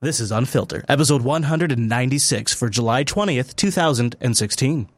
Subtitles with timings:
[0.00, 4.88] This is Unfilter, episode 196 for July 20th, 2016.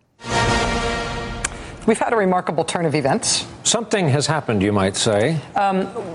[1.91, 3.45] We've had a remarkable turn of events.
[3.65, 5.41] Something has happened, you might say.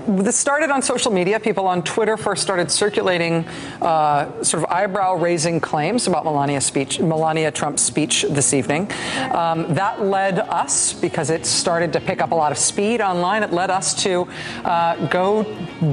[0.08, 1.38] This started on social media.
[1.38, 3.46] People on Twitter first started circulating
[3.82, 8.90] uh, sort of eyebrow-raising claims about Melania speech, Melania Trump's speech this evening.
[9.32, 13.42] Um, that led us, because it started to pick up a lot of speed online,
[13.42, 14.26] it led us to
[14.64, 15.44] uh, go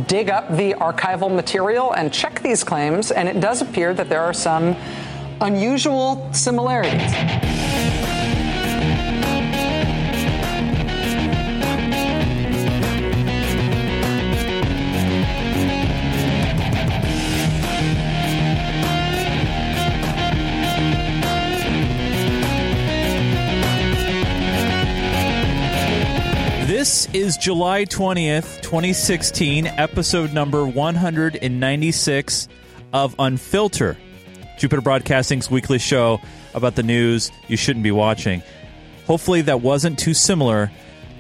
[0.08, 3.12] dig up the archival material and check these claims.
[3.12, 4.78] And it does appear that there are some
[5.42, 7.12] unusual similarities.
[27.14, 32.48] Is July 20th, 2016, episode number 196
[32.92, 33.96] of Unfilter,
[34.58, 36.20] Jupiter Broadcasting's weekly show
[36.56, 38.42] about the news you shouldn't be watching.
[39.06, 40.72] Hopefully, that wasn't too similar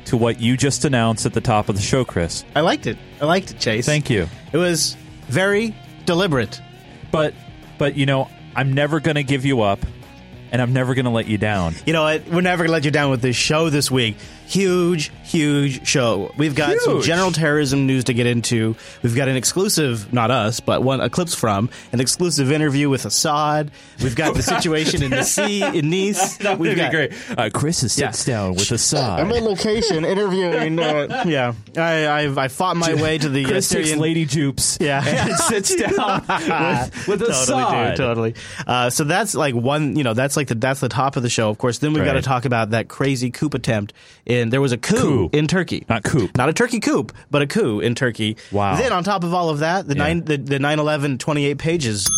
[0.06, 2.44] to what you just announced at the top of the show, Chris.
[2.56, 2.98] I liked it.
[3.22, 3.86] I liked it, Chase.
[3.86, 4.28] Thank you.
[4.52, 5.75] It was very
[6.06, 6.59] deliberate.
[7.12, 7.36] But,
[7.78, 9.80] but you know, I'm never going to give you up,
[10.52, 11.75] and I'm never going to let you down.
[11.86, 12.28] You know what?
[12.28, 14.18] We're never going to let you down with this show this week.
[14.54, 16.32] Huge, huge show.
[16.38, 18.76] We've got some general terrorism news to get into.
[19.02, 23.04] We've got an exclusive, not us, but one, a clips from, an exclusive interview with
[23.04, 23.72] Assad.
[24.04, 26.38] We've got the situation in the sea in Nice.
[26.38, 27.14] That We've would be got, great.
[27.36, 29.22] Uh, Chris sits down with Assad.
[29.22, 30.78] I'm on location interviewing.
[30.78, 34.02] Uh, yeah, I, I I fought my way to the uh, Chris takes Syrian.
[34.04, 35.04] Lady Jupes Yeah.
[35.04, 36.22] and sits down
[37.08, 38.36] with, with totally, dude, totally.
[38.68, 41.30] Uh, so that's like one, you know, that's like the that's the top of the
[41.30, 41.50] show.
[41.50, 43.94] Of course, then we've got to talk about that crazy coup attempt.
[44.26, 45.30] In there was a coup, Coup.
[45.34, 46.30] in Turkey, Not coup.
[46.36, 48.38] not a Turkey coup, but a coup in Turkey.
[48.52, 48.76] Wow.
[48.76, 50.04] Then on top of all of that, the Yeah.
[50.04, 52.10] nine the, the 9/11 28 pages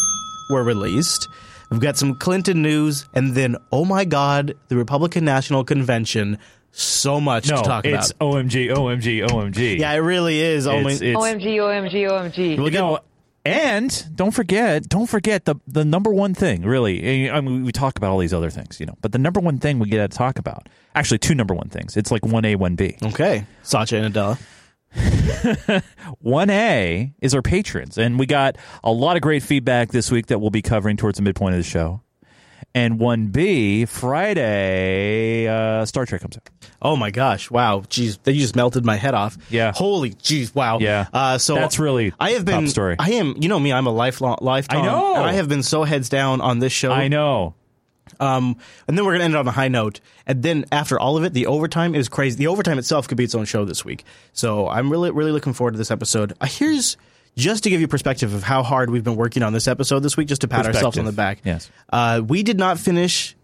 [0.50, 1.28] were released.
[1.72, 6.38] We've got some Clinton news, and then oh my God, the Republican National Convention.
[6.78, 8.44] So much No, to talk it's about.
[8.44, 9.80] It's OMG, OMG, OMG.
[9.80, 10.68] Yeah, it really is.
[10.68, 12.58] Oh it's, it's, OMG, OMG, OMG.
[12.58, 13.00] We'll you know,
[13.46, 16.64] and don't forget, don't forget the the number one thing.
[16.64, 19.40] Really, I mean, we talk about all these other things, you know, but the number
[19.40, 21.96] one thing we get to talk about, actually, two number one things.
[21.96, 22.98] It's like one A, one B.
[23.04, 24.38] okay, Sacha and Adela.
[26.20, 30.28] One A is our patrons, and we got a lot of great feedback this week
[30.28, 32.02] that we'll be covering towards the midpoint of the show.
[32.76, 36.50] And one B, Friday, uh, Star Trek comes out.
[36.82, 37.50] Oh my gosh!
[37.50, 39.38] Wow, jeez, they just melted my head off.
[39.50, 39.72] Yeah.
[39.74, 40.54] Holy jeez!
[40.54, 40.80] Wow.
[40.80, 41.08] Yeah.
[41.14, 42.68] Uh, so That's really I have been.
[42.68, 42.98] story.
[43.00, 43.36] I am.
[43.42, 43.72] You know me.
[43.72, 44.82] I'm a lifelong lifetime.
[44.82, 45.16] I know.
[45.16, 46.92] And I have been so heads down on this show.
[46.92, 47.56] I know.
[48.20, 50.02] Um, and then we're gonna end it on a high note.
[50.28, 52.36] And then after all of it, the overtime is crazy.
[52.38, 54.04] The overtime itself could be its own show this week.
[54.34, 56.34] So I'm really, really looking forward to this episode.
[56.42, 56.98] Uh, here's
[57.36, 60.16] just to give you perspective of how hard we've been working on this episode this
[60.18, 61.40] week, just to pat ourselves on the back.
[61.44, 61.70] Yes.
[61.92, 63.36] Uh, we did not finish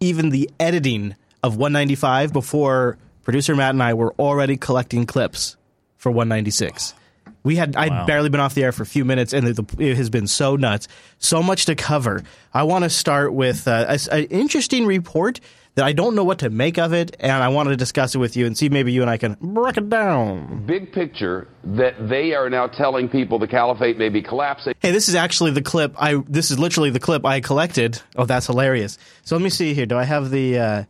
[0.00, 5.56] even the editing of 195 before producer Matt and I were already collecting clips
[5.96, 6.94] for 196.
[7.42, 8.06] We had I'd Wow.
[8.06, 10.56] barely been off the air for a few minutes, and the, it has been so
[10.56, 10.88] nuts,
[11.18, 12.22] so much to cover.
[12.52, 15.38] I want to start with uh, an interesting report
[15.76, 18.18] that I don't know what to make of it, and I wanted to discuss it
[18.18, 20.64] with you and see maybe you and I can break it down.
[20.66, 24.74] big picture that they are now telling people the caliphate may be collapsing.
[24.80, 25.94] Hey, this is actually the clip.
[25.98, 28.00] I this is literally the clip I collected.
[28.16, 28.98] Oh, that's hilarious.
[29.22, 29.84] So let me see here.
[29.84, 30.58] Do I have the?
[30.58, 30.84] Uh,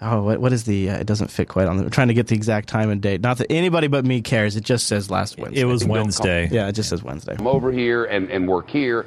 [0.00, 0.90] oh, what, what is the?
[0.90, 1.76] Uh, it doesn't fit quite on.
[1.76, 3.20] The, I'm trying to get the exact time and date.
[3.20, 4.56] Not that anybody but me cares.
[4.56, 5.60] It just says last Wednesday.
[5.60, 6.48] It was Wednesday.
[6.50, 7.36] Yeah, it just says Wednesday.
[7.38, 9.06] I'm over here and, and work here.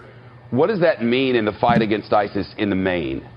[0.52, 3.28] What does that mean in the fight against ISIS in the main?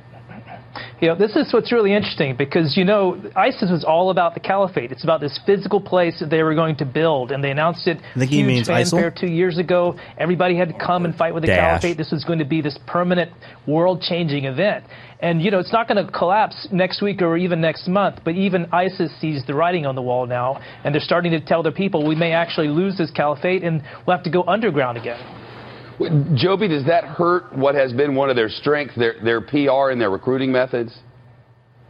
[1.00, 4.41] You know, this is what's really interesting because, you know, ISIS was all about the
[4.41, 4.93] caliphate.
[4.93, 7.99] It's about this physical place that they were going to build, and they announced it
[8.15, 9.21] I think he huge means fanfare ISIL.
[9.21, 9.97] two years ago.
[10.19, 11.56] Everybody had to come and fight with the Daesh.
[11.56, 11.97] caliphate.
[11.97, 13.33] This was going to be this permanent,
[13.67, 14.84] world-changing event.
[15.21, 18.34] And, you know, it's not going to collapse next week or even next month, but
[18.34, 21.72] even ISIS sees the writing on the wall now, and they're starting to tell their
[21.72, 25.19] people we may actually lose this caliphate and we'll have to go underground again.
[26.34, 30.00] Joby, does that hurt what has been one of their strengths, their, their PR and
[30.00, 30.96] their recruiting methods?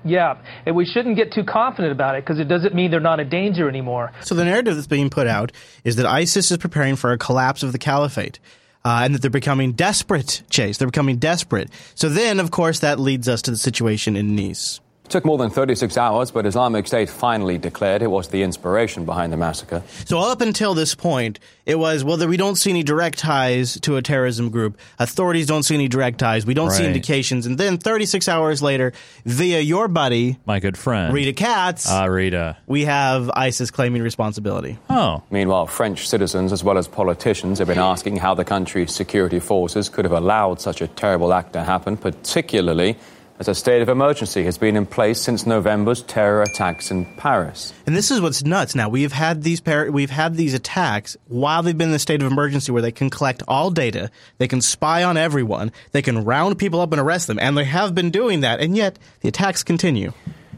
[0.04, 3.20] Yeah, and we shouldn't get too confident about it because it doesn't mean they're not
[3.20, 4.12] a danger anymore.
[4.22, 5.52] So the narrative that's being put out
[5.84, 8.38] is that ISIS is preparing for a collapse of the caliphate.
[8.84, 10.78] Uh, and that they're becoming desperate, Chase.
[10.78, 11.68] They're becoming desperate.
[11.96, 14.80] So then, of course, that leads us to the situation in Nice.
[15.10, 19.32] Took more than 36 hours, but Islamic State finally declared it was the inspiration behind
[19.32, 19.82] the massacre.
[20.04, 23.96] So up until this point, it was well we don't see any direct ties to
[23.96, 24.78] a terrorism group.
[24.98, 26.44] Authorities don't see any direct ties.
[26.46, 27.46] We don't see indications.
[27.46, 28.92] And then 36 hours later,
[29.24, 31.12] via your buddy My good friend.
[31.14, 32.56] Rita Katz, Ah, Rita.
[32.66, 34.78] we have ISIS claiming responsibility.
[34.90, 35.22] Oh.
[35.30, 39.88] Meanwhile, French citizens as well as politicians have been asking how the country's security forces
[39.88, 42.96] could have allowed such a terrible act to happen, particularly
[43.38, 47.72] as a state of emergency has been in place since November's terror attacks in Paris.
[47.86, 48.74] And this is what's nuts.
[48.74, 52.20] Now we've had these par- we've had these attacks while they've been in the state
[52.20, 56.24] of emergency, where they can collect all data, they can spy on everyone, they can
[56.24, 58.60] round people up and arrest them, and they have been doing that.
[58.60, 60.12] And yet the attacks continue.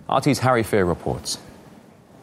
[0.08, 1.38] RT's Harry Fear reports.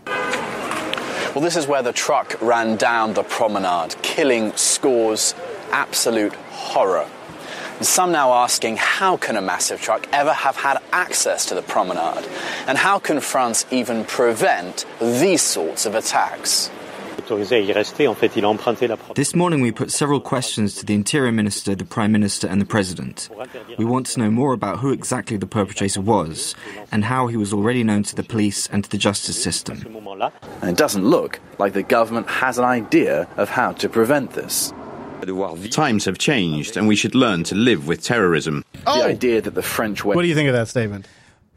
[0.07, 5.36] Well, this is where the truck ran down the promenade, killing scores.
[5.71, 7.07] Absolute horror.
[7.78, 11.62] And some now asking how can a massive truck ever have had access to the
[11.62, 12.28] promenade?
[12.68, 16.72] And how can France even prevent these sorts of attacks?
[19.16, 22.66] This morning we put several questions to the Interior Minister, the Prime Minister, and the
[22.66, 23.30] President.
[23.78, 26.56] We want to know more about who exactly the perpetrator was
[26.92, 29.84] and how he was already known to the police and to the justice system.
[30.62, 34.74] And it doesn't look like the government has an idea of how to prevent this.
[35.69, 38.64] Times have changed, and we should learn to live with terrorism.
[38.86, 41.08] The idea that the French way What do you think of that statement?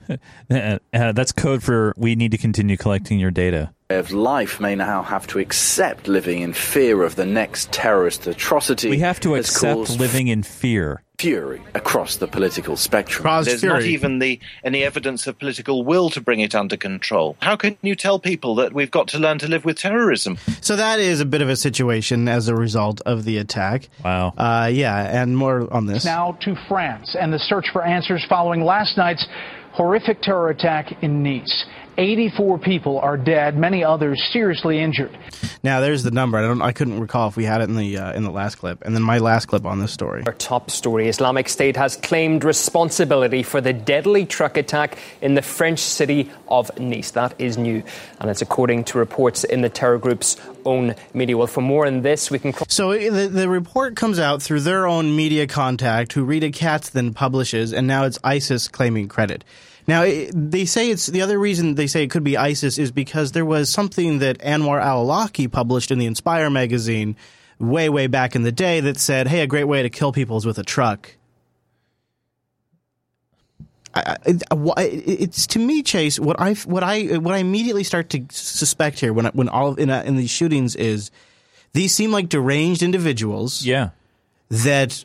[0.51, 3.73] Uh, uh, that's code for we need to continue collecting your data.
[3.91, 8.91] of life may now have to accept living in fear of the next terrorist atrocity.
[8.91, 11.05] We have to accept living in fear.
[11.21, 13.45] Fury across the political spectrum.
[13.45, 17.37] There's not even the any evidence of political will to bring it under control.
[17.43, 20.39] How can you tell people that we've got to learn to live with terrorism?
[20.63, 23.91] So that is a bit of a situation as a result of the attack.
[24.03, 24.33] Wow.
[24.37, 26.07] Uh, yeah, and more on this.
[26.07, 29.27] Now to France and the search for answers following last night's
[29.73, 31.65] horrific terror attack in Nice.
[31.99, 35.17] 84 people are dead, many others seriously injured.
[35.63, 36.39] Now there's the number.
[36.39, 36.63] I don't.
[36.63, 38.83] I couldn't recall if we had it in the uh, in the last clip.
[38.83, 40.23] And then my last clip on this story.
[40.27, 45.43] Our top story Islamic State has claimed responsibility for the deadly truck attack in the
[45.43, 47.11] French city of Nice.
[47.11, 47.83] That is new,
[48.21, 51.37] and it's according to reports in the terror group's own media.
[51.37, 52.55] Well, for more on this, we can.
[52.69, 56.89] So uh, the, the report comes out through their own media contact, who Rita Katz
[56.89, 59.45] then publishes, and now it's ISIS claiming credit.
[59.87, 62.91] Now it, they say it's the other reason they say it could be ISIS is
[62.93, 67.17] because there was something that Anwar al-Awlaki published in the Inspire magazine
[67.59, 70.37] way way back in the day that said, "Hey, a great way to kill people
[70.37, 71.17] is with a truck."
[73.95, 76.19] I, I, wh- it's to me, Chase.
[76.21, 79.91] What I what I what I immediately start to suspect here when when all in
[79.91, 81.11] uh, in these shootings is
[81.73, 83.65] these seem like deranged individuals.
[83.65, 83.91] Yeah,
[84.49, 85.05] that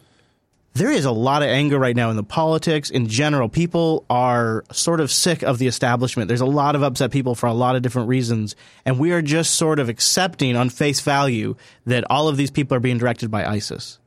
[0.75, 3.47] there is a lot of anger right now in the politics in general.
[3.47, 6.27] People are sort of sick of the establishment.
[6.27, 9.21] There's a lot of upset people for a lot of different reasons, and we are
[9.21, 11.55] just sort of accepting on face value
[11.85, 13.99] that all of these people are being directed by ISIS.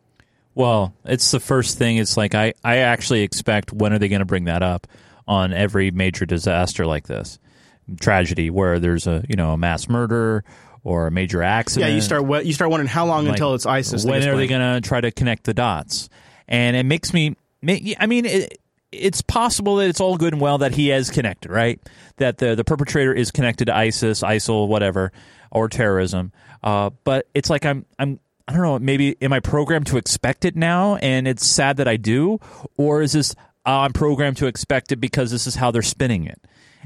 [0.55, 1.97] Well, it's the first thing.
[1.97, 4.87] It's like I, I actually expect when are they going to bring that up
[5.27, 7.39] on every major disaster like this,
[7.99, 10.45] tragedy where there's a you know a mass murder
[10.85, 11.89] or a major accident.
[11.89, 14.05] Yeah, you start you start wondering how long Like, until it's ISIS.
[14.05, 16.11] When are they going to try to connect the dots?
[16.49, 17.37] And it makes me.
[17.63, 18.59] I mean, it,
[18.93, 21.81] it's possible that it's all good and well that he is connected, right?
[22.17, 25.13] That the the perpetrator is connected to ISIS, ISIL, whatever,
[25.51, 26.33] or terrorism.
[26.63, 28.21] Uh, but it's like I'm I'm.
[28.47, 28.79] I don't know.
[28.79, 32.41] Maybe am I programmed to expect it now, and it's sad that I do,
[32.79, 33.35] or is this
[33.67, 36.41] uh, I'm programmed to expect it because this is how they're spinning it,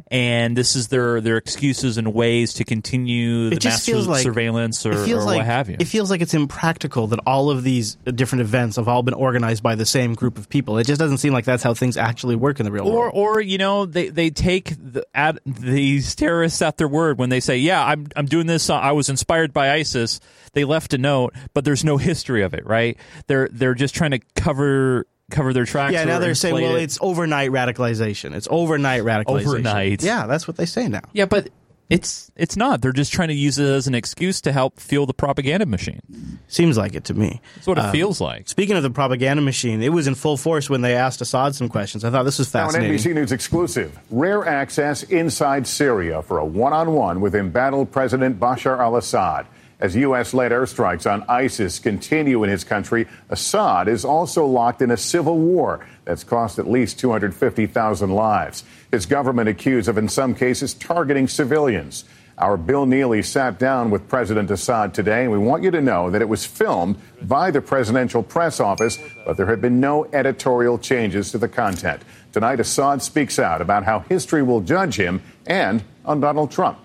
[0.09, 4.06] and this is their their excuses and ways to continue the it just mass feels
[4.06, 5.77] like surveillance or, it feels or like, what have you.
[5.79, 9.62] It feels like it's impractical that all of these different events have all been organized
[9.62, 10.78] by the same group of people.
[10.78, 13.12] It just doesn't seem like that's how things actually work in the real or world.
[13.14, 17.40] or you know they they take the, at these terrorists at their word when they
[17.40, 20.21] say yeah I'm I'm doing this I was inspired by ISIS
[20.52, 24.12] they left a note but there's no history of it right they're they're just trying
[24.12, 26.83] to cover cover their tracks Yeah, now they're saying, well, it.
[26.85, 28.35] it's overnight radicalization.
[28.35, 29.47] It's overnight radicalization.
[29.47, 30.03] Overnight.
[30.05, 31.01] Yeah, that's what they say now.
[31.12, 31.49] yeah but
[31.91, 35.05] it's it's not they're just trying to use it as an excuse to help fuel
[35.05, 36.01] the propaganda machine
[36.49, 37.41] Seems like it to me.
[37.57, 40.37] that's what it Um, feels like Speaking of the propaganda machine, it was in full
[40.37, 42.05] force when they asked Assad some questions.
[42.05, 42.89] I thought this was fascinating.
[42.89, 43.19] Now, an fascinating.
[43.19, 43.99] NBC News exclusive.
[44.11, 49.47] Rare access inside Syria for a one on one with embattled President Bashar al Assad.
[49.83, 50.33] As U.S.
[50.33, 55.37] led airstrikes on ISIS continue in his country, Assad is also locked in a civil
[55.37, 58.62] war that's cost at least 250,000 lives.
[58.93, 62.05] His government accused of, in some cases, targeting civilians.
[62.39, 66.11] Our Bill Neely sat down with President Assad today, and we want you to know
[66.11, 70.79] that it was filmed by the presidential press office, but there have been no editorial
[70.79, 72.03] changes to the content.
[72.33, 76.79] Tonight, Assad speaks out about how history will judge him and on Donald Trump.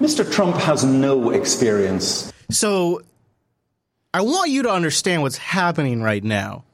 [0.00, 0.30] Mr.
[0.30, 2.32] Trump has no experience.
[2.50, 3.02] So
[4.14, 6.64] I want you to understand what's happening right now.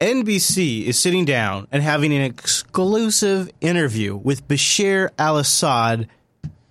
[0.00, 6.08] NBC is sitting down and having an exclusive interview with Bashir al Assad,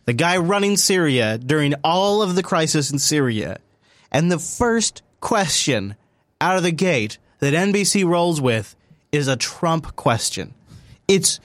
[0.06, 3.60] the guy running Syria during all of the crisis in Syria.
[4.12, 5.96] And the first question
[6.42, 8.76] out of the gate that NBC rolls with
[9.12, 10.56] is a Trump question.
[11.08, 11.40] It's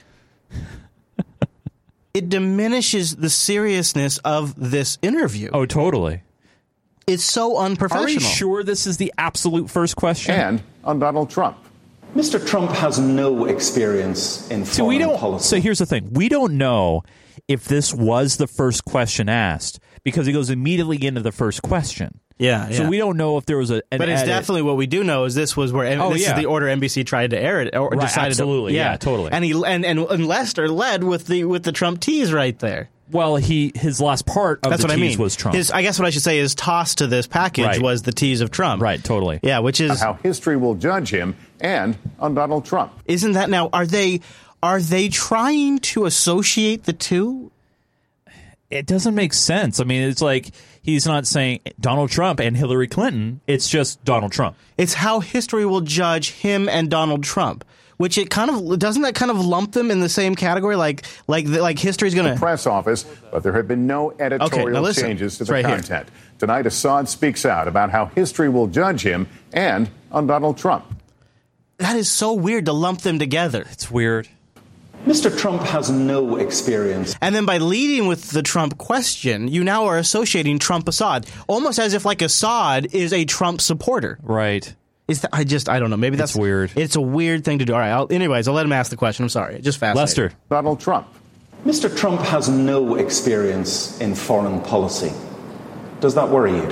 [2.13, 5.51] it diminishes the seriousness of this interview.
[5.53, 6.21] Oh, totally.
[7.07, 8.05] It's so unprofessional.
[8.05, 10.33] Are you sure this is the absolute first question?
[10.35, 11.57] And on Donald Trump.
[12.15, 12.45] Mr.
[12.45, 15.47] Trump has no experience in foreign so we don't, policy.
[15.47, 17.03] So here's the thing: we don't know
[17.47, 22.19] if this was the first question asked because it goes immediately into the first question.
[22.37, 22.89] Yeah, So yeah.
[22.89, 23.75] we don't know if there was a.
[23.91, 24.27] An but it's edit.
[24.33, 26.35] definitely what we do know is this was where Oh, this yeah.
[26.35, 29.31] is the order NBC tried to air it or Right, decided absolutely, to, yeah, totally.
[29.31, 32.89] and he and, and and Lester led with the with the Trump tease right there.
[33.11, 35.23] Well, he his last part of That's the what I tease mean.
[35.23, 35.55] was Trump.
[35.55, 37.81] His, I guess what I should say is tossed to this package Right.
[37.81, 38.81] was the tease of Trump.
[38.81, 39.39] right, totally.
[39.43, 42.93] Yeah, which is How history will judge him and on Donald Trump.
[43.05, 43.69] isn't that now?
[43.71, 44.21] Are they
[44.63, 47.51] are they trying to associate the two?
[48.71, 49.79] It doesn't make sense.
[49.79, 50.49] I mean, it's like
[50.81, 53.39] he's not saying Donald Trump and Hillary Clinton.
[53.45, 54.55] It's just Donald Trump.
[54.77, 57.63] It's how history will judge him and Donald Trump.
[57.97, 61.03] Which it kind of doesn't that kind of lump them in the same category, like
[61.27, 65.03] like like history's going to press office, but there have been no editorial now listen.
[65.03, 65.75] changes to It's the right here.
[65.77, 66.09] content.
[66.37, 70.83] Tonight, Assad speaks out about how history will judge him and on Donald Trump.
[71.77, 73.65] That is so weird to lump them together.
[73.71, 74.27] It's weird.
[75.05, 75.37] Mr.
[75.37, 77.15] Trump has no experience.
[77.21, 81.77] And then by leading with the Trump question, you now are associating Trump Assad, almost
[81.79, 84.17] as if like Assad is a Trump supporter.
[84.23, 84.73] Right.
[85.07, 85.97] Is that I just I don't know.
[85.97, 86.71] Maybe that's It's weird.
[86.75, 87.73] It's a weird thing to do.
[87.73, 87.91] All right.
[87.91, 89.23] I'll, anyways, I'll let him ask the question.
[89.23, 89.61] I'm sorry.
[89.61, 90.01] Just fascinating.
[90.01, 90.31] Lester.
[90.49, 91.07] Donald Trump.
[91.65, 91.95] Mr.
[91.95, 95.11] Trump has no experience in foreign policy.
[95.99, 96.63] Does that worry you?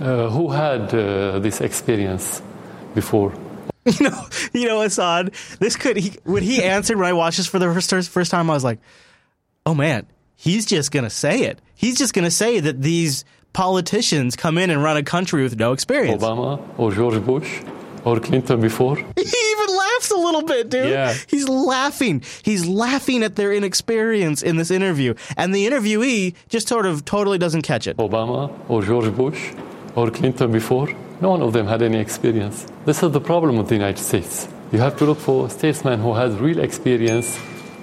[0.00, 2.42] Uh, who had uh, this experience
[2.94, 3.34] before?
[3.86, 5.32] You know, you know, Assad.
[5.58, 8.50] This could he when he answered when I watched this for the first first time.
[8.50, 8.78] I was like,
[9.64, 10.06] oh man,
[10.36, 11.60] he's just gonna say it.
[11.74, 15.72] He's just gonna say that these politicians come in and run a country with no
[15.72, 16.22] experience.
[16.22, 17.62] Obama or George Bush
[18.04, 18.96] or Clinton before?
[19.16, 20.90] He even laughs a little bit, dude.
[20.90, 21.14] Yeah.
[21.28, 22.22] He's laughing.
[22.42, 25.14] He's laughing at their inexperience in this interview.
[25.36, 27.96] And the interviewee just sort of totally doesn't catch it.
[27.98, 29.52] Obama or George Bush
[29.94, 30.88] or Clinton before?
[31.20, 32.66] No one of them had any experience.
[32.86, 34.48] This is the problem with the United States.
[34.72, 37.38] You have to look for a statesman who has real experience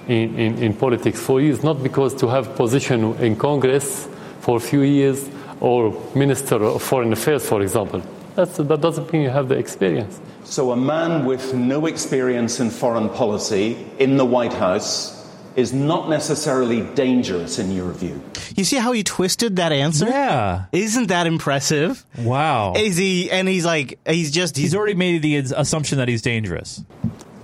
[0.08, 4.08] in, in, in politics for years, not because to have position in Congress
[4.40, 5.28] for a few years
[5.60, 8.02] or Minister of Foreign Affairs, for example.
[8.34, 10.20] That's, that doesn't mean you have the experience.
[10.44, 15.18] So, a man with no experience in foreign policy in the White House
[15.56, 18.22] is not necessarily dangerous in your view.
[18.54, 20.06] You see how he twisted that answer?
[20.06, 20.66] Yeah.
[20.70, 22.04] Isn't that impressive?
[22.16, 22.74] Wow.
[22.76, 23.28] Is he?
[23.28, 26.84] And he's like, he's just He's already made the assumption that he's dangerous.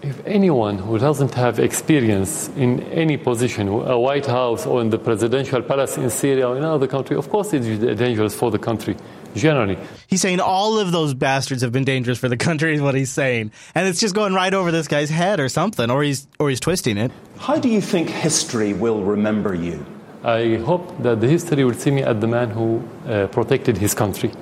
[0.05, 4.99] If anyone who doesn't have experience in any position, a White House or in the
[4.99, 7.67] presidential palace in Syria or in another country, of course it's
[7.99, 8.99] dangerous for the country,
[9.35, 9.79] generally.
[10.07, 13.11] He's saying all of those bastards have been dangerous for the country, is what he's
[13.11, 16.51] saying, and it's just going right over this guy's head or something, or he's or
[16.51, 17.11] he's twisting it.
[17.39, 19.87] How do you think history will remember you?
[20.23, 23.95] I hope that the history will see me as the man who uh, protected his
[23.95, 24.33] country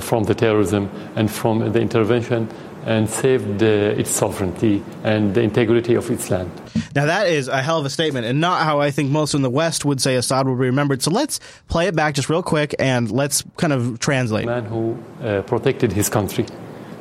[0.00, 2.48] from the terrorism and from the intervention
[2.86, 6.50] and saved uh, its sovereignty and the integrity of its land.
[6.94, 9.42] Now that is a hell of a statement, and not how I think most in
[9.42, 11.02] the West would say Assad will be remembered.
[11.02, 14.46] So let's play it back just real quick, and let's kind of translate.
[14.46, 16.46] man who uh, protected his country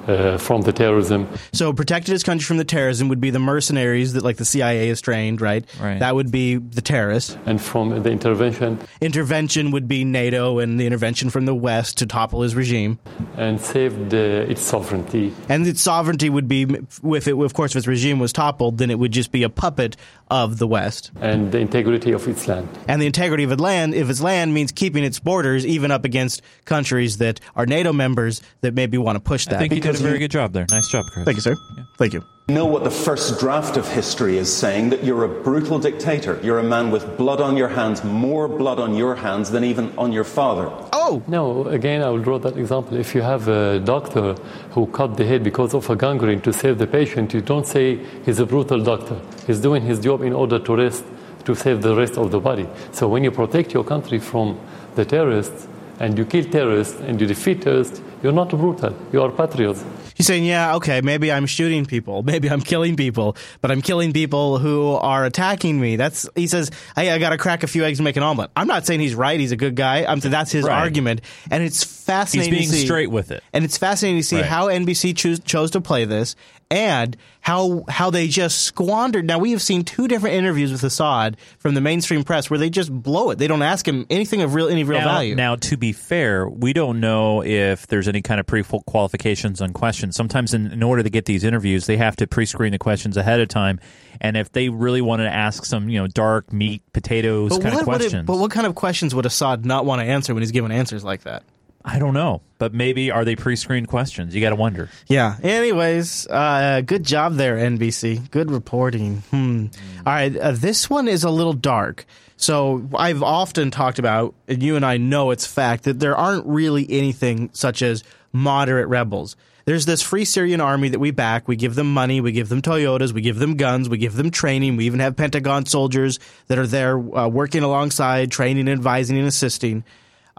[0.09, 1.27] uh, from the terrorism.
[1.53, 4.89] So protected his country from the terrorism would be the mercenaries that like the CIA
[4.89, 5.65] is trained, right?
[5.79, 5.99] Right.
[5.99, 7.37] That would be the terrorists.
[7.45, 8.79] And from the intervention.
[9.01, 12.99] Intervention would be NATO and the intervention from the West to topple his regime.
[13.37, 15.33] And saved uh, its sovereignty.
[15.47, 16.63] And its sovereignty would be,
[17.03, 19.49] if it, of course, if its regime was toppled, then it would just be a
[19.49, 19.95] puppet
[20.29, 21.11] of the West.
[21.19, 22.67] And the integrity of its land.
[22.87, 26.05] And the integrity of its land, if its land means keeping its borders even up
[26.05, 29.55] against countries that are NATO members that maybe want to push that.
[29.55, 30.65] I think you did a very good job there.
[30.69, 31.25] Nice job, Chris.
[31.25, 31.55] Thank you, sir.
[31.97, 32.23] Thank you.
[32.49, 36.39] Know what the first draft of history is saying that you're a brutal dictator.
[36.43, 39.93] You're a man with blood on your hands, more blood on your hands than even
[39.97, 40.69] on your father.
[40.93, 41.23] Oh!
[41.27, 42.97] No, again, I will draw that example.
[42.97, 44.33] If you have a doctor
[44.71, 47.97] who cut the head because of a gangrene to save the patient, you don't say
[48.25, 49.19] he's a brutal doctor.
[49.47, 51.03] He's doing his job in order to rest,
[51.45, 52.67] to save the rest of the body.
[52.91, 54.59] So when you protect your country from
[54.95, 55.67] the terrorists
[55.99, 58.93] and you kill terrorists and you defeat terrorists, you're not brutal.
[59.13, 59.83] You are patriots.
[60.15, 64.11] He's saying, yeah, okay, maybe I'm shooting people, maybe I'm killing people, but I'm killing
[64.11, 65.95] people who are attacking me.
[65.95, 68.51] That's he says, hey, I got to crack a few eggs and make an omelet.
[68.55, 70.03] I'm not saying he's right; he's a good guy.
[70.05, 70.77] I'm saying that's his Right.
[70.77, 72.53] argument, and it's fascinating.
[72.53, 73.41] He's being to see, straight with it.
[73.53, 74.45] and it's fascinating to see Right.
[74.45, 76.35] how NBC choose, chose to play this,
[76.71, 79.25] and how how they just squandered.
[79.25, 82.69] Now we have seen two different interviews with Assad from the mainstream press where they
[82.69, 83.39] just blow it.
[83.39, 85.35] They don't ask him anything of real any real now, value.
[85.35, 90.15] Now, to be fair, we don't know if there's any kind of pre-qualifications on questions.
[90.15, 93.39] Sometimes, in, in order to get these interviews, they have to pre-screen the questions ahead
[93.39, 93.79] of time.
[94.21, 97.79] And if they really wanted to ask some, you know, dark meat, potatoes but kind
[97.79, 100.33] of would it- questions, but what kind of questions would Assad not want to answer
[100.33, 101.43] when he's given answers like that?
[101.91, 102.41] I don't know.
[102.59, 104.35] But maybe are they pre-screened questions?
[104.35, 104.89] You got to wonder.
[105.07, 105.37] Yeah.
[105.41, 108.29] Anyways, uh, good job there, NBC.
[108.29, 109.23] Good reporting.
[109.31, 109.67] Hmm.
[110.05, 110.35] All right.
[110.35, 112.05] Uh, this one is a little dark.
[112.37, 116.45] So I've often talked about, and you and I know it's fact, that there aren't
[116.45, 119.35] really anything such as moderate rebels.
[119.65, 121.47] There's this free Syrian army that we back.
[121.47, 122.21] We give them money.
[122.21, 123.13] We give them Toyotas.
[123.13, 123.89] We give them guns.
[123.89, 124.77] We give them training.
[124.77, 129.83] We even have Pentagon soldiers that are there uh, working alongside, training, advising, and assisting.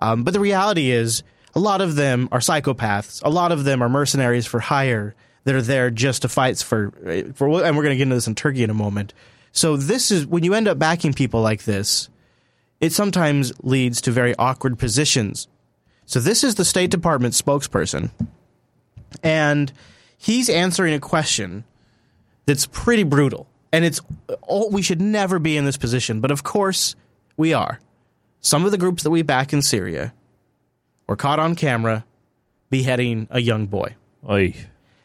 [0.02, 1.22] Um, but the reality is,
[1.54, 3.22] a lot of them are psychopaths.
[3.24, 5.14] A lot of them are mercenaries for hire
[5.44, 6.92] that are there just to fight for
[7.34, 7.64] for.
[7.64, 9.12] And we're going to get into this in Turkey in a moment.
[9.52, 12.08] So this is when you end up backing people like this,
[12.80, 15.48] it sometimes leads to very awkward positions.
[16.06, 18.10] So this is the State Department spokesperson,
[19.22, 19.72] and
[20.16, 21.64] he's answering a question
[22.46, 23.46] that's pretty brutal.
[23.72, 24.00] And it's
[24.48, 26.96] oh, we should never be in this position, but of course
[27.36, 27.80] we are.
[28.40, 30.12] Some of the groups that we back in Syria
[31.10, 32.04] were caught on camera
[32.70, 33.96] beheading a young boy.
[34.28, 34.54] Oy.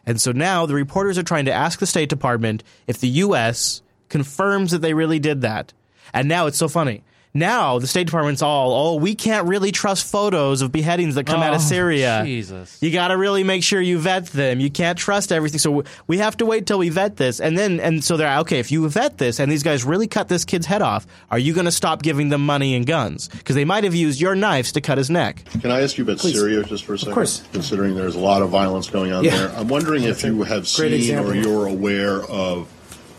[0.06, 3.82] And so now the reporters are trying to ask the State Department if the U.S.
[4.08, 5.74] confirms that they really did that.
[6.14, 7.04] And now it's so funny.
[7.36, 11.42] Now the State Department's all, oh, we can't really trust photos of beheadings that come
[11.42, 12.22] out of Oh, Syria.
[12.26, 12.82] Jesus.
[12.82, 14.60] You got to really make sure you vet them.
[14.62, 15.60] You can't trust everything.
[15.60, 17.42] So we have to wait till we vet this.
[17.42, 20.30] And then, and so they're, okay, if you vet this and these guys really cut
[20.30, 23.28] this kid's head off, are you going to stop giving them money and guns?
[23.28, 25.44] Because they might have used your knives to cut his neck.
[25.62, 26.36] Can I ask you about Please.
[26.40, 27.12] Syria just for a second?
[27.12, 27.44] Of course.
[27.52, 29.36] Considering there's a lot of violence going on Yeah.
[29.36, 31.32] there, I'm wondering if you have great seen example.
[31.34, 32.72] or you're aware of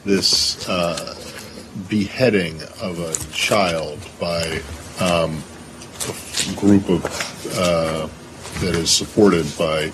[0.07, 1.15] this uh,
[1.89, 4.61] beheading of a child by
[5.01, 5.43] um,
[6.49, 7.05] a group of
[7.59, 8.09] uh,
[8.61, 9.93] that is supported by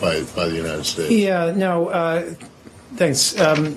[0.00, 1.10] by by the United States.
[1.10, 2.34] Yeah, no, uh,
[2.94, 3.38] thanks.
[3.38, 3.74] Um,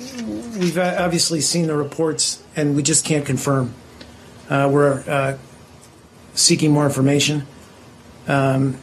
[0.59, 3.73] we've uh, obviously seen the reports, and we just can't confirm.
[4.49, 5.37] Uh, we're uh,
[6.33, 7.45] seeking more information.
[8.27, 8.77] Um,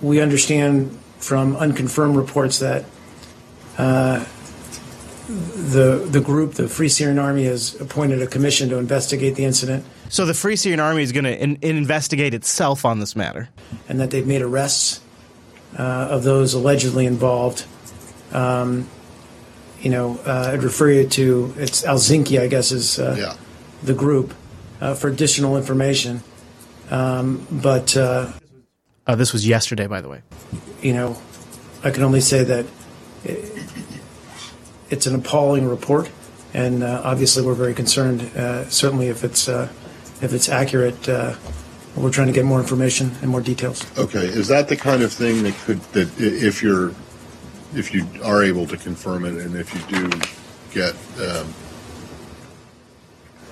[0.00, 2.84] we understand from unconfirmed reports that
[3.78, 4.24] uh,
[5.28, 9.84] the the group, the Free Syrian Army, has appointed a commission to investigate the incident,
[10.08, 13.48] So the Free Syrian Army is going to in- investigate itself on this matter.
[13.88, 15.00] and that they've made arrests
[15.78, 17.64] uh, of those allegedly involved.
[18.32, 18.88] Um,
[19.80, 23.34] you know, uh, I'd refer you to it's al-Zenki, I guess, is uh,
[23.82, 24.34] the group
[24.80, 26.22] uh, for additional information.
[26.90, 28.32] Um, but uh,
[29.06, 30.20] Oh, this was yesterday, by the way.
[30.82, 31.16] you know,
[31.84, 32.66] I can only say that
[33.24, 33.28] i
[34.92, 36.10] it's an appalling report,
[36.52, 38.20] and uh, obviously we're very concerned.
[38.36, 39.68] Uh, certainly, if it's uh,
[40.20, 41.34] if it's accurate, uh,
[41.96, 43.84] we're trying to get more information and more details.
[43.98, 46.94] Okay, is that the kind of thing that could that if you're
[47.74, 50.10] if you are able to confirm it, and if you do
[50.72, 50.94] get
[51.26, 51.52] um,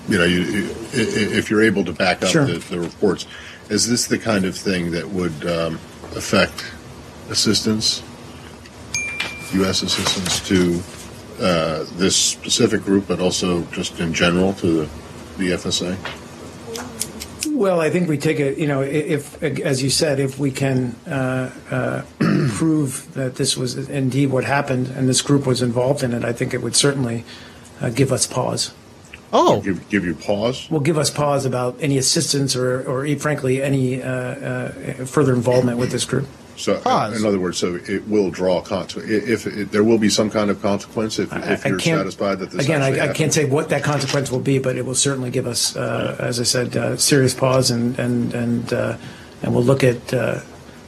[0.07, 2.45] you know you, if you're able to back up Sure.
[2.45, 3.27] the, the reports,
[3.71, 5.77] is this the kind of thing that would um,
[6.15, 6.71] affect
[7.31, 8.03] assistance,
[9.55, 9.83] U.S.
[9.83, 10.83] assistance to
[11.41, 14.89] uh, this specific group, but also just in general to the,
[15.39, 15.97] the FSA?
[17.61, 20.95] Well, I think we take it, you know, if, as you said, if we can
[21.07, 22.03] uh, uh,
[22.51, 26.33] prove that this was indeed what happened and this group was involved in it, I
[26.33, 27.25] think it would certainly
[27.81, 28.73] uh, give us pause.
[29.33, 30.71] Oh, give, give you pause.
[30.71, 34.71] Will give us pause about any assistance or, or frankly, any uh, uh,
[35.05, 36.27] further involvement with this group.
[36.61, 39.11] So, uh, in other words, so it will draw consequence.
[39.11, 42.51] If it, there will be some kind of consequence, if, if I you're satisfied that
[42.51, 45.31] this Again, I, I can't say what that consequence will be, but it will certainly
[45.31, 48.97] give us, uh, as I said, uh, serious pause, and and and uh,
[49.43, 50.41] and we'll look at, uh,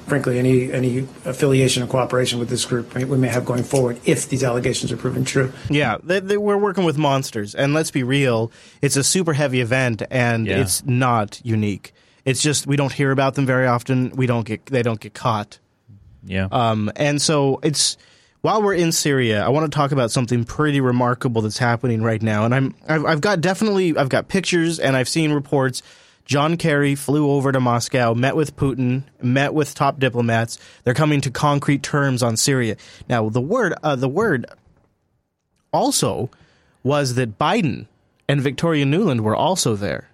[0.06, 4.28] frankly, any any affiliation or cooperation with this group we may have going forward if
[4.28, 5.52] these allegations are proven true.
[5.70, 9.60] Yeah, they, they, we're working with monsters, and let's be real, it's a super heavy
[9.60, 10.60] event, and Yeah.
[10.60, 11.94] it's not unique.
[12.24, 14.10] It's just we don't hear about them very often.
[14.10, 15.58] We don't get they don't get caught.
[16.24, 16.48] Yeah.
[16.50, 17.96] Um, and so it's
[18.42, 22.22] while we're in Syria, I want to talk about something pretty remarkable that's happening right
[22.22, 22.44] now.
[22.44, 25.82] And I'm I've, I've got definitely I've got pictures and I've seen reports.
[26.24, 30.56] John Kerry flew over to Moscow, met with Putin, met with top diplomats.
[30.84, 32.76] They're coming to concrete terms on Syria.
[33.08, 34.46] Now, the word uh, the word
[35.72, 36.30] also
[36.84, 37.86] was that Biden
[38.28, 40.08] and Victoria Nuland were also there.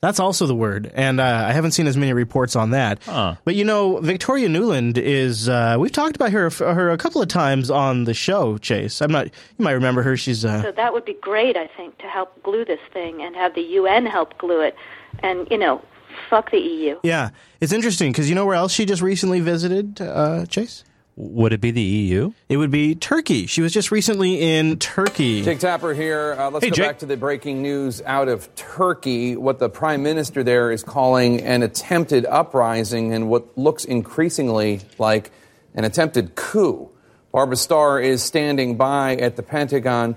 [0.00, 3.00] That's also the word, and uh, I haven't seen as many reports on that.
[3.44, 5.48] But you know, Victoria Nuland is.
[5.48, 8.58] Uh, we've talked about her her a couple of times on the show.
[8.58, 9.26] Chase, I'm not.
[9.26, 10.16] You might remember her.
[10.16, 10.44] She's.
[10.44, 13.54] Uh, So that would be great, I think, to help glue this thing and have
[13.56, 14.76] the UN help glue it.
[15.20, 15.82] And, you know,
[16.30, 17.00] fuck the EU.
[17.02, 17.30] yeah,
[17.60, 20.84] it's interesting because you know where else she just recently visited, uh, Chase.
[21.20, 22.32] Would it be the EU?
[22.48, 23.46] It would be Turkey.
[23.46, 25.42] She was just recently in Turkey.
[25.42, 26.36] Jake Tapper here.
[26.38, 26.86] Uh, let's Hey, go Jake.
[26.86, 29.34] back to the breaking news out of Turkey.
[29.36, 35.32] What the prime minister there is calling an attempted uprising and what looks increasingly like
[35.74, 36.88] an attempted coup.
[37.32, 40.14] Barbara Starr is standing by at the Pentagon.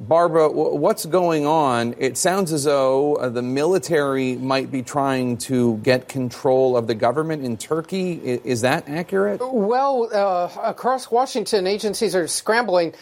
[0.00, 1.96] Barbara, what's going on?
[1.98, 6.94] It sounds as though uh, the military might be trying to get control of the
[6.94, 8.12] government in Turkey.
[8.12, 9.40] Is that accurate?
[9.42, 12.94] Well, uh, across Washington, agencies are scrambling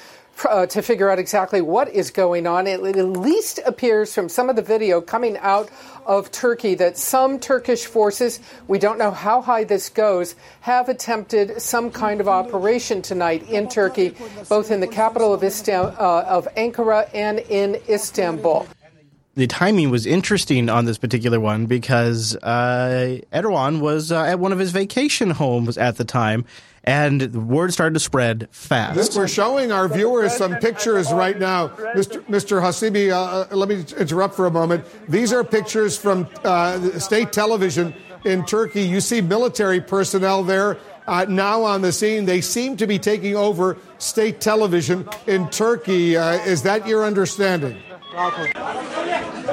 [0.44, 2.66] uh, to figure out exactly what is going on.
[2.66, 5.70] It, it at least appears from some of the video coming out
[6.04, 11.60] of Turkey that some Turkish forces, we don't know how high this goes, have attempted
[11.60, 14.14] some kind of operation tonight in Turkey,
[14.48, 18.66] both in the capital of, Istam- uh, of Ankara and in Istanbul.
[19.34, 24.52] the timing was interesting on this particular one because uh, Erdogan was uh, at one
[24.52, 26.44] of his vacation homes at the time,
[26.86, 29.16] and the word started to spread fast.
[29.16, 31.68] We're showing our viewers some pictures right now.
[31.68, 32.24] Mr.
[32.26, 32.62] Mr.
[32.62, 34.84] Hasibi, uh, uh, let me interrupt for a moment.
[35.08, 37.92] These are pictures from uh, state television
[38.24, 38.82] in Turkey.
[38.82, 42.24] You see military personnel there uh, now on the scene.
[42.24, 46.16] They seem to be taking over state television in Turkey.
[46.16, 47.76] Uh, is that your understanding?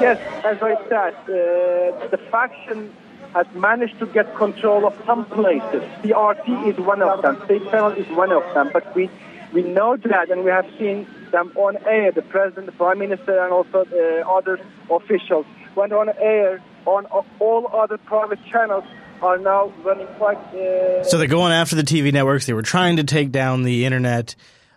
[0.00, 2.94] Yes, as I said, uh, the faction
[3.34, 5.82] has managed to get control of some places.
[6.02, 7.40] TRT is one of them.
[7.44, 8.70] State channel is one of them.
[8.72, 9.10] But we
[9.52, 12.10] we know that, and we have seen them on air.
[12.12, 14.58] The president, the prime minister, and also the other
[14.90, 17.06] officials went on air on
[17.40, 18.84] all other private channels
[19.22, 20.38] are now running quite.
[20.54, 22.46] Uh, So they're going after the TV networks.
[22.46, 24.34] They were trying to take down the internet.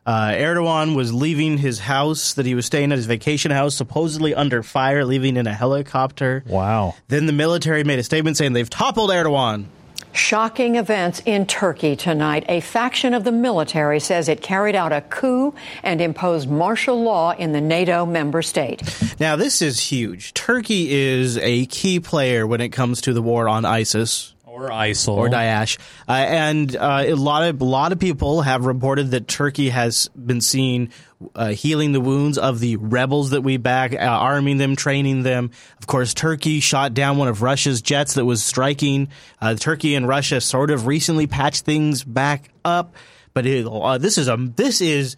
[0.07, 4.33] Uh, Erdogan was leaving his house that he was staying at, his vacation house, supposedly
[4.33, 6.45] under fire, leaving in a helicopter.
[6.47, 6.95] Wow.
[7.09, 9.65] Then the military made a statement saying they've toppled Erdogan.
[10.13, 12.45] Shocking events in Turkey tonight.
[12.47, 17.33] A faction of the military says it carried out a coup and imposed martial law
[17.33, 18.81] in the NATO member state.
[19.19, 20.33] Now, this is huge.
[20.33, 24.33] Turkey is a key player when it comes to the war on ISIS.
[24.57, 25.13] Or ISIL.
[25.15, 25.77] Or Daesh.
[26.07, 30.07] Uh, and uh, a lot of a lot of people have reported that Turkey has
[30.09, 30.89] been seen
[31.35, 35.51] uh, healing the wounds of the rebels that we back, uh, arming them, training them.
[35.77, 39.09] Of course, Turkey shot down one of Russia's jets that was striking.
[39.39, 42.95] Uh, Turkey and Russia sort of recently patched things back up,
[43.35, 45.17] but it, uh, this is a this is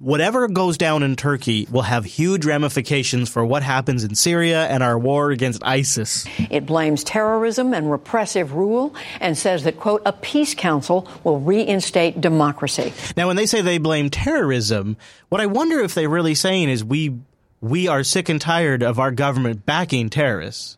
[0.00, 4.82] whatever goes down in Turkey will have huge ramifications for what happens in Syria and
[4.82, 6.26] our war against ISIS.
[6.50, 12.20] It blames terrorism and repressive rule and says that, quote, a peace council will reinstate
[12.20, 12.92] democracy.
[13.16, 14.96] Now, when they say they blame terrorism,
[15.28, 17.18] what I wonder if they're really saying is we
[17.60, 20.77] we are sick and tired of our government backing terrorists.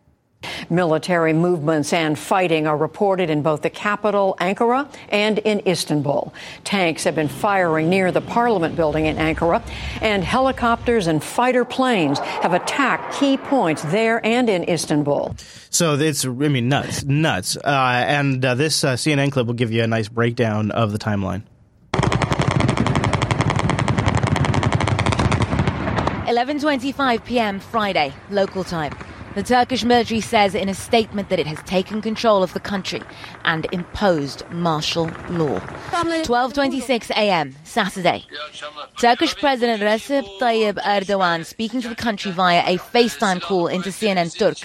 [0.70, 6.32] Military movements and fighting are reported in both the capital, Ankara, and in Istanbul.
[6.64, 9.62] Tanks have been firing near the parliament building in Ankara,
[10.00, 15.34] and helicopters and fighter planes have attacked key points there and in Istanbul.
[15.70, 17.56] So it's, I mean, nuts, nuts.
[17.56, 20.98] Uh, and uh, this uh, CNN clip will give you a nice breakdown of the
[20.98, 21.42] timeline.
[26.30, 27.58] 11:25 p.m.
[27.58, 28.92] Friday, local time.
[29.36, 33.00] The Turkish military says in a statement that it has taken control of the country
[33.44, 35.60] and imposed martial law.
[35.92, 37.54] 12:26 a.m.
[37.62, 38.24] Saturday.
[38.98, 44.36] Turkish President Recep Tayyip Erdogan speaking to the country via a FaceTime call into CNN
[44.36, 44.58] Turk,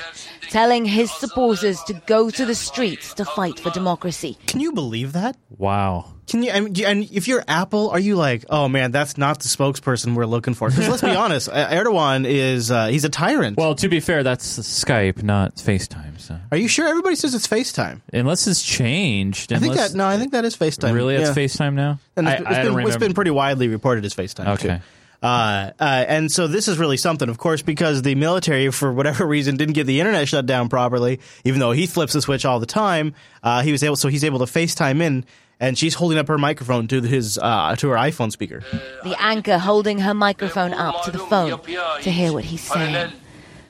[0.50, 4.36] telling his supporters to go to the streets to fight for democracy.
[4.48, 5.38] Can you believe that?
[5.60, 6.15] Wow.
[6.28, 6.52] Can you?
[6.52, 10.16] I mean, and if you're Apple, are you like, oh man, that's not the spokesperson
[10.16, 10.70] we're looking for?
[10.70, 13.58] Because let's be honest, Erdogan is uh, he's a tyrant.
[13.58, 16.20] Well, to be fair, that's Skype, not FaceTime.
[16.20, 16.40] So.
[16.52, 16.88] Are you sure?
[16.88, 18.02] Everybody says it's FaceTime.
[18.12, 19.54] Unless it's changed.
[19.54, 20.94] I think that no, I think that is FaceTime.
[20.96, 21.44] Really, it's Yeah.
[21.44, 22.00] FaceTime now.
[22.16, 24.48] And I- it's, it's I been, it's been pretty widely reported as FaceTime.
[24.56, 24.78] Okay.
[24.78, 24.82] Too.
[25.24, 29.26] Uh, uh, and so this is really something, of course, because the military, for whatever
[29.28, 31.20] reason, didn't get the internet shut down properly.
[31.44, 33.96] Even though he flips the switch all the time, uh, he was able.
[33.96, 35.26] So he's able to FaceTime in,
[35.60, 38.64] and she's holding up her microphone to his uh, to her iPhone speaker.
[39.04, 41.60] The anchor holding her microphone up to the phone
[42.02, 43.12] to hear what he's saying.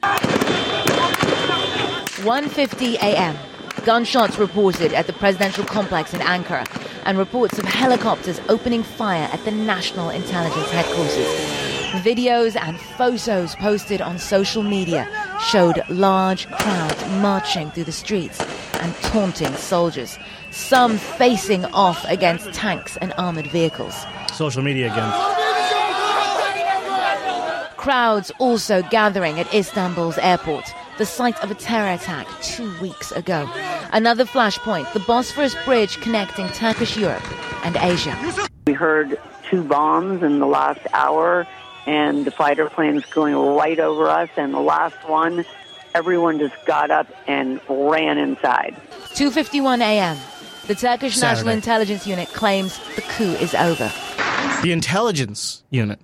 [0.01, 3.35] 1:50 a.m.
[3.85, 6.65] Gunshots reported at the presidential complex in Ankara,
[7.05, 11.27] and reports of helicopters opening fire at the National Intelligence Headquarters.
[12.03, 15.07] Videos and photos posted on social media
[15.49, 18.41] showed large crowds marching through the streets
[18.81, 20.17] and taunting soldiers,
[20.55, 24.05] some facing off against tanks and armored vehicles.
[24.33, 25.11] Social media again.
[27.77, 33.47] Crowds also gathering at Istanbul's airport, the site of a terror attack two weeks ago.
[33.91, 37.23] Another flashpoint, the Bosphorus Bridge connecting Turkish Europe
[37.63, 38.17] and Asia.
[38.65, 41.45] We heard two bombs in the last hour,
[41.85, 44.29] and the fighter planes going right over us.
[44.35, 45.45] And the last one,
[45.93, 48.75] everyone just got up and ran inside.
[49.13, 50.17] 2:51 a.m.
[50.67, 53.91] The Turkish National Intelligence Unit claims the coup is over.
[54.63, 56.01] The intelligence unit.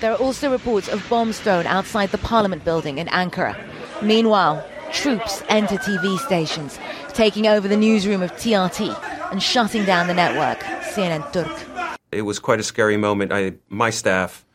[0.00, 3.54] There are also reports of bombs thrown outside the parliament building in Ankara.
[4.00, 10.14] Meanwhile, troops enter TV stations, taking over the newsroom of TRT and shutting down the
[10.14, 10.60] network,
[10.94, 11.98] CNN Turk.
[12.12, 13.30] It was quite a scary moment.
[13.30, 14.46] I, my staff,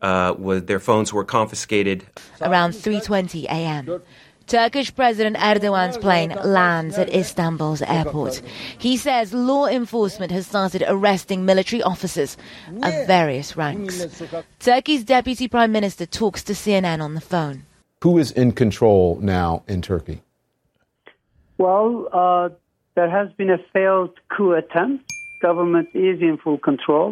[0.00, 2.04] uh, was, their phones were confiscated.
[2.40, 4.02] Around 3:20 a.m.
[4.46, 8.42] Turkish President Erdogan's plane lands at Istanbul's airport.
[8.78, 12.36] He says law enforcement has started arresting military officers
[12.68, 14.22] of various ranks.
[14.58, 17.64] Turkey's deputy prime minister talks to CNN on the phone.
[18.02, 20.22] Who is in control now in Turkey?
[21.58, 22.48] Well, uh,
[22.94, 25.12] there has been a failed coup attempt.
[25.40, 27.10] Government is in full control.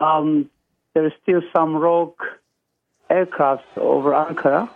[0.00, 0.50] Um,
[0.94, 2.20] there is still some rogue
[3.10, 4.68] aircraft over Ankara,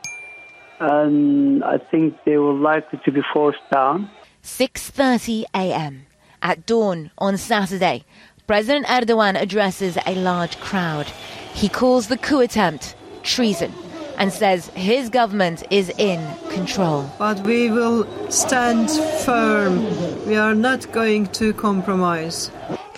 [0.80, 4.10] and I think they will likely to be forced down.
[4.42, 6.06] 6:30 a.m.
[6.42, 8.04] At dawn on Saturday,
[8.46, 11.06] President Erdogan addresses a large crowd.
[11.54, 13.72] He calls the coup attempt treason
[14.18, 17.10] and says his government is in control.
[17.18, 18.90] But we will stand
[19.24, 19.84] firm.
[20.26, 22.50] We are not going to compromise.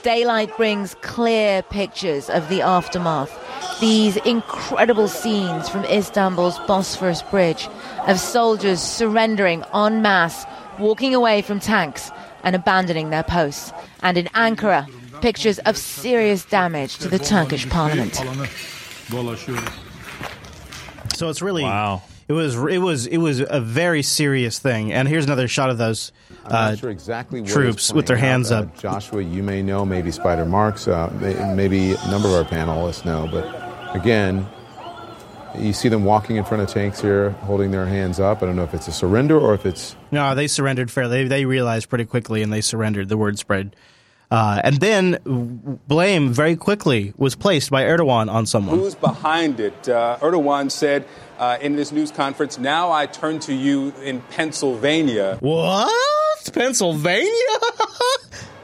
[0.02, 3.32] Daylight brings clear pictures of the aftermath.
[3.80, 7.68] These incredible scenes from Istanbul's Bosphorus Bridge
[8.06, 10.46] of soldiers surrendering en masse,
[10.78, 12.10] walking away from tanks
[12.42, 13.72] and abandoning their posts.
[14.02, 14.88] And in Ankara,
[15.20, 18.14] pictures of serious damage to the Turkish parliament.
[21.14, 22.02] So it's really wow.
[22.26, 24.92] It was it was it was a very serious thing.
[24.92, 26.12] And here's another shot of those
[26.46, 28.64] uh, sure exactly troops with their hands out.
[28.64, 28.76] up.
[28.76, 31.10] Uh, Joshua, you may know, maybe Spider Marks, uh,
[31.54, 33.44] maybe a number of our panelists know, but
[33.94, 34.46] again,
[35.58, 38.42] you see them walking in front of tanks here, holding their hands up.
[38.42, 41.24] I don't know if it's a surrender or if it's No, they surrendered fairly.
[41.24, 43.08] They, they realized pretty quickly, and they surrendered.
[43.08, 43.76] The word spread,
[44.30, 45.18] uh, and then
[45.86, 48.78] blame very quickly was placed by Erdogan on someone.
[48.78, 49.88] Who's behind it?
[49.88, 51.06] Uh, Erdogan said
[51.44, 55.36] uh, in this news conference, Now I turn to you in Pennsylvania.
[55.40, 56.50] What?
[56.52, 57.30] Pennsylvania?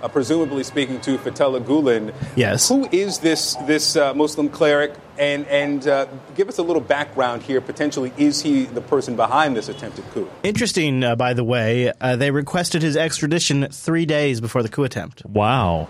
[0.03, 2.15] uh, presumably speaking to Fethullah Gulen.
[2.37, 2.69] Yes.
[2.69, 4.95] Who is this this uh, Muslim cleric?
[5.19, 7.61] And and uh, give us a little background here.
[7.61, 10.29] Potentially, is he the person behind this attempted coup?
[10.43, 14.85] Interesting, uh, by the way, uh, they requested his extradition three days before the coup
[14.85, 15.27] attempt.
[15.27, 15.89] Wow.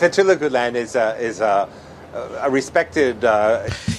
[0.00, 1.68] Fethullah Gulen is a, is a,
[2.40, 3.24] a respected.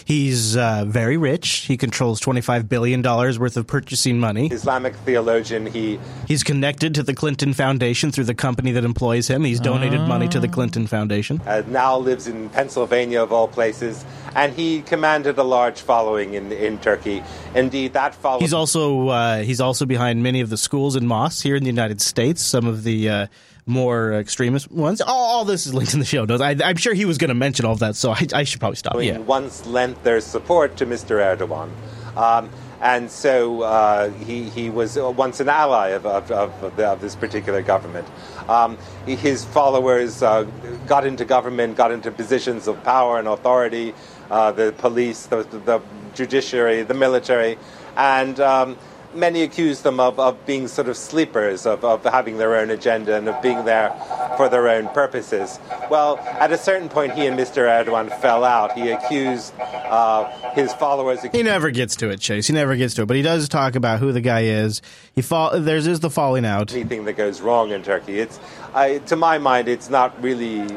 [0.10, 1.65] Uh, He's uh, very rich.
[1.67, 4.48] He controls $25 billion worth of purchasing money.
[4.48, 5.67] Islamic theologian.
[5.67, 9.43] He He's connected to the Clinton Foundation through the company that employs him.
[9.43, 11.41] He's donated money to the Clinton Foundation.
[11.45, 14.04] uh, now lives in Pennsylvania, of all places,
[14.36, 17.24] and he commanded a large following in in Turkey.
[17.54, 18.41] Indeed, that following.
[18.41, 21.69] He's also uh, he's also behind many of the schools and mosques here in the
[21.69, 22.41] United States.
[22.41, 23.28] Some of the uh,
[23.69, 24.99] more extremist ones.
[24.99, 26.41] All, all this is linked in the show notes.
[26.41, 28.60] I, I'm sure he was going to mention all of that, so I, I should
[28.60, 29.01] probably stop.
[29.01, 29.19] Yeah.
[29.19, 31.19] once lent their support to Mr.
[31.19, 31.69] Erdogan.
[32.17, 32.49] Um,
[32.82, 37.15] and so uh, he, he was once an ally of, of, of, the, of this
[37.15, 38.08] particular government.
[38.47, 40.43] Um, his followers uh,
[40.88, 43.93] got into government, got into positions of power and authority,
[44.32, 45.82] uh, the police, the, the
[46.15, 47.58] judiciary, the military,
[47.97, 48.77] and um,
[49.13, 53.15] many accused them of, of being sort of sleepers, of, of having their own agenda
[53.15, 53.89] and of being there
[54.38, 55.60] for their own purposes.
[55.89, 57.67] Well, at a certain point, he and Mr.
[57.67, 58.74] Erdogan fell out.
[58.74, 61.19] He accused uh, his followers.
[61.32, 62.48] He never gets to it, Chase.
[62.48, 64.82] He never gets to it, but he does talk about who the guy is.
[65.13, 65.60] He fall.
[65.60, 66.72] There's is the falling out.
[66.74, 68.19] anything that goes wrong in Turkey.
[68.19, 68.39] It's,
[68.74, 70.67] I, to my mind, it's not really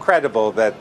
[0.00, 0.74] credible that,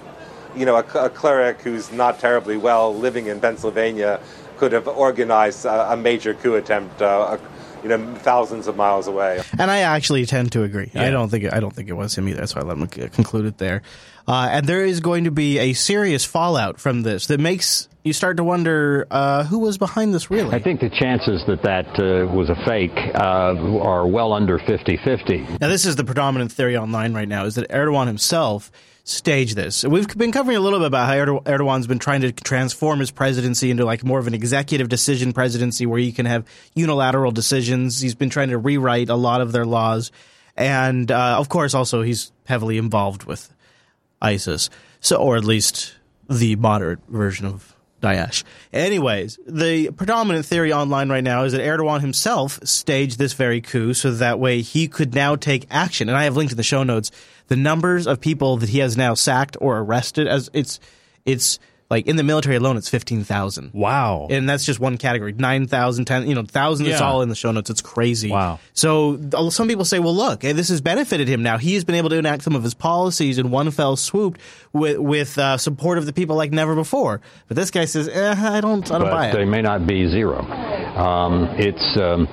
[0.55, 4.19] you know, a, a cleric who's not terribly well living in Pennsylvania
[4.63, 7.37] could have organized a, a major coup attempt uh,
[7.83, 9.41] you know, thousands of miles away.
[9.59, 10.89] And I actually tend to agree.
[10.95, 12.39] I don't think it, I don't think it was him either.
[12.39, 13.81] That's why I let him c- conclude it there.
[14.25, 18.13] Uh, and there is going to be a serious fallout from this that makes you
[18.13, 20.55] start to wonder uh, who was behind this really.
[20.55, 24.95] I think the chances that that uh, was a fake uh, are well under 50
[25.03, 25.39] 50.
[25.59, 28.71] Now, this is the predominant theory online right now: is that Erdogan himself
[29.03, 29.83] staged this.
[29.83, 33.69] We've been covering a little bit about how Erdogan's been trying to transform his presidency
[33.69, 37.99] into like more of an executive decision presidency, where you can have unilateral decisions.
[37.99, 40.11] He's been trying to rewrite a lot of their laws,
[40.55, 43.53] and uh, of course, also he's heavily involved with
[44.21, 45.95] ISIS, so or at least
[46.29, 47.72] the moderate version of
[48.03, 48.43] Daesh.
[48.73, 53.93] Anyways, the predominant theory online right now is that Erdogan himself staged this very coup
[53.93, 56.09] so that way he could now take action.
[56.09, 57.11] And I have linked in the show notes
[57.47, 60.79] the numbers of people that he has now sacked or arrested as it's
[61.25, 63.71] it's like in the military alone it's 15,000.
[63.73, 64.27] Wow.
[64.29, 65.33] And that's just one category.
[65.33, 67.69] 9,000, 10, you know, 1,000 it's all in the show notes.
[67.69, 68.29] It's crazy.
[68.31, 68.59] Wow.
[68.73, 69.19] So
[69.49, 71.57] some people say, well, look, eh, this has benefited him now.
[71.57, 74.37] He has been able to enact some of his policies in one fell swoop
[74.71, 77.21] with, with uh, support of the people like never before.
[77.47, 79.33] But this guy says, eh, I don't, I don't but buy it.
[79.33, 80.41] they may not be zero.
[80.41, 82.27] Um, it's um,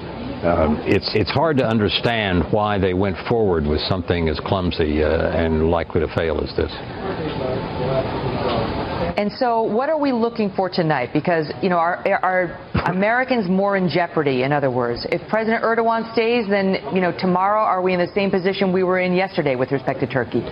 [0.45, 5.09] um, it's it's hard to understand why they went forward with something as clumsy uh,
[5.09, 6.73] and likely to fail as this.
[9.17, 11.11] And so, what are we looking for tonight?
[11.13, 14.43] Because you know, are, are Americans more in jeopardy?
[14.43, 18.13] In other words, if President Erdogan stays, then you know, tomorrow are we in the
[18.15, 20.43] same position we were in yesterday with respect to Turkey?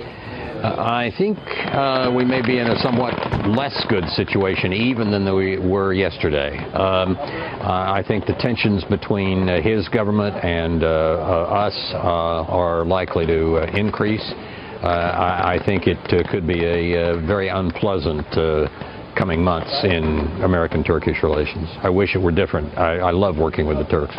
[0.58, 3.14] Uh, I think uh, we may be in a somewhat
[3.46, 6.58] less good situation even than we were yesterday.
[6.74, 13.24] Um, uh, I think the tensions between uh, his government and uh, us are likely
[13.26, 14.34] to increase.
[14.82, 18.68] Uh, I, I think it uh, could be a uh, very unpleasant uh,
[19.16, 21.68] coming months in American Turkish relations.
[21.82, 22.78] I wish it were different.
[22.78, 24.14] I, I love working with the Turks.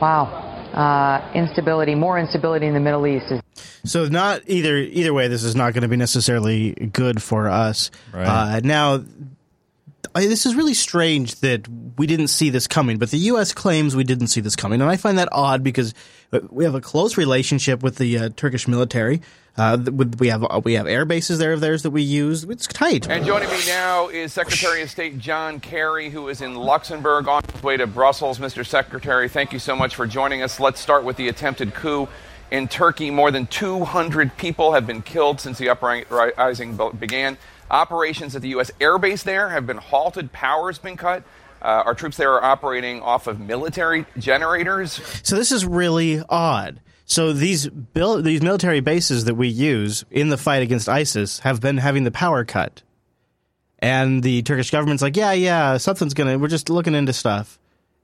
[0.00, 0.26] Wow,
[0.74, 3.40] uh, instability, more instability in the Middle East is
[3.84, 7.90] So not either either way, this is not going to be necessarily good for us.
[8.12, 8.26] Right.
[8.26, 9.02] Uh, now,
[10.14, 13.52] I, this is really strange that we didn't see this coming, but the U.S.
[13.52, 15.94] claims we didn't see this coming, and I find that odd because
[16.50, 19.20] we have a close relationship with the uh, Turkish military.
[19.56, 19.76] Uh,
[20.18, 22.44] we have we have air bases there of theirs that we use.
[22.44, 23.08] It's tight.
[23.10, 27.42] And joining me now is Secretary of State John Kerry, who is in Luxembourg on
[27.52, 28.38] his way to Brussels.
[28.38, 28.64] Mr.
[28.64, 30.60] Secretary, thank you so much for joining us.
[30.60, 32.08] Let's start with the attempted coup
[32.50, 33.10] in Turkey.
[33.10, 37.36] More than 200 people have been killed since the uprising began.
[37.70, 38.70] Operations at the U.S.
[38.80, 41.22] Air Base there have been halted, power's been cut.
[41.62, 44.92] Uh, our troops there are operating off of military generators.
[45.22, 46.80] So this is really odd.
[47.04, 51.60] So these bil- these military bases that we use in the fight against ISIS have
[51.60, 52.82] been having the power cut,
[53.80, 56.38] and the Turkish government's like, yeah, yeah, something's gonna.
[56.38, 57.58] We're just looking into stuff.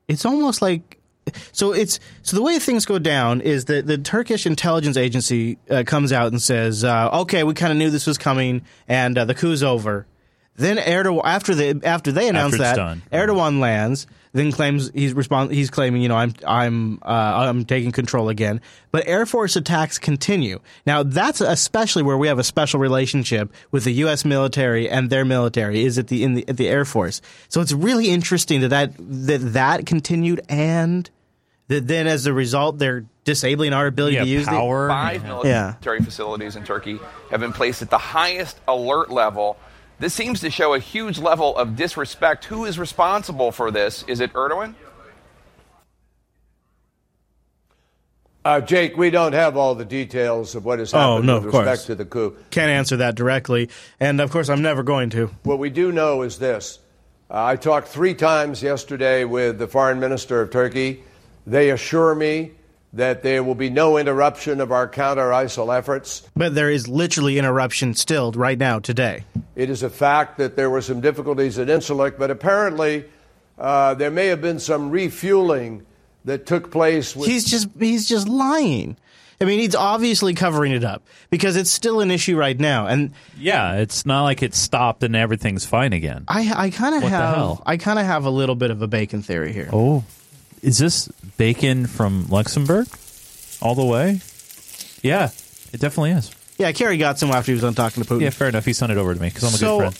[0.09, 0.96] It's almost like.
[1.53, 5.83] So it's so the way things go down is that the Turkish intelligence agency uh,
[5.87, 9.25] comes out and says, uh, "Okay, we kind of knew this was coming, and uh,
[9.25, 10.07] the coup's over."
[10.57, 13.03] Then Erdogan, after the after they announce it's that, done.
[13.13, 17.93] Erdogan lands, then claims he's respond he's claiming, you know, I'm I'm uh, I'm taking
[17.93, 18.63] control again.
[18.91, 20.61] But Air Force attacks continue.
[20.87, 24.25] Now that's especially where we have a special relationship with the U.S.
[24.25, 27.21] military and their military is at the in the at the Air Force.
[27.49, 31.11] So it's really interesting that that that, that continued and
[31.69, 36.05] that then as a result they're disabling our ability to use the Five military Yeah.
[36.05, 36.99] facilities in Turkey
[37.31, 39.57] have been placed at the highest alert level.
[39.99, 42.45] This seems to show a huge level of disrespect.
[42.47, 44.05] Who is responsible for this?
[44.07, 44.75] Is it Erdogan?
[48.45, 51.47] Uh, Jake, we don't have all the details of what has happened Oh, no, with
[51.47, 51.85] of course.
[51.87, 52.37] to the coup.
[52.51, 55.31] Can't answer that directly, and of course I'm never going to.
[55.43, 56.79] What we do know is this.
[57.29, 61.03] Uh, I talked three times yesterday with the foreign minister of Turkey.
[61.47, 62.53] They assure me
[62.93, 66.27] that there will be no interruption of our counter ISIL efforts.
[66.35, 69.25] But there is literally interruption still right now today.
[69.55, 73.05] It is a fact that there were some difficulties at Incirlik, but apparently
[73.59, 75.85] uh, there may have been some refueling
[76.25, 77.15] that took place.
[77.15, 78.97] With He's just he's just lying.
[79.41, 82.87] I mean, he's obviously covering it up because it's still an issue right now.
[82.87, 86.25] And Yeah, it's not like it's stopped and everything's fine again.
[86.29, 87.63] I I kind of have?
[87.67, 89.69] I kind of have a little bit of a bacon theory here.
[89.73, 90.05] Oh,
[90.63, 92.87] is this bacon from Luxembourg
[93.61, 94.21] all the way?
[95.03, 95.31] Yeah,
[95.73, 96.31] it definitely is.
[96.59, 98.23] Yeah, Kerry got some after he was on talking to Putin.
[98.23, 98.65] Yeah, fair enough.
[98.65, 99.97] He sent it over to me because I'm a So- good friend.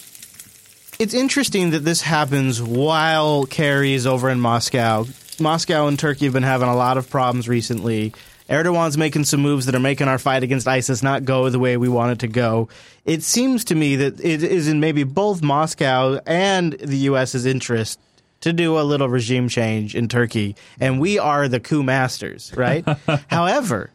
[0.99, 5.07] It's interesting that this happens while Kerry is over in Moscow.
[5.39, 8.15] Moscow and Turkey have been having a lot of problems recently.
[8.49, 11.77] Erdogan's making some moves that are making our fight against ISIS not go the way
[11.77, 12.71] we want it to go.
[13.05, 17.99] It seems to me that it is in maybe both Moscow and the U.S.'s interest
[18.47, 22.85] to do a little regime change in Turkey, and we are the coup masters, right?
[23.29, 23.91] However,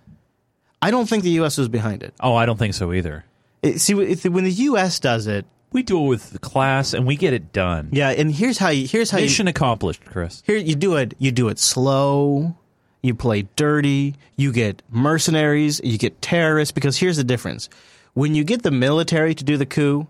[0.82, 1.58] I don't think the U.S.
[1.58, 2.14] was behind it.
[2.20, 3.26] Oh, I don't think so either.
[3.62, 5.00] It- see, if, when the U.S.
[5.00, 7.90] does it, We do it with class, and we get it done.
[7.92, 8.10] yeah.
[8.10, 10.44] And here's how you here's how you, Mission accomplished, Chris.
[10.46, 11.14] Here you do it.
[11.18, 12.56] You do it slow.
[13.04, 14.16] You play dirty.
[14.36, 15.80] You get mercenaries.
[15.84, 16.72] You get terrorists.
[16.72, 17.70] Because here's the difference:
[18.14, 20.08] when you get the military to do the coup,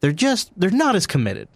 [0.00, 1.48] they're just they're not as committed.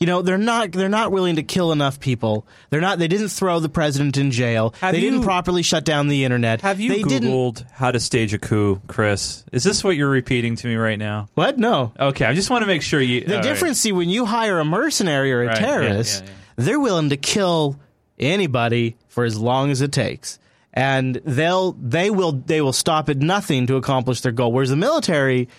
[0.00, 2.46] You know, they're not they're not willing to kill enough people.
[2.70, 2.98] They're not.
[2.98, 4.74] They didn't throw the president in jail.
[4.80, 6.62] Have they you- didn't properly shut down the internet.
[6.62, 7.66] Have you they didn't.
[7.70, 9.44] How to stage a coup, Chris?
[9.52, 11.28] Is this what you're repeating to me right now?
[11.34, 11.58] What?
[11.58, 11.92] No.
[12.00, 13.20] Okay, I just want to make sure you.
[13.20, 13.42] The all right.
[13.42, 16.64] difference, see, when you hire a mercenary or a Right, terrorist, yeah, yeah.
[16.64, 17.78] they're willing to kill
[18.18, 20.38] anybody for as long as it takes,
[20.72, 24.50] and they'll they will they will stop at nothing to accomplish their goal.
[24.50, 25.50] Whereas the military,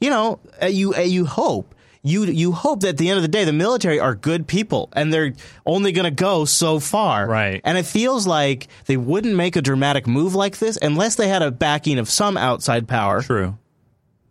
[0.00, 1.74] you know, uh, you uh, you hope.
[2.02, 4.88] You, you hope that at the end of the day the military are good people
[4.92, 5.32] and they're
[5.66, 7.26] only going to go so far.
[7.26, 7.60] Right.
[7.64, 11.42] And it feels like they wouldn't make a dramatic move like this unless they had
[11.42, 13.22] a backing of some outside power.
[13.22, 13.58] True.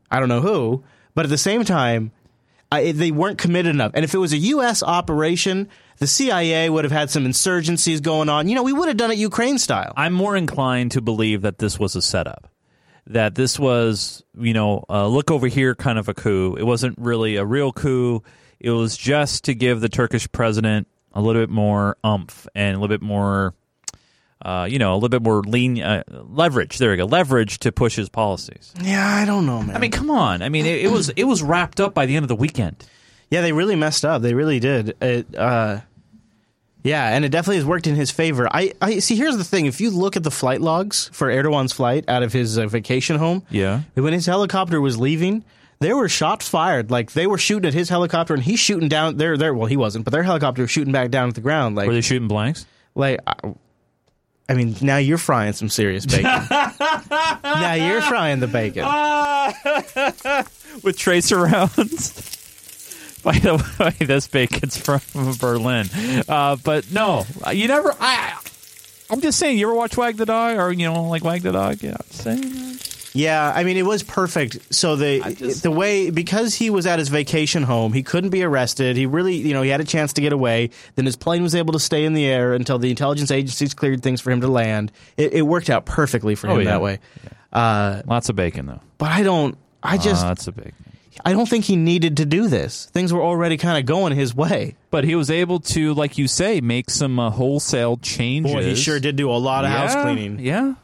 [0.10, 2.12] I don't know who, but at the same time,
[2.72, 3.92] I, they weren't committed enough.
[3.94, 4.84] And if it was a U.S.
[4.84, 8.50] operation, the CIA would have had some insurgencies going on.
[8.50, 9.94] You know, we would have done it Ukraine style.
[9.96, 12.50] I'm more inclined to believe that this was a setup.
[13.08, 16.56] That this was, you know, a look over here kind of a coup.
[16.56, 18.22] It wasn't really a real coup.
[18.60, 22.80] It was just to give the Turkish president a little bit more umph and a
[22.80, 23.54] little bit more,
[24.42, 26.80] uh, you know, a little bit more lean uh, leverage.
[26.80, 28.74] There we go, leverage to push his policies.
[28.82, 29.76] Yeah, I don't know, man.
[29.76, 30.42] I mean, come on.
[30.42, 32.86] I mean, it, it was it was wrapped up by the end of the weekend.
[33.32, 34.22] Yeah, they really messed up.
[34.22, 35.02] They really did.
[35.02, 35.80] It, uh,
[36.88, 38.48] yeah, and it definitely has worked in his favor.
[38.52, 39.16] I, I see.
[39.16, 42.34] Here's the thing: if you look at the flight logs for Erdogan's flight out of
[42.34, 43.82] his uh, vacation home, Yeah.
[43.96, 45.44] when his helicopter was leaving,
[45.80, 46.90] there were shots fired.
[46.90, 49.18] Like they were shooting at his helicopter, and he's shooting down.
[49.18, 49.54] There, there.
[49.54, 51.76] Well, he wasn't, but their helicopter was shooting back down at the ground.
[51.76, 52.66] Like Were they shooting blanks?
[52.96, 53.36] Like, I,
[54.50, 56.24] I mean, now you're frying some serious bacon.
[57.44, 58.86] now you're frying the bacon.
[60.84, 62.37] with tracer rounds.
[63.28, 65.02] By the way, this bacon's from
[65.38, 65.88] Berlin,
[66.30, 67.94] uh, but no, you never.
[68.00, 68.40] I,
[69.10, 69.58] I'm just saying.
[69.58, 71.82] You ever watch Wag the Dog, or you know, like Wag the Dog?
[71.82, 72.80] Yeah, I'm saying.
[73.14, 74.74] Yeah, I mean, it was perfect.
[74.74, 75.20] So the
[75.62, 78.96] the way because he was at his vacation home, he couldn't be arrested.
[78.96, 80.70] He really, you know, he had a chance to get away.
[80.96, 84.04] Then his plane was able to stay in the air until the intelligence agencies cleared
[84.04, 84.92] things for him to land.
[85.18, 86.66] It, it worked out perfectly for him Oh, yeah.
[86.72, 87.00] that way.
[87.52, 88.82] Uh, Lots of bacon, though.
[88.98, 89.58] but I don't.
[89.84, 90.24] I just.
[90.24, 90.74] Lots of bacon.
[91.26, 92.86] I don't think he needed to do this.
[92.86, 94.76] Things were already kind of going his way.
[94.92, 98.54] But he was able to, like you say, make some uh, wholesale changes.
[98.54, 100.40] Boy, he sure did do a lot of house cleaning.
[100.40, 100.76] Yeah.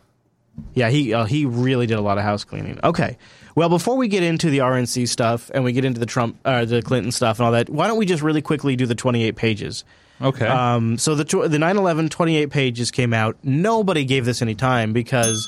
[0.74, 2.80] Yeah, he uh, he really did a lot of house cleaning.
[2.84, 3.18] Okay.
[3.56, 6.66] Well, before we get into the RNC stuff and we get into the Trump, uh,
[6.66, 9.36] the Clinton stuff and all that, why don't we just really quickly do the 28
[9.36, 9.84] pages?
[10.22, 10.48] Okay.
[10.48, 13.38] Um, so the tw- the 9/11 28 pages came out.
[13.44, 15.48] Nobody gave this any time because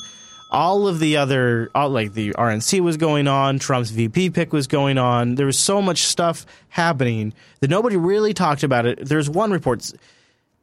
[0.56, 4.68] all of the other, all, like the RNC was going on, Trump's VP pick was
[4.68, 5.36] going on.
[5.36, 9.06] There was so much stuff happening that nobody really talked about it.
[9.06, 9.92] There's one report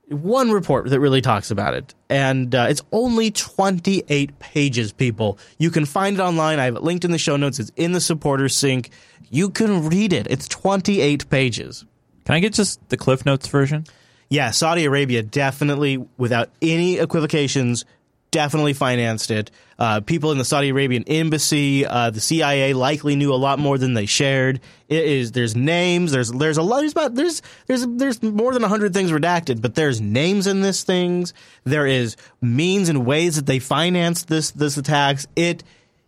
[0.09, 5.39] one report that really talks about it, and uh, it's only 28 pages, people.
[5.59, 6.59] You can find it online.
[6.59, 7.59] I have it linked in the show notes.
[7.59, 8.91] It's in the supporters sync.
[9.31, 10.27] You can read it.
[10.29, 11.85] It's 28 pages.
[12.25, 13.85] Can I get just the Cliff Notes version?
[14.29, 17.85] Yeah, Saudi Arabia definitely, without any equivocations,
[18.33, 19.53] definitely financed it.
[19.79, 23.79] Uh, people in the Saudi Arabian embassy, uh, the CIA likely knew a lot more
[23.79, 24.61] than they shared.
[24.89, 28.63] It is there's names, there's there's a lot there's about there's there's there's more than
[28.63, 31.33] hundred things redacted, but there's names in this things.
[31.63, 35.27] There is means and ways that they financed this this attacks.
[35.37, 35.63] It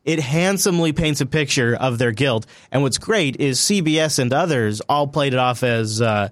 [0.04, 2.46] it handsomely paints a picture of their guilt.
[2.72, 6.02] And what's great is CBS and others all played it off as.
[6.02, 6.30] Uh,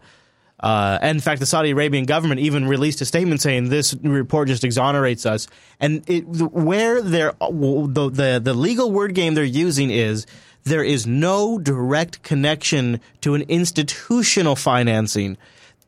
[0.63, 4.49] uh, and in fact, the Saudi Arabian government even released a statement saying this report
[4.49, 5.49] just exonerates us.
[5.81, 10.27] And it, where they're, the, the the legal word game they're using is
[10.65, 15.37] there is no direct connection to an institutional financing.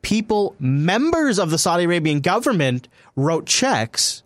[0.01, 4.21] People, members of the Saudi Arabian government, wrote checks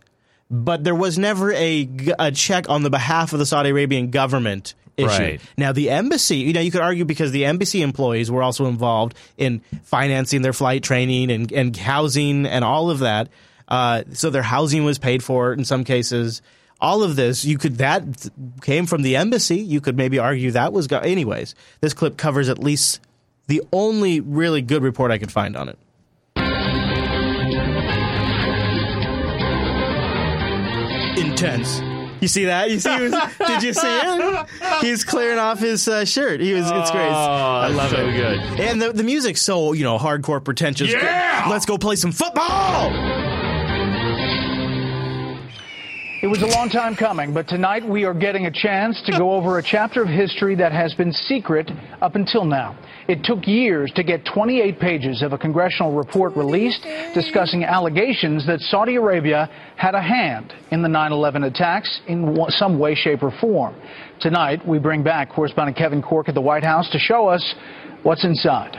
[0.50, 1.88] but there was never a,
[2.18, 5.22] a check on the behalf of the Saudi Arabian government issue.
[5.22, 5.40] Right.
[5.56, 9.16] Now, the embassy, you know, you could argue because the embassy employees were also involved
[9.36, 13.28] in financing their flight training and, and housing and all of that.
[13.68, 16.42] Uh, so their housing was paid for in some cases.
[16.80, 18.02] All of this, you could, that
[18.62, 19.58] came from the embassy.
[19.58, 23.00] You could maybe argue that was, go- anyways, this clip covers at least
[23.48, 25.78] the only really good report I could find on it.
[31.18, 31.80] Intense.
[32.20, 32.70] You see that?
[32.70, 32.90] You see?
[32.94, 33.12] He was,
[33.46, 34.46] did you see it?
[34.82, 36.40] He's clearing off his uh, shirt.
[36.40, 36.70] He was.
[36.70, 37.02] It's great.
[37.08, 38.12] I love Oh, so it.
[38.12, 38.60] good.
[38.60, 40.90] And the the music's so you know hardcore pretentious.
[40.92, 41.46] Yeah!
[41.48, 42.90] Let's go play some football.
[46.22, 49.32] It was a long time coming, but tonight we are getting a chance to go
[49.32, 51.70] over a chapter of history that has been secret
[52.02, 52.76] up until now.
[53.10, 58.60] It took years to get 28 pages of a congressional report released discussing allegations that
[58.60, 63.74] Saudi Arabia had a hand in the 9-11 attacks in some way, shape, or form.
[64.20, 67.42] Tonight, we bring back correspondent Kevin Corke at the White House to show us
[68.04, 68.78] what's inside.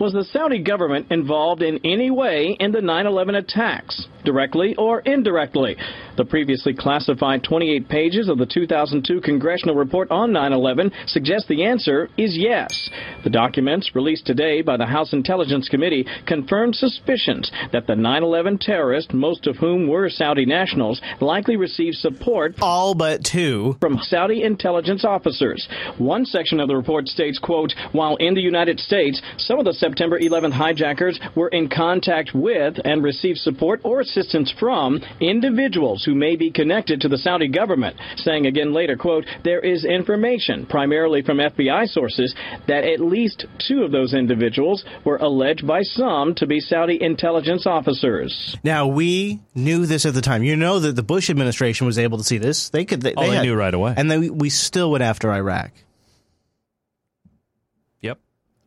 [0.00, 5.00] Was the Saudi government involved in any way in the 9 11 attacks, directly or
[5.00, 5.76] indirectly?
[6.18, 11.64] The previously classified 28 pages of the 2002 congressional report on 9 11 suggest the
[11.64, 12.90] answer is yes.
[13.24, 18.58] The documents, released today by the House Intelligence Committee, confirmed suspicions that the 9 11
[18.58, 22.56] terrorists, most of whom were Saudi nationals, likely received support.
[22.60, 23.76] All but two.
[23.80, 25.66] From Saudi intelligence officers.
[25.98, 29.72] One section of the report states, quote, while in the United States, some of the
[29.72, 36.14] September 11th hijackers were in contact with and received support or assistance from individuals who
[36.14, 37.96] may be connected to the Saudi government.
[38.16, 42.34] Saying again later, quote, there is information, primarily from FBI sources,
[42.66, 47.66] that at least two of those individuals were alleged by some to be Saudi intelligence
[47.66, 48.56] officers.
[48.64, 50.42] Now we knew this at the time.
[50.42, 52.70] You know that the Bush administration was able to see this.
[52.70, 53.02] They could.
[53.02, 53.94] They, Oh, they had- knew right away.
[53.96, 55.72] and then we, we still went after Iraq.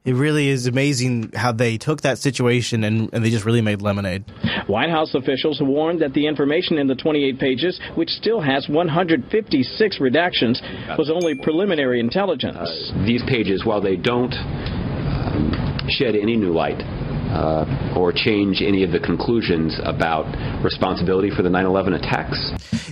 [0.05, 0.15] Yep.
[0.15, 3.81] It really is amazing how they took that situation and, and they just really made
[3.81, 4.25] lemonade.
[4.67, 9.97] White House officials warned that the information in the 28 pages, which still has 156
[9.99, 10.61] redactions,
[10.97, 12.91] was only preliminary intelligence.
[13.05, 16.81] These pages, while they don't um, shed any new light
[17.31, 20.25] uh, or change any of the conclusions about
[20.63, 22.37] responsibility for the 9/11 attacks,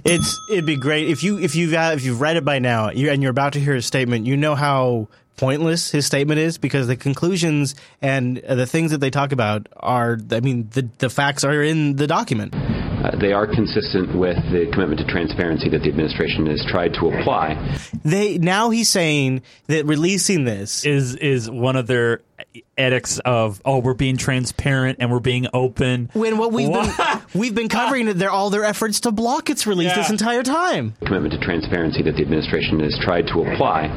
[0.05, 2.91] It's it'd be great if you if you've uh, if you've read it by now
[2.91, 4.25] you, and you're about to hear a statement.
[4.25, 5.07] You know how
[5.37, 9.67] pointless his statement is because the conclusions and uh, the things that they talk about
[9.77, 10.17] are.
[10.31, 12.53] I mean, the the facts are in the document.
[13.03, 17.07] uh, they are consistent with the commitment to transparency that the administration has tried to
[17.07, 17.77] apply.
[18.03, 22.21] They now he's saying that releasing this is is one of their
[22.77, 26.09] edicts of oh we're being transparent and we're being open.
[26.13, 26.95] when what we've What?
[26.97, 30.43] been we've been covering it, they're all their efforts to block its release this entire
[30.43, 30.93] time.
[31.05, 33.87] Commitment to transparency that the administration has tried to apply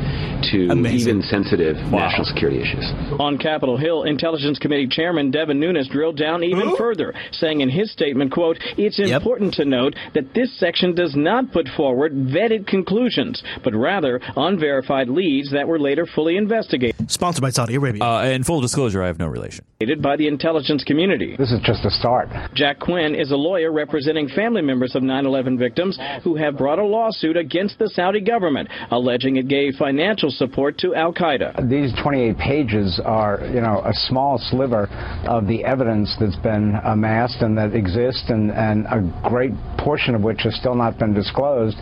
[0.52, 2.84] to even sensitive national security issues.
[3.18, 7.92] On Capitol Hill, Intelligence Committee Chairman Devin Nunes drilled down even further, saying in his
[7.92, 13.42] statement, quote, it's important to note that this section does not put forward vetted conclusions,
[13.62, 17.10] but rather unverified leads that were later fully investigated.
[17.10, 18.02] Sponsored by Saudi Arabia.
[18.02, 19.64] Uh, in full disclosure, I have no relation.
[20.02, 21.36] by the intelligence community.
[21.36, 22.28] This is just a start.
[22.54, 26.78] Jack Quinn is a lawyer representing family members of 9 11 victims who have brought
[26.78, 31.68] a lawsuit against the Saudi government, alleging it gave financial support to Al Qaeda.
[31.68, 34.86] These 28 pages are, you know, a small sliver
[35.26, 40.22] of the evidence that's been amassed and that exists, and, and a great portion of
[40.22, 41.76] which has still not been disclosed,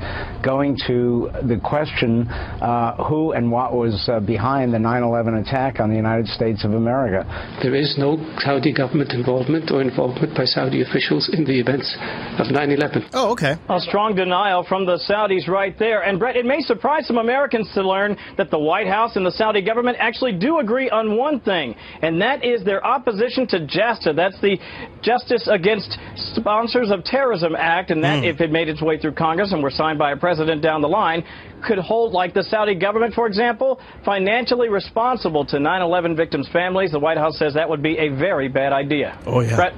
[0.44, 5.80] going to the question uh, who and what was uh, behind the 9 11 attack
[5.80, 7.26] on the United States of America.
[7.60, 11.90] There is no Saudi government involvement or involvement by Saudi officials in the events
[12.38, 13.10] of 9 11.
[13.12, 13.56] Oh, okay.
[13.68, 16.02] A strong denial from the Saudis right there.
[16.02, 19.32] And Brett, it may surprise some Americans to learn that the White House and the
[19.32, 24.14] Saudi government actually do agree on one thing, and that is their opposition to JASTA.
[24.14, 24.58] That's the
[25.02, 25.98] Justice Against
[26.36, 28.24] Sponsors of Terrorism Act, and that, hmm.
[28.24, 30.88] if it made its way through Congress and were signed by a president down the
[30.88, 31.24] line,
[31.66, 36.92] could hold, like the Saudi government, for example, financially responsible to 9 11 victims' families.
[36.92, 39.18] The White House says that would be a very bad idea.
[39.26, 39.56] Oh, yeah.
[39.56, 39.74] Brett?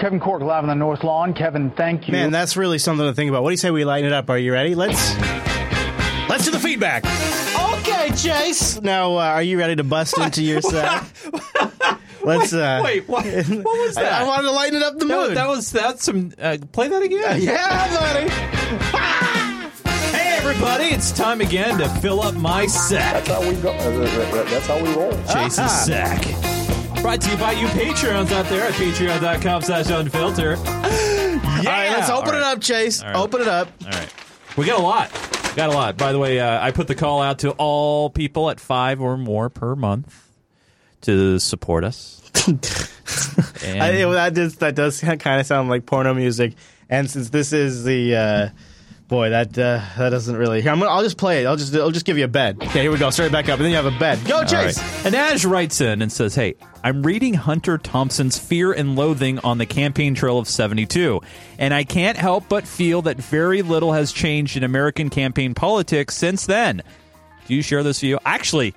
[0.00, 1.32] Kevin Corke live on the North Lawn.
[1.34, 2.12] Kevin, thank you.
[2.12, 3.42] Man, that's really something to think about.
[3.42, 4.28] What do you say we lighten it up?
[4.28, 4.74] Are you ready?
[4.74, 5.16] Let's
[6.28, 7.04] let's do the feedback.
[7.78, 8.80] Okay, Chase.
[8.82, 11.04] Now, uh, are you ready to bust into your set?
[12.22, 12.52] Let's.
[12.52, 14.22] Uh, Wait, what, what was I- that?
[14.22, 15.36] I, wanted to lighten it up the That- mood.
[15.36, 16.32] That, was that's some.
[16.38, 17.40] Uh, play that again.
[17.42, 19.40] yeah, buddy.
[20.44, 20.84] Hey, everybody!
[20.88, 23.24] It's time again to fill up my sack.
[23.24, 23.70] That's how we go.
[23.72, 25.10] uh, That's how we roll.
[25.32, 25.66] Chase's Ah.
[25.86, 27.00] sack.
[27.00, 30.58] Brought to you by you Patreons out there at patreon.com slash unfilter.
[30.58, 33.00] All right, let's open All it up, Chase.
[33.02, 33.16] All right.
[33.16, 33.68] Open it up.
[33.86, 34.14] All right.
[34.58, 35.10] We got a lot.
[35.56, 35.96] Got a lot.
[35.96, 39.16] By the way, uh, I put the call out to all people at five or
[39.16, 40.28] more per month
[41.02, 42.20] to support us.
[43.64, 46.52] And- I, that does that does kind of sound like porno music.
[46.90, 48.48] And since this is the uh,
[49.14, 50.60] Boy, that uh, that doesn't really.
[50.60, 51.46] Here, I'm gonna, I'll just play it.
[51.46, 52.56] I'll just I'll just give you a bed.
[52.60, 53.10] Okay, here we go.
[53.10, 54.18] Start it back up, and then you have a bed.
[54.26, 54.76] Go, Chase.
[54.76, 55.06] right.
[55.06, 59.58] And Ash writes in and says, Hey, I'm reading Hunter Thompson's Fear and Loathing on
[59.58, 61.20] the Campaign Trail of 72,
[61.60, 66.16] and I can't help but feel that very little has changed in American campaign politics
[66.16, 66.82] since then.
[67.46, 68.18] Do you share this view?
[68.24, 68.74] Actually,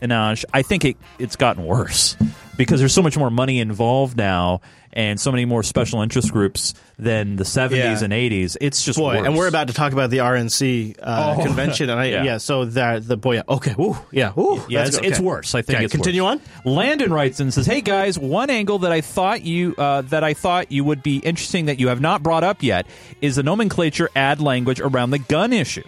[0.00, 2.16] Inaj, I think it, it's gotten worse
[2.56, 6.74] because there's so much more money involved now and so many more special interest groups
[6.98, 8.04] than the 70s Yeah.
[8.04, 8.56] and 80s.
[8.60, 9.26] It's just boy, worse.
[9.26, 11.42] and we're about to talk about the RNC uh, Oh.
[11.46, 12.24] convention, and I, Yeah.
[12.24, 12.36] yeah.
[12.38, 15.54] So that the boy, okay, woo, yeah, woo, Yeah, it's, good, it's worse.
[15.54, 16.40] I think Okay, it's continue worse.
[16.64, 16.72] on.
[16.72, 20.34] Landon writes and says, "Hey guys, one angle that I thought you uh, that I
[20.34, 22.86] thought you would be interesting that you have not brought up yet
[23.20, 25.84] is the nomenclature ad language around the gun issue."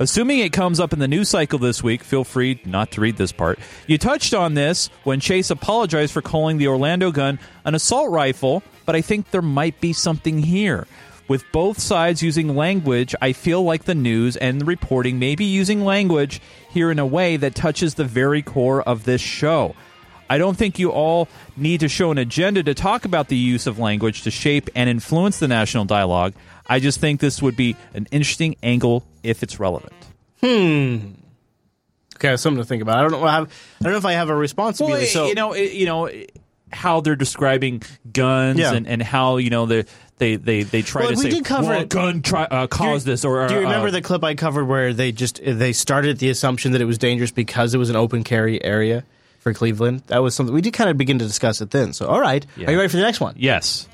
[0.00, 3.16] Assuming it comes up in the news cycle this week, feel free not to read
[3.16, 3.60] this part.
[3.86, 8.64] You touched on this when Chase apologized for calling the Orlando gun an assault rifle,
[8.86, 10.88] but I think there might be something here.
[11.28, 15.44] With both sides using language, I feel like the news and the reporting may be
[15.44, 16.40] using language
[16.70, 19.76] here in a way that touches the very core of this show.
[20.28, 23.66] I don't think you all need to show an agenda to talk about the use
[23.66, 26.34] of language to shape and influence the national dialogue.
[26.66, 29.92] I just think this would be an interesting angle if it's relevant.
[30.40, 31.12] Hmm.
[32.16, 32.98] Okay, something to think about.
[32.98, 33.24] I don't know.
[33.24, 34.80] I, have, I don't know if I have a response.
[34.80, 36.10] Well, so you know, it- you know
[36.72, 38.72] how they're describing guns Yeah.
[38.72, 39.84] and, and how you know they
[40.18, 41.88] they they they try Well, to we say did cover well, it.
[41.88, 44.92] gun try, uh, caused this or do you uh, remember the clip I covered where
[44.92, 48.24] they just they started the assumption that it was dangerous because it was an open
[48.24, 49.04] carry area
[49.38, 50.02] for Cleveland?
[50.08, 51.92] That was something we did kind of begin to discuss it then.
[51.92, 52.68] So, all right, Yeah.
[52.68, 53.34] are you ready for the next one?
[53.38, 53.86] Yes.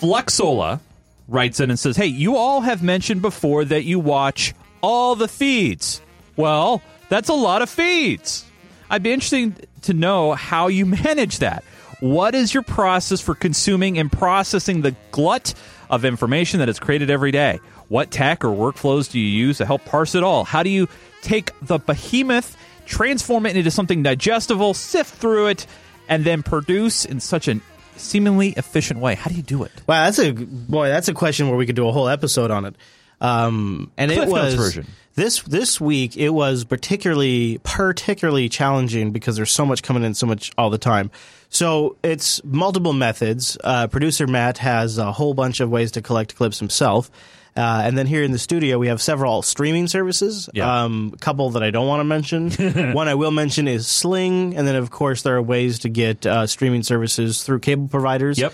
[0.00, 0.80] Fluxola
[1.28, 5.28] writes in and says, Hey, you all have mentioned before that you watch all the
[5.28, 6.00] feeds.
[6.36, 8.44] Well, that's a lot of feeds.
[8.90, 11.64] I'd be interested to know how you manage that.
[12.00, 15.54] What is your process for consuming and processing the glut
[15.88, 17.58] of information that is created every day?
[17.88, 20.44] What tech or workflows do you use to help parse it all?
[20.44, 20.88] How do you
[21.22, 25.66] take the behemoth, transform it into something digestible, sift through it,
[26.08, 27.62] and then produce in such an
[27.96, 29.14] seemingly efficient way?
[29.14, 29.72] How do you do it?
[29.86, 30.88] Wow, that's a boy.
[30.88, 32.76] That's a question where we could do a whole episode on it.
[33.20, 34.86] Um, and Cliff it was version.
[35.14, 36.16] this this week.
[36.16, 40.78] It was particularly particularly challenging because there's so much coming in so much all the
[40.78, 41.10] time.
[41.48, 43.56] So it's multiple methods.
[43.62, 47.10] Uh, Producer Matt has a whole bunch of ways to collect clips himself.
[47.56, 50.48] Uh, and then here in the studio, we have several streaming services.
[50.52, 50.84] Yeah.
[50.84, 52.50] Um, a couple that I don't want to mention.
[52.92, 56.26] One I will mention is Sling, and then of course there are ways to get
[56.26, 58.38] uh, streaming services through cable providers.
[58.38, 58.52] Yep.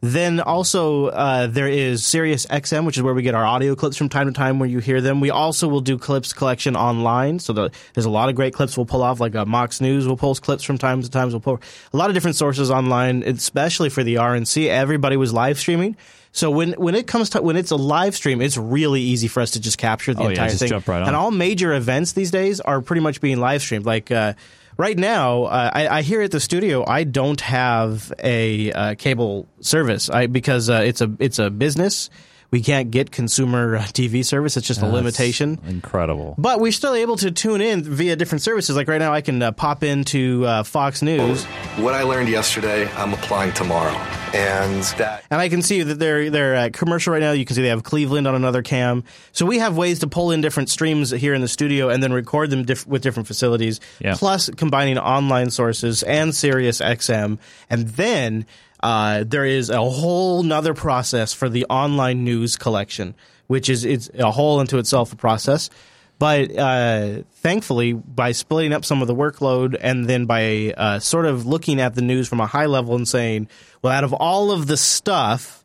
[0.00, 3.96] Then also uh, there is Sirius XM, which is where we get our audio clips
[3.96, 5.20] from time to time where you hear them.
[5.20, 8.76] We also will do clips collection online, so the, there's a lot of great clips
[8.76, 9.18] we'll pull off.
[9.18, 11.30] Like uh, Mox News will post clips from time to time.
[11.30, 11.60] We'll pull
[11.92, 14.68] a lot of different sources online, especially for the RNC.
[14.68, 15.96] Everybody was live streaming.
[16.32, 19.40] So when when it comes to when it's a live stream, it's really easy for
[19.40, 20.82] us to just capture the Oh, yeah, entire just thing.
[20.86, 21.06] right.
[21.06, 23.86] And all major events these days are pretty much being live streamed.
[23.86, 24.34] Like uh,
[24.76, 29.48] right now, uh, I, I hear at the studio, I don't have a uh, cable
[29.60, 32.10] service I, because uh, it's a it's a business.
[32.50, 34.56] We can't get consumer uh, TV service.
[34.56, 35.58] It's just a limitation.
[35.66, 36.34] Incredible.
[36.38, 38.74] But we're still able to tune in via different services.
[38.74, 41.44] Like right now, I can uh, pop into uh, Fox News.
[41.76, 43.94] What I learned yesterday, I'm applying tomorrow.
[44.34, 47.32] And that And I can see that they're they're at commercial right now.
[47.32, 49.04] You can see they have Cleveland on another cam.
[49.32, 52.12] So we have ways to pull in different streams here in the studio and then
[52.12, 53.80] record them diff- with different facilities.
[54.00, 54.16] Yeah.
[54.16, 57.38] Plus combining online sources and Sirius XM,
[57.70, 58.44] and then
[58.80, 63.14] uh, there is a whole nother process for the online news collection,
[63.46, 65.70] which is it's a whole into itself a process.
[66.18, 71.26] But uh, thankfully, by splitting up some of the workload and then by uh, sort
[71.26, 73.48] of looking at the news from a high level and saying,
[73.82, 75.64] well, out of all of the stuff,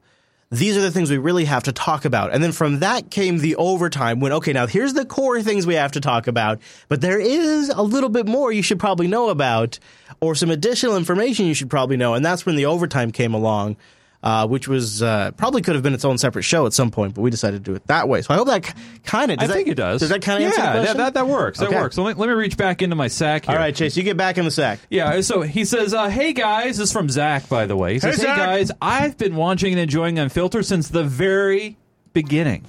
[0.52, 2.32] these are the things we really have to talk about.
[2.32, 5.74] And then from that came the overtime when, okay, now here's the core things we
[5.74, 9.30] have to talk about, but there is a little bit more you should probably know
[9.30, 9.80] about
[10.24, 12.14] or some additional information you should probably know.
[12.14, 13.78] And that's when the overtime came along.
[14.22, 17.14] Uh, which was uh, probably could have been its own separate show at some point,
[17.14, 18.22] but we decided to do it that way.
[18.22, 19.40] So I hope that kind of.
[19.40, 20.00] I think it does.
[20.00, 21.60] Does that kind of yeah, that, that, that works.
[21.60, 21.98] That works.
[21.98, 23.54] So let, let me reach back into my sack here.
[23.54, 24.80] All right, Chase, you get back in the sack.
[24.90, 28.00] Yeah, so he says, uh, "Hey guys, this is from Zach, by the way." He
[28.00, 31.76] says, Hey, "Hey, guys, I've been watching and enjoying Unfiltered since the very
[32.14, 32.64] beginning.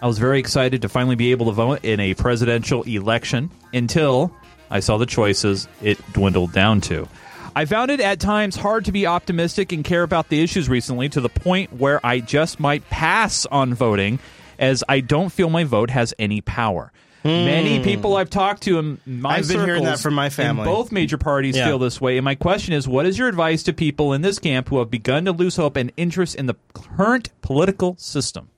[0.00, 4.34] I was very excited to finally be able to vote in a presidential election until
[4.70, 7.08] I saw the choices it dwindled down to."
[7.56, 11.08] I found it at times hard to be optimistic and care about the issues recently
[11.08, 14.20] to the point where I just might pass on voting
[14.60, 16.92] as I don't feel my vote has any power.
[17.24, 19.40] Many people I've talked to in my Hmm.
[19.40, 20.64] I've been hearing that from my family.
[20.64, 21.66] both major parties Yeah.
[21.66, 22.16] feel this way.
[22.16, 24.88] And my question is, what is your advice to people in this camp who have
[24.90, 28.48] begun to lose hope and interest in the current political system?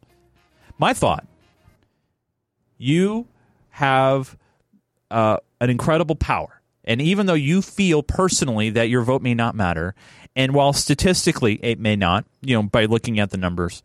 [0.79, 1.27] My thought
[2.79, 3.27] you
[3.71, 4.37] have
[5.11, 6.61] uh, an incredible power.
[6.85, 9.95] And even though you feel personally that your vote may not matter,
[10.35, 13.83] and while statistically it may not, you know, by looking at the numbers,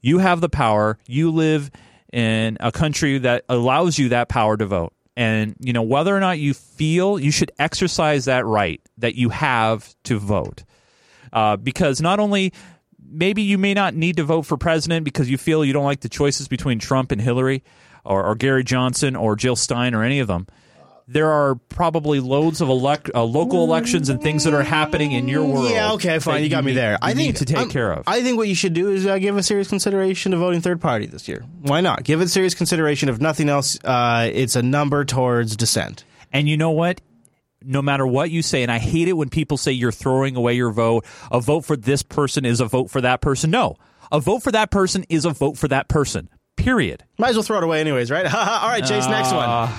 [0.00, 0.98] you have the power.
[1.06, 1.70] You live
[2.12, 4.92] in a country that allows you that power to vote.
[5.16, 9.30] And, you know, whether or not you feel you should exercise that right that you
[9.30, 10.64] have to vote.
[11.32, 12.52] Uh, because not only
[13.10, 16.00] maybe you may not need to vote for president because you feel you don't like
[16.00, 17.64] the choices between Trump and Hillary
[18.04, 20.46] or, or Gary Johnson or Jill Stein or any of them.
[21.10, 25.26] There are probably loads of elect, uh, local elections and things that are happening in
[25.26, 25.70] your world.
[25.70, 26.34] Yeah, okay, fine.
[26.34, 26.92] that You got me need- there.
[26.92, 28.04] you I need think to take I'm- care of.
[28.06, 30.82] I think what you should do is uh, give a serious consideration to voting third
[30.82, 31.44] party this year.
[31.62, 32.04] Why not?
[32.04, 33.08] Give it serious consideration.
[33.08, 36.04] If nothing else, uh, it's a number towards dissent.
[36.30, 37.00] And you know what?
[37.64, 40.52] No matter what you say, and I hate it when people say you're throwing away
[40.54, 41.06] your vote.
[41.32, 43.50] A vote for this person is a vote for that person.
[43.50, 43.76] No,
[44.12, 46.28] a vote for that person is a vote for that person.
[46.56, 47.02] Period.
[47.18, 48.26] Might as well throw it away anyways, right?
[48.34, 49.70] All right, Chase, next one.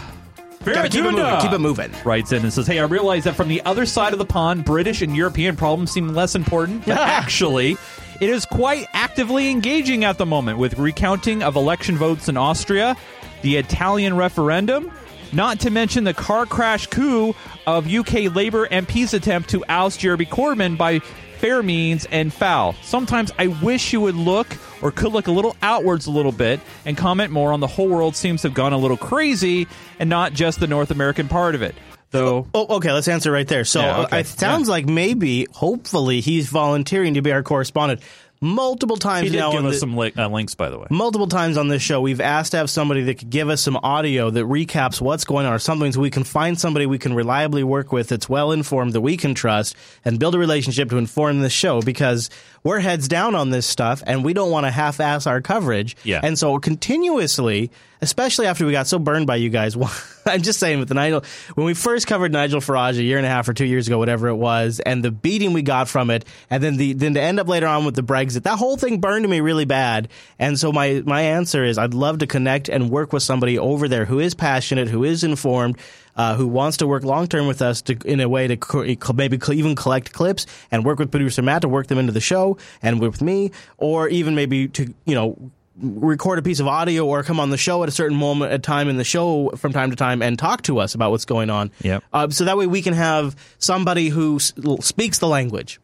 [0.65, 1.39] Gotta keep it moving.
[1.39, 1.91] Keep it moving.
[2.03, 4.65] Writes in and says, Hey, I realize that from the other side of the pond,
[4.65, 7.77] British and European problems seem less important, but actually,
[8.19, 12.97] it is quite actively engaging at the moment with recounting of election votes in Austria,
[13.41, 14.91] the Italian referendum,
[15.31, 17.33] not to mention the car crash coup
[17.65, 20.99] of UK Labour MP's attempt to oust Jeremy Corbyn by
[21.37, 22.73] fair means and foul.
[22.83, 24.47] Sometimes I wish you would look
[24.81, 27.87] or could look a little outwards a little bit and comment more on the whole
[27.87, 29.67] world seems to have gone a little crazy
[29.99, 31.75] and not just the North American part of it.
[32.11, 33.63] Though Oh, okay, let's answer right there.
[33.65, 34.19] So Yeah, uh, okay.
[34.21, 38.01] it sounds like maybe, hopefully, he's volunteering to be our correspondent.
[38.41, 40.87] Multiple times he did now give us the- some li- uh, links, by the way.
[40.89, 43.75] Multiple times on this show, we've asked to have somebody that could give us some
[43.83, 47.13] audio that recaps what's going on or something so we can find somebody we can
[47.13, 49.75] reliably work with that's well informed that we can trust
[50.05, 52.29] and build a relationship to inform this show because
[52.63, 55.97] we're heads down on this stuff and we don't want to half ass our coverage.
[56.05, 56.21] Yeah.
[56.23, 57.71] And so continuously,
[58.01, 59.75] especially after we got so burned by you guys,
[60.25, 61.23] I'm just saying with the Nigel,
[61.55, 63.97] when we first covered Nigel Farage a year and a half or two years ago,
[63.97, 67.21] whatever it was, and the beating we got from it, and then the then to
[67.21, 70.09] end up later on with the Brexit, that whole thing burned me really bad.
[70.37, 73.87] And so my my answer is I'd love to connect and work with somebody over
[73.87, 75.77] there who is passionate, who is informed.
[76.15, 78.83] Uh, who wants to work long term with us to, in a way to co-
[79.13, 82.57] maybe even collect clips and work with producer Matt to work them into the show
[82.81, 85.51] and with me, or even maybe to you know
[85.81, 88.63] record a piece of audio or come on the show at a certain moment at
[88.63, 91.49] time in the show from time to time and talk to us about what's going
[91.49, 91.71] on.
[91.81, 92.03] Yep.
[92.11, 95.79] Uh, so that way we can have somebody who s- speaks the language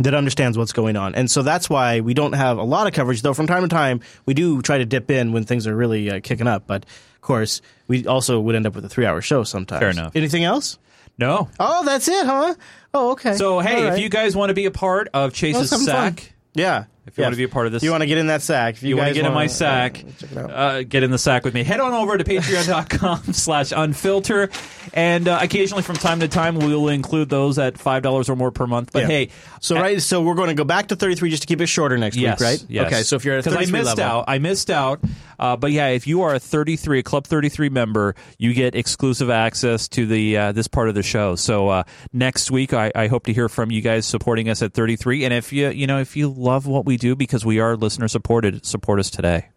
[0.00, 1.14] that understands what's going on.
[1.14, 3.68] And so that's why we don't have a lot of coverage, though from time to
[3.68, 6.66] time we do try to dip in when things are really uh, kicking up.
[6.66, 9.78] But of course, we also would end up with a three hour show sometimes.
[9.80, 10.16] Fair enough.
[10.16, 10.78] Anything else?
[11.16, 11.48] No.
[11.60, 12.54] Oh, that's it, huh?
[12.92, 13.34] Oh, okay.
[13.36, 16.16] So, hey, All if you guys want to be a part of Chase's Let's fun.
[16.16, 16.84] sack, Yeah.
[17.06, 17.26] If you Yeah.
[17.26, 18.74] want to be a part of this, If you want to get in that sack.
[18.74, 21.44] If you, you want to get in my sack, check uh, get in the sack
[21.44, 21.62] with me.
[21.62, 24.50] Head on over to patreon.com slash unfilter.
[24.94, 28.50] And uh, occasionally from time to time, we will include those at $5 or more
[28.50, 28.92] per month.
[28.92, 29.06] But Yeah.
[29.08, 29.28] hey,
[29.60, 31.98] so right, so we're going to go back to 33 just to keep it shorter
[31.98, 32.64] next yes, week, right?
[32.68, 32.86] Yes.
[32.86, 35.00] Okay, so if you're at because I missed level, out, I missed out.
[35.38, 39.30] Uh, but yeah, if you are a 33, a Club 33 member, you get exclusive
[39.30, 41.36] access to the uh, this part of the show.
[41.36, 44.74] So uh, next week, I, I hope to hear from you guys supporting us at
[44.74, 45.24] 33.
[45.24, 48.08] And if you you know if you love what we do because we are listener
[48.08, 49.48] supported, support us today.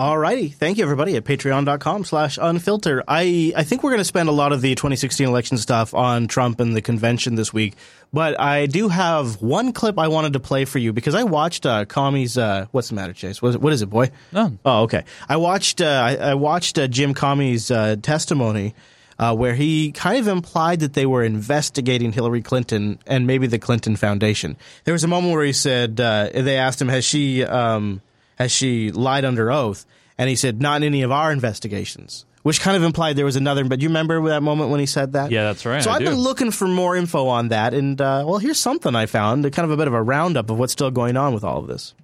[0.00, 3.02] Alrighty, thank you everybody at patreon.com slash unfilter.
[3.06, 6.28] I, I think we're going to spend a lot of the 2016 election stuff on
[6.28, 7.74] Trump and the convention this week,
[8.10, 11.66] but I do have one clip I wanted to play for you because I watched
[11.66, 13.42] uh, Comey's, uh, what's the matter, Chase?
[13.42, 14.10] What is it, what is it boy?
[14.32, 14.58] None.
[14.64, 15.04] Oh, okay.
[15.28, 18.74] I watched, uh, I, I watched uh, Jim Comey's uh, testimony
[19.18, 23.58] uh, where he kind of implied that they were investigating Hillary Clinton and maybe the
[23.58, 24.56] Clinton Foundation.
[24.84, 28.00] There was a moment where he said, uh, they asked him, has she, um,
[28.36, 29.84] has she lied under oath?
[30.18, 32.26] And he said, not in any of our investigations.
[32.42, 33.64] Which kind of implied there was another.
[33.64, 35.30] But you remember that moment when he said that?
[35.30, 35.80] Yeah, that's right.
[35.82, 36.06] So I I've do.
[36.06, 39.44] been looking for more info on that, and uh, well, here's something I found.
[39.52, 41.68] Kind of a bit of a roundup of what's still going on with all of
[41.68, 41.94] this.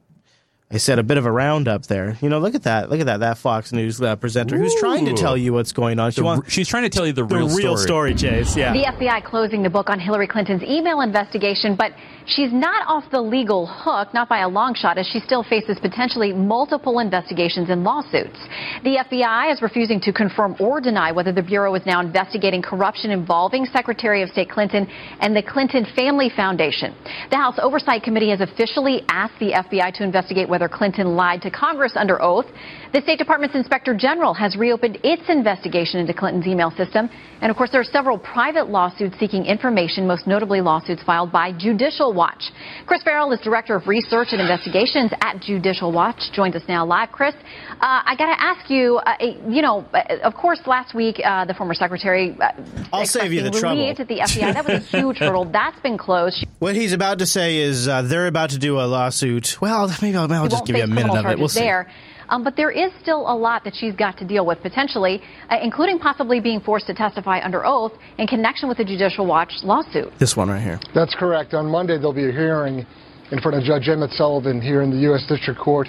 [0.71, 2.19] I said a bit of a roundup there.
[2.21, 2.89] You know, look at that.
[2.89, 3.19] Look at that.
[3.21, 6.13] That Fox News uh, presenter who's trying to tell you what's going on.
[6.13, 8.15] She The wants she's trying to tell you the the real real story.
[8.15, 8.55] story, Chase.
[8.55, 8.73] Yeah.
[8.75, 11.93] The FBI closing the book on Hillary Clinton's email investigation, but
[12.29, 15.79] she's not off the legal hook, not by a long shot, as she still faces
[15.81, 18.39] potentially multiple investigations and lawsuits.
[18.85, 23.11] The FBI is refusing to confirm or deny whether the Bureau is now investigating corruption
[23.11, 24.87] involving Secretary of State Clinton
[25.21, 26.95] and the Clinton Family Foundation.
[27.31, 31.51] The House Oversight Committee has officially asked the FBI to investigate whether Clinton lied to
[31.51, 32.47] Congress under oath.
[32.93, 37.09] The State Department's Inspector General has reopened its investigation into Clinton's email system.
[37.41, 41.53] And of course, there are several private lawsuits seeking information, most notably lawsuits filed by
[41.53, 42.51] Judicial Watch.
[42.87, 47.13] Chris Farrell is Director of Research and Investigations at Judicial Watch, joins us now live.
[47.13, 49.15] Chris, uh, I got to ask you, uh,
[49.49, 52.37] you know, uh, of course, last week, uh, the former secretary.
[52.39, 52.51] Uh,
[52.93, 53.89] I'll save you the trouble.
[53.89, 54.55] At the FBI.
[54.55, 55.45] That was a huge hurdle.
[55.45, 56.45] That's been closed.
[56.59, 59.59] What he's about to say is uh, they're about to do a lawsuit.
[59.61, 61.39] Well, maybe I'll, I'll just give you a minute of it.
[61.39, 61.61] We'll see.
[61.61, 61.89] There.
[62.29, 65.57] Um, but there is still a lot that she's got to deal with potentially, uh,
[65.63, 70.13] including possibly being forced to testify under oath in connection with the Judicial Watch lawsuit.
[70.19, 70.79] This one right here.
[70.95, 71.55] That's correct.
[71.55, 72.87] On Monday, there'll be a hearing
[73.31, 75.27] in front of Judge Emmett Sullivan here in the U.S.
[75.29, 75.89] District Court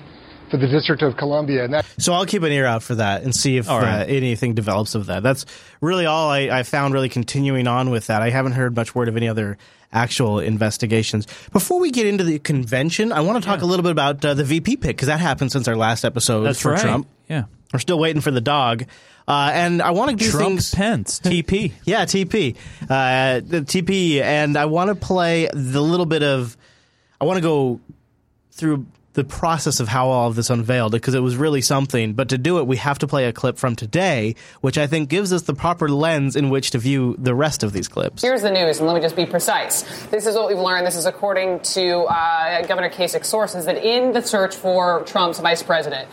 [0.50, 1.66] for the District of Columbia.
[1.66, 4.02] And that So I'll keep an ear out for that and see if All right.
[4.02, 5.24] uh, anything develops of that.
[5.24, 5.46] That's
[5.82, 8.22] really all I, I found really continuing on with that.
[8.22, 9.58] I haven't heard much word of any other
[9.92, 11.28] actual investigations.
[11.52, 14.34] Before we get into the convention, I want to talk a little bit about uh,
[14.34, 16.82] the VP pick because that happened since our last episode That's for right.
[16.82, 17.08] Trump.
[17.28, 17.46] Yeah.
[17.74, 18.86] We're still waiting for the dog.
[19.28, 20.72] Uh, and I want to do Trump things.
[20.74, 21.72] Pence, TP.
[21.84, 22.56] yeah, TP.
[22.84, 24.22] Uh, the TP.
[24.22, 26.58] And I want to play the little bit of.
[27.22, 27.80] I want to go
[28.52, 32.14] through the process of how all of this unveiled because it was really something.
[32.14, 35.10] But to do it, we have to play a clip from today, which I think
[35.10, 38.22] gives us the proper lens in which to view the rest of these clips.
[38.22, 39.82] Here's the news, and let me just be precise.
[40.08, 40.86] This is what we've learned.
[40.86, 45.64] This is according to uh, Governor Kasich sources that in the search for Trump's vice
[45.64, 46.08] president,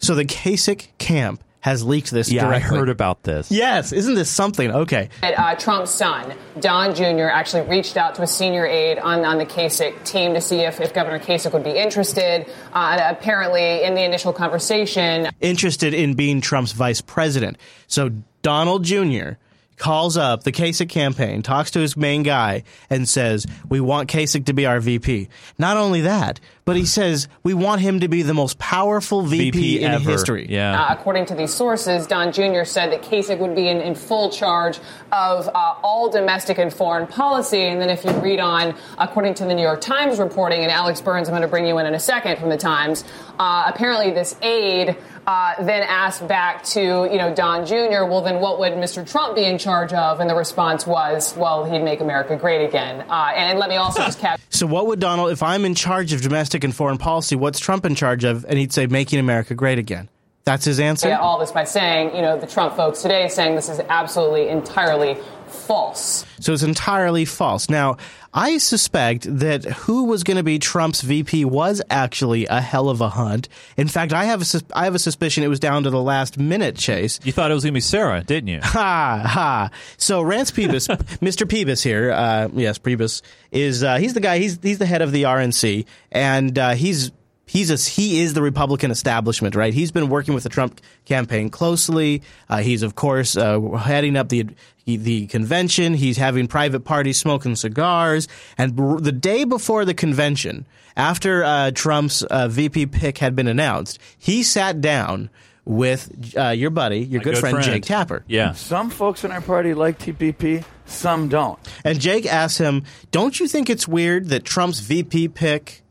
[0.00, 2.78] So the Kasich camp has leaked this Yeah, I directly.
[2.78, 3.50] heard about this.
[3.50, 4.70] Yes, isn't this something?
[4.70, 5.08] Okay.
[5.22, 9.38] that uh, Trump's son, Don Jr., actually reached out to a senior aide on, on
[9.38, 12.46] the Kasich team to see if, if Governor Kasich would be interested.
[12.72, 17.56] Uh, apparently, in the initial conversation, interested in being Trump's vice president.
[17.86, 18.10] So
[18.42, 19.32] Donald Jr.
[19.76, 24.46] calls up the Kasich campaign, talks to his main guy, and says, We want Kasich
[24.46, 25.28] to be our VP.
[25.58, 29.50] Not only that, but he says, We want him to be the most powerful VP,
[29.50, 30.10] VP in ever.
[30.10, 30.46] history.
[30.88, 32.64] Uh, according to these sources, Don Jr.
[32.64, 34.78] said that Kasich would be in, in full charge
[35.10, 37.62] of uh, all domestic and foreign policy.
[37.62, 41.00] And then if you read on, according to the New York Times reporting, and Alex
[41.00, 43.04] Burns, I'm going to bring you in in a second from the Times,
[43.38, 44.96] uh, apparently this aide
[45.26, 49.08] uh, then asked back to, you know, Don Jr., well, then what would Mr.
[49.08, 50.20] Trump be in charge of?
[50.20, 53.04] And the response was, well, he'd make America great again.
[53.08, 54.40] Uh, and let me also just cap.
[54.52, 57.84] So what would Donald, if I'm in charge of domestic and foreign policy, what's Trump
[57.84, 58.44] in charge of?
[58.44, 60.08] And he'd say, Making America great again.
[60.44, 61.08] That's his answer?
[61.08, 64.48] Yeah, all this by saying, you know, the Trump folks today saying this is absolutely
[64.48, 65.16] entirely
[65.52, 66.24] false.
[66.40, 67.68] So it's entirely false.
[67.68, 67.96] Now,
[68.34, 73.00] I suspect that who was going to be Trump's VP was actually a hell of
[73.00, 73.48] a hunt.
[73.76, 76.02] In fact, I have a sus- I have a suspicion it was down to the
[76.02, 77.20] last minute chase.
[77.24, 78.60] You thought it was going to be Sarah, didn't you?
[78.62, 79.70] Ha ha.
[79.98, 80.88] So Reince Priebus,
[81.20, 81.46] Mr.
[81.46, 84.38] Priebus here, uh, yes, Priebus is uh, he's the guy.
[84.38, 87.10] He's he's the head of the RNC, and uh, he's
[87.52, 89.74] he's a, he is the Republican establishment, right?
[89.74, 92.22] He's been working with the Trump campaign closely.
[92.48, 94.46] Uh, he's of course uh, heading up the
[94.86, 95.94] the convention.
[95.94, 98.26] He's having private parties, smoking cigars,
[98.56, 103.46] and br- the day before the convention, after uh, Trump's uh, VP pick had been
[103.46, 105.28] announced, he sat down
[105.64, 107.70] with uh, your buddy, your good, good friend, friend.
[107.70, 108.24] Jake Tapper.
[108.26, 108.52] Yeah.
[108.52, 111.58] Some folks in our party like TPP, some don't.
[111.84, 112.82] And Jake asked him,
[113.12, 115.81] "Don't you think it's weird that Trump's VP pick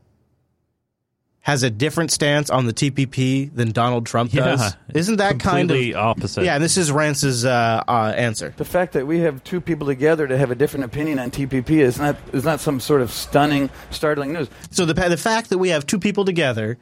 [1.42, 4.76] has a different stance on the TPP than Donald Trump Yeah, does?
[4.94, 6.44] Isn't that kind of completely opposite.
[6.44, 8.54] Yeah, and this is Reince's uh, uh, answer.
[8.56, 11.70] The fact that we have two people together to have a different opinion on TPP
[11.70, 14.48] is not is not some sort of stunning, startling news.
[14.70, 16.78] So the the fact that we have two people together.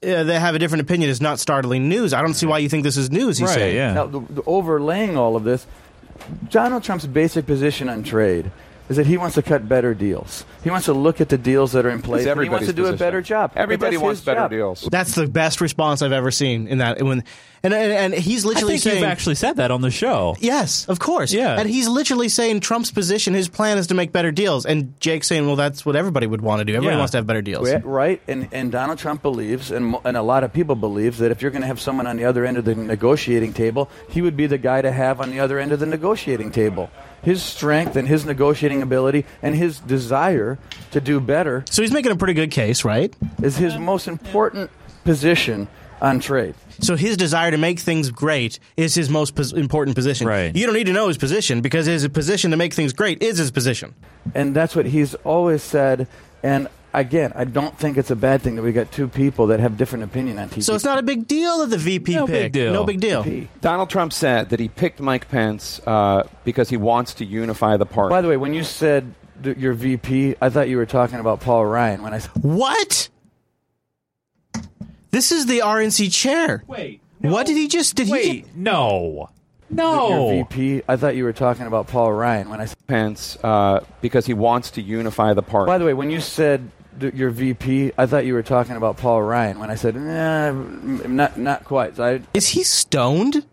[0.00, 2.14] Uh, that have a different opinion is not startling news.
[2.14, 3.36] I don't see why you think this is news.
[3.36, 3.94] He's saying.
[3.94, 5.66] Now, the, the overlaying all of this,
[6.50, 8.52] Donald Trump's basic position on trade
[8.88, 10.44] is that he wants to cut better deals.
[10.64, 12.26] He wants to look at the deals that are in place.
[12.26, 13.52] and he wants to do a better job.
[13.56, 14.50] Everybody wants better job.
[14.50, 14.88] deals.
[14.90, 17.02] That's the best response I've ever seen in that.
[17.02, 17.24] When
[17.62, 20.36] and and, and he's I literally think saying, you've actually said that on the show.
[20.38, 21.32] Yes, of course.
[21.32, 21.58] Yeah.
[21.58, 24.64] And he's literally saying Trump's position, his plan is to make better deals.
[24.64, 26.74] And Jake's saying, well, that's what everybody would want to do.
[26.74, 26.98] Everybody Yeah.
[26.98, 27.70] wants to have better deals.
[27.70, 31.30] Right, Right, and, and Donald Trump believes, and, and a lot of people believe, that
[31.32, 34.22] if you're going to have someone on the other end of the negotiating table, he
[34.22, 36.90] would be the guy to have on the other end of the negotiating table.
[37.22, 40.58] His strength and his negotiating ability and his desire
[40.92, 41.64] to do better.
[41.70, 43.14] So he's making a pretty good case, right?
[43.42, 44.70] Is his most important
[45.04, 45.68] position
[46.00, 46.54] on trade.
[46.80, 50.26] So his desire to make things great is his most pos- important position.
[50.26, 50.54] Right.
[50.54, 53.38] You don't need to know his position because his position to make things great is
[53.38, 53.94] his position.
[54.34, 56.06] And that's what he's always said.
[56.42, 56.68] And
[57.00, 59.76] again, I don't think it's a bad thing that we got two people that have
[59.76, 60.62] different opinion on TV.
[60.62, 62.34] So it's not a big deal that the VP No pick.
[62.44, 62.72] big deal.
[62.72, 63.24] No big deal.
[63.60, 67.86] Donald Trump said that he picked Mike Pence uh, because he wants to unify the
[67.86, 68.10] party.
[68.10, 71.40] By the way, when you said th- your VP, I thought you were talking about
[71.40, 72.02] Paul Ryan.
[72.02, 73.08] When I s- What?
[75.10, 76.62] This is the RNC chair.
[76.66, 77.00] Wait.
[77.20, 77.96] What did he just?
[77.96, 78.12] Did he?
[78.12, 79.30] Wait, no.
[79.70, 80.82] Your VP.
[80.88, 84.32] I thought you were talking about Paul Ryan when I said Pence uh, because he
[84.34, 85.66] wants to unify the party.
[85.68, 86.70] By the way, when you said th-
[87.02, 91.38] your VP, I thought you were talking about Paul Ryan when I said nah, not
[91.38, 91.96] not quite.
[91.96, 93.44] So I, Is he stoned?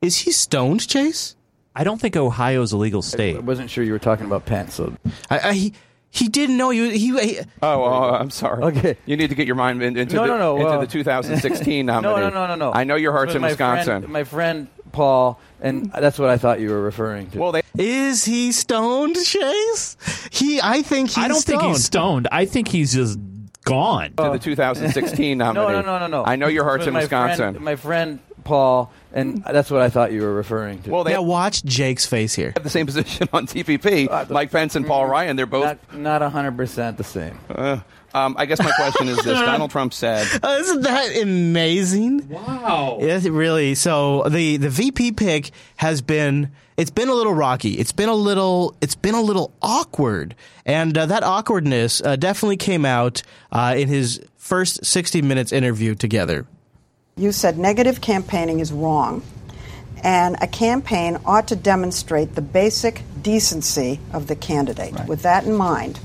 [0.00, 1.34] Is he stoned, Chase?
[1.74, 3.36] I don't think Ohio's a legal state.
[3.36, 4.74] I wasn't sure you were talking about Pence.
[4.74, 4.94] So
[5.30, 5.72] I, I he,
[6.10, 7.18] he didn't know he he.
[7.18, 8.62] he Oh, oh, I'm sorry.
[8.64, 8.96] Okay.
[9.06, 10.86] You need to get your mind in, into, No, the, no, no, into uh, the
[10.86, 12.26] 2016 no, nominee.
[12.26, 12.72] no, no, no, no.
[12.72, 13.84] I know your heart's But in my Wisconsin.
[13.84, 17.38] Friend, my friend Paul, and that's what I thought you were referring to.
[17.38, 19.96] well, they is he stoned, Chase?
[20.30, 20.60] He.
[20.60, 21.18] I think he's.
[21.18, 22.28] I don't think he's stoned.
[22.32, 23.18] I think he's just
[23.64, 24.14] gone.
[24.18, 25.60] Uh, to the 2016 nominee.
[25.66, 26.24] no, no, no, no, no.
[26.24, 27.54] I know your heart's But in my Wisconsin.
[27.54, 30.90] Friend, my friend Paul, and that's what I thought you were referring to.
[30.90, 32.52] well, they Now watch Jake's face here.
[32.56, 34.10] have the same position on TPP.
[34.10, 35.36] Uh, Mike Pence and Paul mm, Ryan.
[35.36, 35.78] They're both.
[35.92, 37.38] not not hundred percent the same.
[37.50, 37.80] Uh,
[38.14, 40.26] Um, I guess my question is this: Donald Trump said.
[40.42, 42.28] Uh, isn't that amazing?
[42.28, 42.98] Wow.
[43.00, 43.74] Yes, really.
[43.74, 47.72] So the the VP pick has been it's been a little rocky.
[47.72, 50.34] It's been a little it's been a little awkward,
[50.64, 55.94] and uh, that awkwardness uh, definitely came out uh, in his first sixty minutes interview
[55.94, 56.46] together.
[57.16, 59.22] You said negative campaigning is wrong,
[60.04, 64.94] and a campaign ought to demonstrate the basic decency of the candidate.
[65.06, 65.98] With that in mind,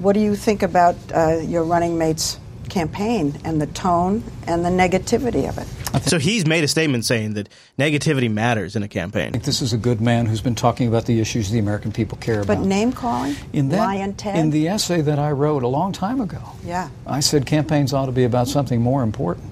[0.00, 2.38] what do you think about uh, your running mate's
[2.68, 5.66] campaign and the tone and the negativity of it?
[6.08, 7.48] So he's made a statement saying that
[7.78, 9.28] negativity matters in a campaign.
[9.28, 11.92] I think this is a good man who's been talking about the issues the American
[11.92, 12.58] people care about.
[12.58, 15.92] But name calling, in that, Lion Ted, in the essay that I wrote a long
[15.92, 16.88] time ago, yeah.
[17.06, 19.50] I said campaigns ought to be about something more important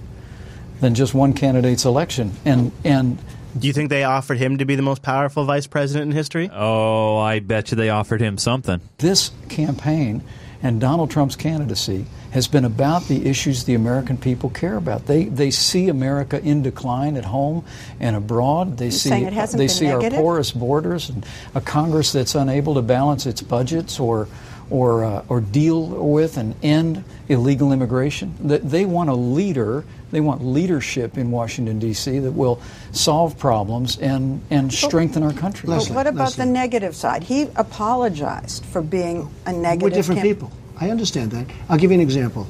[0.81, 2.33] than just one candidate's election.
[2.45, 3.19] And and
[3.57, 6.51] Do you think they offered him to be the most powerful vice president in history?
[6.53, 8.81] Oh, I bet you they offered him something.
[8.99, 10.23] this campaign
[10.63, 15.07] and Donald Trump's candidacy has been about the issues the American people care about.
[15.07, 17.65] They they see America in decline at home
[18.01, 18.77] and abroad.
[18.77, 20.19] They see saying it hasn't they been see negative?
[20.19, 21.25] our porous borders and
[21.55, 24.29] a Congress that's unable to balance its budgets or
[24.71, 28.35] or uh, or deal with and end illegal immigration.
[28.41, 29.85] That they want a leader.
[30.11, 32.19] They want leadership in Washington D.C.
[32.21, 32.61] that will
[32.93, 35.67] solve problems and and strengthen our country.
[35.67, 37.23] But what about the negative side?
[37.23, 39.83] He apologized for being a negative.
[39.83, 40.53] We're different camp- people.
[40.81, 41.47] I understand that.
[41.69, 42.47] I'll give you an example.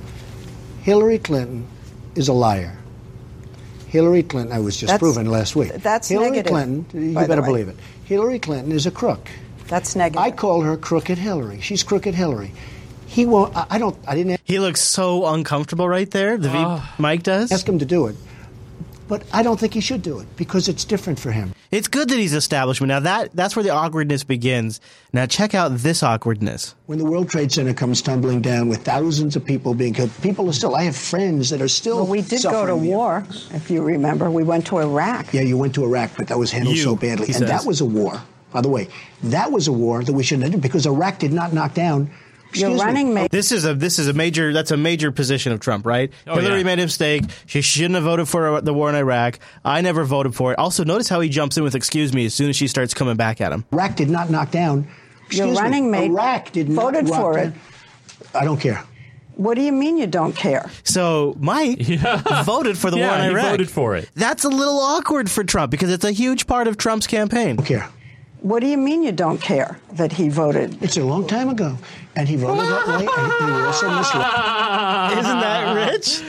[0.83, 1.67] Hillary Clinton
[2.15, 2.77] is a liar.
[3.89, 5.73] Hillary Clinton, I was just That's- proven last week.
[5.83, 7.77] that's Hillary negative, Clinton, you better believe it.
[8.05, 9.29] Hillary Clinton is a crook.
[9.69, 10.21] That's negative.
[10.23, 11.61] I call her crooked Hillary.
[11.61, 12.53] She's crooked Hillary.
[13.07, 13.57] He won't.
[13.57, 13.97] I I don't.
[14.07, 16.37] I didn't Ask, He looks so uncomfortable right there.
[16.37, 16.95] The v- ah.
[16.99, 17.51] Mike does.
[17.53, 18.17] ask him to do it,
[19.09, 21.55] but I don't think he should do it because it's different for him.
[21.71, 22.89] It's good that he's establishment.
[22.89, 24.81] Now that that's where the awkwardness begins.
[25.13, 26.75] Now check out this awkwardness.
[26.87, 30.49] When the World Trade Center comes tumbling down with thousands of people being killed, people
[30.49, 30.77] are still.
[30.77, 31.97] I have friends that are still.
[31.97, 34.31] Well, we did go to war, if you remember.
[34.31, 35.33] We went to Iraq.
[35.33, 37.27] Yeah, you went to Iraq, but that was handled You, so badly.
[37.27, 37.49] And says.
[37.49, 38.21] that was a war,
[38.53, 38.89] by the way.
[39.25, 42.11] That was a war that we shouldn't have done because Iraq did not knock down.
[42.55, 43.31] Your excuse me, running mate.
[43.31, 46.11] This is a this is a major that's a major position of Trump, right?
[46.27, 46.65] Oh, Hillary yeah.
[46.65, 47.25] made a mistake.
[47.45, 49.39] She shouldn't have voted for the war in Iraq.
[49.67, 50.59] I never voted for it.
[50.59, 53.17] Also, notice how he jumps in with "excuse me" as soon as she starts coming
[53.17, 53.67] back at him.
[53.71, 54.85] Iraq did not knock down.
[54.85, 57.55] Your excuse me, running mate Iraq did not voted knock for down- it.
[58.35, 58.83] I don't care.
[59.35, 60.71] What do you mean you don't care?
[60.85, 61.79] So Mike
[62.45, 63.51] voted for the Yeah, war in he Iraq.
[63.51, 64.11] voted for it.
[64.17, 67.57] That's a little awkward for Trump because it's a huge part of Trump's campaign.
[67.57, 67.89] don't care.
[68.41, 70.83] What do you mean you don't care that he voted?
[70.83, 71.77] It's a long time ago,
[72.15, 75.19] and he voted that way, and he also misled.
[75.19, 76.23] Isn't that rich?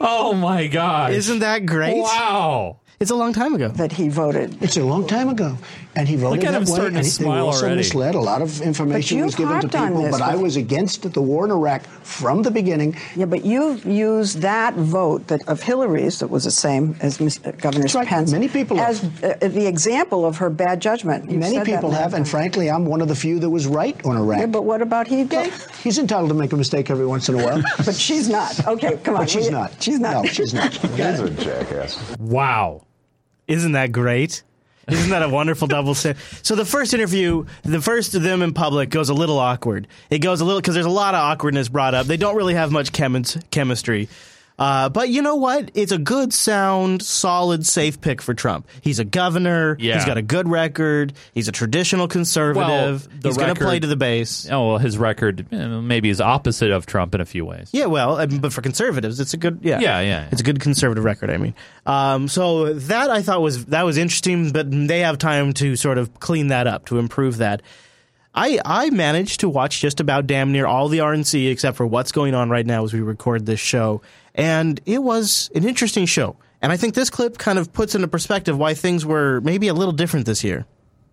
[0.00, 1.12] Oh my God!
[1.12, 2.02] Isn't that great?
[2.02, 2.80] Wow.
[2.98, 3.68] It's a long time ago.
[3.68, 4.60] That he voted.
[4.62, 5.56] It's a long time ago,
[5.96, 6.74] and he voted Look at that him way.
[6.74, 7.76] starting to and he- they smile also already.
[7.78, 8.14] misled.
[8.14, 11.44] A lot of information was given to people, this but I was against the war
[11.44, 12.96] in Iraq from the beginning.
[13.16, 17.38] Yeah, but you used that vote that of Hillary's that was the same as Ms.
[17.38, 18.06] Governor That's right.
[18.06, 18.30] Pence.
[18.32, 21.30] Many people as uh, the example of her bad judgment.
[21.30, 24.16] You've Many people have, and frankly, I'm one of the few that was right on
[24.16, 24.38] Iraq.
[24.40, 25.26] Yeah, but what about he?
[25.82, 27.62] He's entitled to make a mistake every once in a while.
[27.84, 28.66] but she's not.
[28.66, 29.22] Okay, come on.
[29.22, 29.82] But she's We- not.
[29.82, 30.24] She's not.
[30.24, 30.72] No, she's not.
[30.96, 32.16] He's a jackass.
[32.18, 32.82] Wow.
[33.48, 34.42] Isn't that great?
[34.88, 36.16] Isn't that a wonderful double stand?
[36.42, 39.88] So the first interview, the first of them in public goes a little awkward.
[40.10, 42.06] It goes a little because there's a lot of awkwardness brought up.
[42.06, 44.08] They don't really have much chemis- chemistry.
[44.58, 45.70] Uh, but you know what?
[45.74, 48.66] It's a good, sound, solid, safe pick for Trump.
[48.80, 49.76] He's a governor.
[49.78, 49.94] Yeah.
[49.96, 51.12] He's got a good record.
[51.34, 53.06] He's a traditional conservative.
[53.06, 54.48] Well, He's going to play to the base.
[54.50, 57.68] Oh, well, his record eh, maybe is opposite of Trump in a few ways.
[57.72, 60.28] Yeah, well, I mean, but for conservatives, it's a good yeah, Yeah, yeah.
[60.32, 61.30] it's a good conservative record.
[61.30, 61.54] I mean,
[61.84, 65.98] um, so that I thought was that was interesting, but they have time to sort
[65.98, 67.60] of clean that up to improve that.
[68.34, 72.12] I I managed to watch just about damn near all the RNC except for what's
[72.12, 74.02] going on right now as we record this show,
[74.36, 76.36] and it was an interesting show.
[76.62, 79.74] And I think this clip kind of puts into perspective why things were maybe a
[79.74, 80.66] little different this year.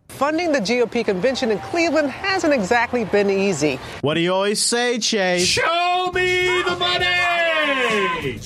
[0.10, 3.80] Funding the GOP convention in Cleveland hasn't exactly been easy.
[4.02, 5.46] What do you always say, Chase?
[5.46, 8.40] Show me the money!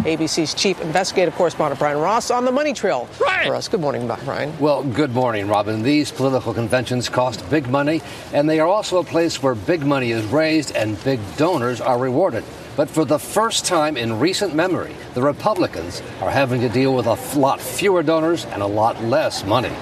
[0.00, 3.46] ABC's chief investigative correspondent Brian Ross on the money trail right.
[3.46, 3.68] for us.
[3.68, 4.58] Good morning, Brian.
[4.58, 5.82] Well, good morning, Robin.
[5.82, 8.00] These political conventions cost big money,
[8.32, 11.98] and they are also a place where big money is raised and big donors are
[11.98, 12.44] rewarded.
[12.76, 17.06] But for the first time in recent memory, the Republicans are having to deal with
[17.06, 19.74] a lot fewer donors and a lot less money.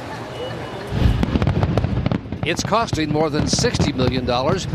[2.44, 4.26] It's costing more than $60 million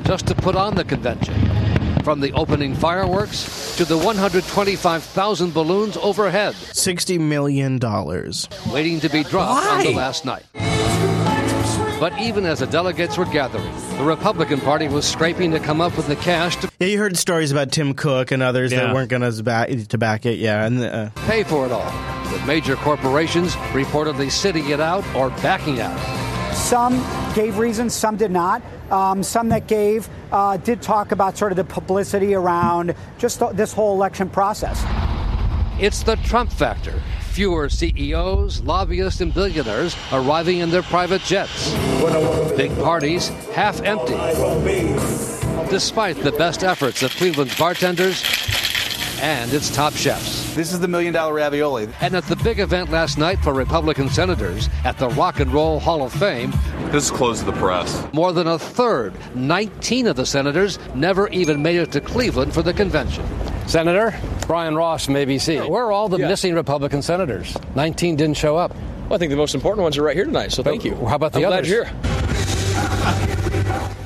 [0.03, 1.62] just to put on the convention.
[2.03, 6.53] From the opening fireworks to the 125,000 balloons overhead.
[6.53, 7.79] $60 million.
[8.73, 9.77] Waiting to be dropped Why?
[9.77, 10.43] on the last night.
[11.99, 15.95] But even as the delegates were gathering, the Republican Party was scraping to come up
[15.95, 18.87] with the cash to Yeah, you heard stories about Tim Cook and others Yeah.
[18.87, 20.39] that weren't going to back to back it.
[20.39, 21.85] Yeah, and uh, pay for it all,
[22.33, 25.97] with major corporations reportedly sitting it out or backing out.
[26.53, 26.95] Some
[27.34, 28.61] gave reasons, some did not.
[28.91, 33.51] Um, some that gave uh, did talk about sort of the publicity around just th-
[33.53, 34.84] this whole election process.
[35.79, 37.01] It's the Trump factor.
[37.31, 41.73] Fewer CEOs, lobbyists, and billionaires arriving in their private jets.
[42.55, 44.13] Big parties half empty.
[45.71, 48.21] Despite the best efforts of Cleveland's bartenders
[49.24, 50.53] and its top chefs.
[50.53, 51.88] This is the million dollar ravioli.
[52.01, 55.80] And at the big event last night for Republican senators at the Rock and Roll
[55.80, 56.51] Hall of Fame,
[56.91, 58.05] This is closed to the press.
[58.13, 62.61] more than a third, 19 of the senators, never even made it to Cleveland for
[62.61, 63.24] the convention.
[63.65, 64.13] Senator
[64.45, 65.69] Brian Ross from ABC.
[65.69, 67.55] Where are all the missing Republican senators?
[67.76, 68.76] 19 didn't show up.
[69.05, 70.95] Well, I think the most important ones are right here tonight, so thank you.
[71.05, 71.69] How about the I'm glad others?
[71.69, 71.93] you're here.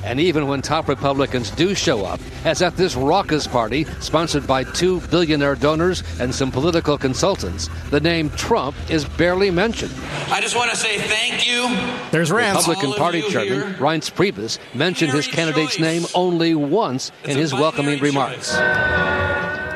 [0.08, 4.64] And even when top Republicans do show up, as at this raucous party sponsored by
[4.64, 9.92] two billionaire donors and some political consultants, the name Trump is barely mentioned.
[10.30, 11.68] I just want to say thank you.
[12.10, 12.66] There's Reince.
[12.66, 13.74] Republican Party Chairman.
[13.74, 18.56] Reince Priebus mentioned his candidate's name only once in his welcoming remarks.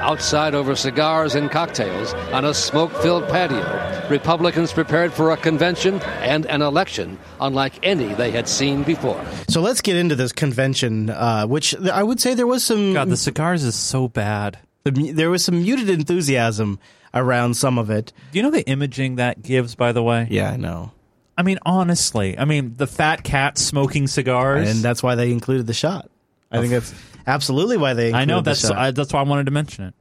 [0.03, 6.01] Outside over cigars and cocktails on a smoke filled patio, Republicans prepared for a convention
[6.21, 9.25] and an election unlike any they had seen before.
[9.49, 12.95] So let's get into this convention, uh, which I would say there was some.
[12.95, 14.59] God, the cigars is so bad.
[14.85, 16.81] There was some muted enthusiasm
[17.15, 18.13] around some of it.
[18.33, 20.27] Do you know the imaging that gives, by the way?
[20.29, 20.91] Yeah, I know.
[21.39, 24.69] I mean, honestly, I mean, the fat cat smoking cigars.
[24.69, 26.11] And that's why they included the shot.
[26.51, 26.93] I think that's
[27.27, 28.13] absolutely why they.
[28.13, 28.71] I know included the that's.
[28.71, 29.95] I, that's why I wanted to mention it.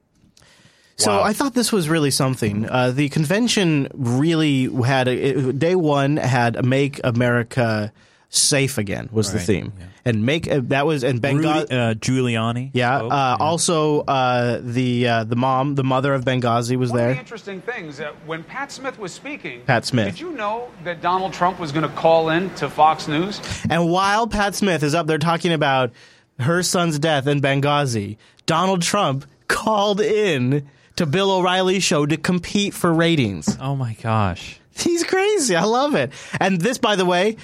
[0.97, 1.24] So Wow.
[1.24, 2.69] I thought this was really something.
[2.69, 5.11] Uh, the convention really had a,
[5.49, 7.91] it- day one had "Make America
[8.30, 9.74] Safe Again" was the Right, theme,
[10.05, 11.61] and make uh, that was and Benghazi.
[11.61, 12.69] Rudy, uh, Giuliani.
[12.74, 16.99] yeah, spoke, uh, Also, uh, the uh, the mom, the mother of Benghazi, was One
[16.99, 17.19] of the there.
[17.19, 20.05] interesting things, uh, when Pat Smith was speaking, Pat Smith.
[20.05, 23.41] did you know that Donald Trump was going to call in to Fox News?
[23.69, 25.91] And while Pat Smith is up there talking about
[26.40, 32.74] her son's death in Benghazi, Donald Trump called in to Bill O'Reilly's show to compete
[32.74, 33.58] for ratings.
[33.60, 34.58] Oh my gosh.
[34.74, 35.56] He's crazy.
[35.56, 36.12] I love it.
[36.40, 37.36] And this, by the way,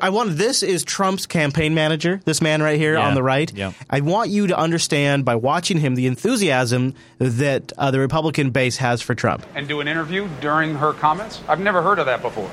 [0.00, 2.20] I want this is Trump's campaign manager.
[2.24, 3.06] This man right here Yeah.
[3.06, 3.52] on the right.
[3.54, 3.72] Yeah.
[3.90, 8.78] I want you to understand by watching him the enthusiasm that uh, the Republican base
[8.78, 9.44] has for Trump.
[9.54, 11.40] And do an interview during her comments?
[11.48, 12.50] I've never heard of that before.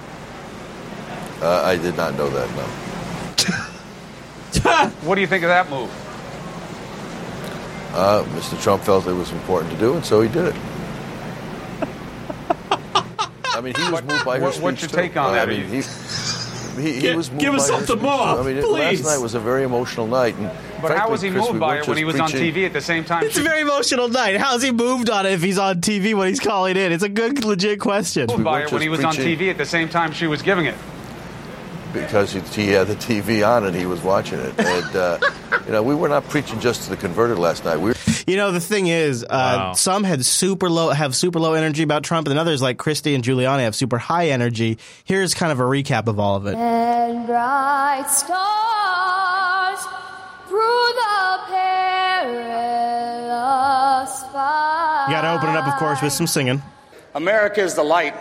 [1.41, 3.65] Uh, I did not know that, no.
[5.03, 5.89] what do you think of that move?
[7.93, 8.61] Uh, Mr.
[8.61, 10.55] Trump felt it was important to do, and so he did it.
[13.45, 14.95] I mean, he was moved by her what- speech what's your too.
[14.97, 15.49] take on Uh, that?
[15.49, 15.81] I mean, he,
[16.81, 18.39] he, he was moved give us by her something speech, more, too.
[18.39, 19.03] I mean, it- please.
[19.03, 20.35] last night was a very emotional night.
[20.35, 22.67] And But how was he Chris, moved we by it when he was on TV
[22.67, 23.23] at the same time?
[23.23, 24.37] It's a very emotional night.
[24.37, 26.91] How's he moved on it if he's on TV when he's calling in?
[26.91, 28.27] It's a good, legit question.
[28.27, 30.65] moved by it when he was on TV at the same time she was giving
[30.65, 30.75] it.
[31.93, 34.53] Because he, he had the TV on and he was watching it.
[34.59, 35.19] And uh,
[35.65, 37.77] you know, we were not preaching just to the converted last night.
[37.77, 37.95] We were
[38.27, 39.73] You know, the thing is, uh, Wow.
[39.73, 43.23] some had super low, have super low energy about Trump, and others like Christie and
[43.23, 44.77] Giuliani have super high energy.
[45.05, 46.55] Here's kind of a recap of all of it.
[46.55, 49.85] And bright stars
[50.47, 51.39] through the
[52.87, 55.05] perilous fight.
[55.07, 56.61] You got to open it up, of course, with some singing.
[57.15, 58.13] America is the light.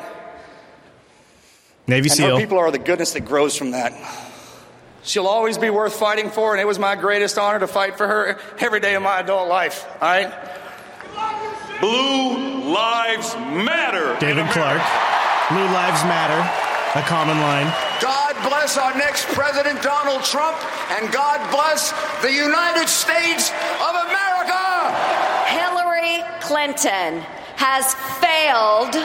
[1.87, 2.35] Navy and SEAL.
[2.37, 3.93] her people are the goodness that grows from that.
[5.03, 8.09] She'll always be worth fighting for, and it was my greatest honor to fight for
[8.09, 9.87] her every day of my adult life.
[10.01, 10.33] All right?
[11.81, 14.19] Blue Lives Matter.
[14.19, 14.83] David Clarke.
[15.49, 16.43] Blue Lives Matter.
[16.99, 17.67] A common line.
[18.01, 20.57] God bless our next president, Donald Trump,
[20.93, 21.93] and God bless
[22.23, 24.57] the United States of America.
[25.47, 27.21] Hillary Clinton
[27.57, 28.97] has failed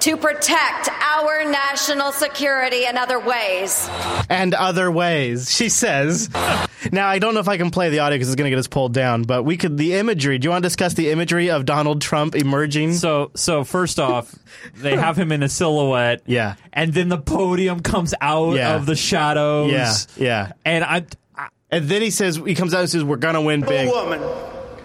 [0.00, 3.88] to protect our national security in other ways.
[4.28, 6.28] and other ways, she says.
[6.92, 8.58] now, I don't know if I can play the audio because it's going to get
[8.58, 10.38] us pulled down, but we could, the imagery.
[10.38, 12.94] Do you want to discuss the imagery of Donald Trump emerging?
[12.94, 14.34] So, so first off,
[14.76, 16.22] they have him in a silhouette.
[16.30, 16.54] Yeah.
[16.72, 18.76] And then the podium comes out Yeah.
[18.76, 19.70] of the shadows.
[19.72, 20.52] Yeah, yeah.
[20.64, 21.04] And I,
[21.36, 23.88] I and then he says, he comes out and says, We're going to win big.
[23.88, 24.20] woman,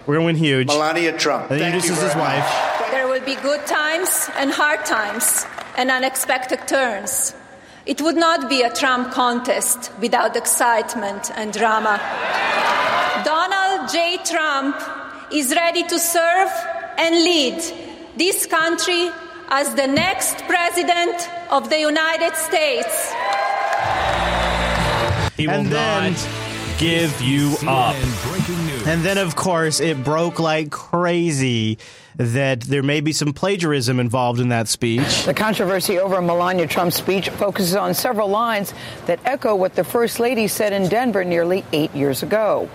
[0.06, 0.66] We're going to win huge.
[0.66, 1.50] Melania Trump.
[1.50, 2.44] And he Thank you introduces his wife.
[2.44, 2.75] There
[3.18, 5.46] will be good times and hard times
[5.78, 7.34] and unexpected turns.
[7.86, 11.98] It would not be a Trump contest without excitement and drama.
[13.24, 14.18] Donald J.
[14.22, 14.76] Trump
[15.32, 16.50] is ready to serve
[16.98, 17.62] and lead
[18.18, 19.08] this country
[19.48, 21.16] as the next president
[21.50, 23.12] of the United States.
[25.38, 26.28] he will And then- not
[26.78, 27.96] give you up.
[28.86, 31.78] And then, of course, it broke like crazy
[32.16, 35.24] that there may be some plagiarism involved in that speech.
[35.24, 38.72] The controversy over Melania Trump's speech focuses on several lines
[39.06, 42.68] that echo what the First Lady said in Denver nearly eight years ago.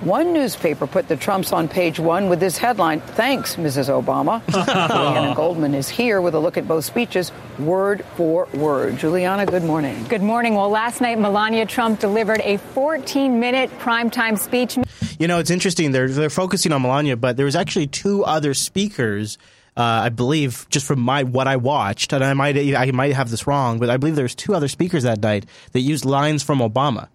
[0.00, 3.88] One newspaper put the Trumps on page one with this headline Thanks, Mrs.
[3.88, 4.40] Obama.
[4.88, 8.96] Julianna Goldman is here with a look at both speeches, word for word.
[8.96, 10.04] Julianna, good morning.
[10.04, 10.54] Good morning.
[10.54, 14.78] Well, last night, Melania Trump delivered a 14 minute primetime speech.
[15.18, 15.92] You know, it's interesting.
[15.92, 19.38] They're they're focusing on Melania, but there was actually two other speakers.
[19.76, 23.30] Uh, I believe, just from my what I watched, and I might I might have
[23.30, 26.42] this wrong, but I believe there was two other speakers that night that used lines
[26.42, 27.08] from Obama.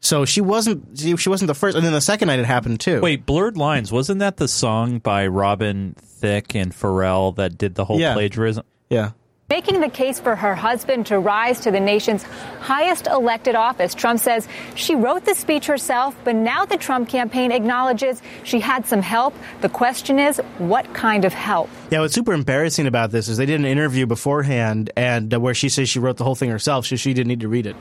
[0.00, 3.00] So she wasn't she, wasn't the first, and then the second night it happened too.
[3.00, 7.84] Wait, Blurred Lines, wasn't that the song by Robin Thicke and Pharrell that did the
[7.84, 8.14] whole Yeah.
[8.14, 8.64] plagiarism?
[8.90, 9.12] Yeah.
[9.48, 14.18] Making the case for her husband to rise to the nation's highest elected office, Trump
[14.18, 19.02] says she wrote the speech herself, but now the Trump campaign acknowledges she had some
[19.02, 19.34] help.
[19.60, 21.70] The question is, what kind of help?
[21.92, 25.54] Yeah, what's super embarrassing about this is they did an interview beforehand, and uh, where
[25.54, 27.76] she says she wrote the whole thing herself, so she didn't need to read it.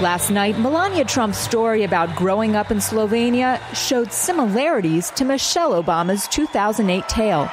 [0.00, 6.26] Last night, Melania Trump's story about growing up in Slovenia showed similarities to Michelle Obama's
[6.28, 7.48] 2008 tale.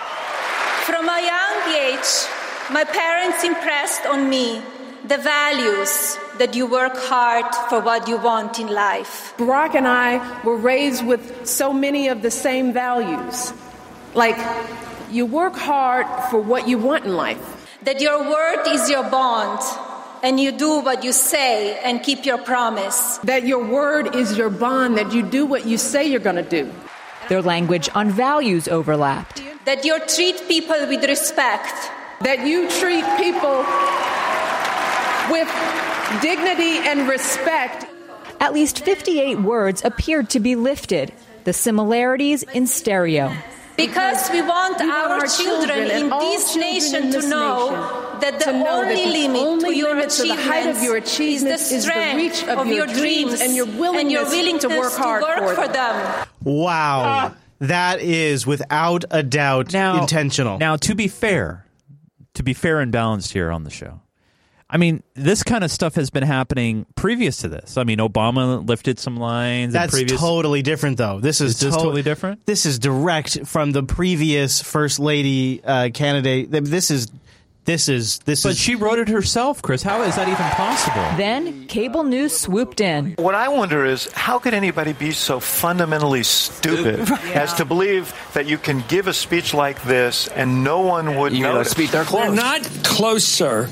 [0.85, 2.32] From a young age,
[2.71, 4.61] my parents impressed on me
[5.07, 9.33] the values that you work hard for what you want in life.
[9.37, 13.53] Barack and I were raised with so many of the same values.
[14.13, 14.37] Like,
[15.11, 17.43] you work hard for what you want in life.
[17.83, 19.59] That your word is your bond,
[20.23, 23.17] and you do what you say and keep your promise.
[23.25, 26.49] That your word is your bond, that you do what you say you're going to
[26.49, 26.71] do.
[27.27, 29.43] Their language on values overlapped.
[29.65, 31.91] That you treat people with respect.
[32.23, 33.63] That you treat people
[35.29, 35.49] with
[36.21, 37.85] dignity and respect.
[38.39, 41.13] At least 58 words appeared to be lifted,
[41.43, 43.33] the similarities in stereo.
[43.75, 47.27] Because we want We our, want our children, children in this children nation in to
[47.27, 50.23] know nation that the to know that only the limit only to your limit to
[50.23, 52.99] the height of your achievements is the is the strength reach of your your dreams
[52.99, 56.27] dreams and your willingness your to work hard work for for them.
[56.43, 57.03] Wow.
[57.05, 57.35] Ah.
[57.59, 60.59] That is without a doubt intentional.
[60.59, 61.62] Now, to be fair,
[62.35, 64.01] to be fair and balanced here on the show,
[64.69, 67.77] I mean, this kind of stuff has been happening previous to this.
[67.77, 69.73] I mean, Obama lifted some lines.
[69.73, 71.19] That's previous, totally different, though.
[71.19, 72.45] This is Is this to- totally different?
[72.47, 76.49] This is direct from the previous first lady uh, candidate.
[76.49, 77.07] This is
[77.65, 78.57] this is this But is.
[78.59, 79.81] she wrote it herself, Chris.
[79.83, 81.01] How is that even possible?
[81.17, 83.13] Then cable news swooped in.
[83.17, 86.99] What I wonder is how could anybody be so fundamentally stupid
[87.33, 91.33] as to believe that you can give a speech like this and no one would
[91.33, 91.71] You know, notice?
[91.71, 92.35] speech- they're close.
[92.35, 93.69] not close, sir.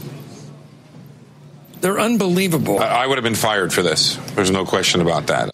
[1.82, 2.80] They're unbelievable.
[2.80, 4.16] I would have been fired for this.
[4.36, 5.50] There's no question about that.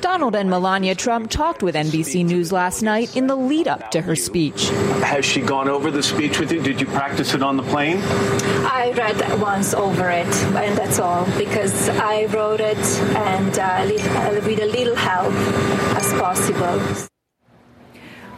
[0.00, 4.00] Donald and Melania Trump talked with NBC News last night in the lead up to
[4.00, 4.68] her speech.
[5.02, 6.62] Has she gone over the speech with you?
[6.62, 7.98] Did you practice it on the plane?
[8.64, 12.78] I read once over it, and that's all, because I wrote it
[13.14, 15.34] and uh, uh, with a little help
[15.96, 17.08] as possible.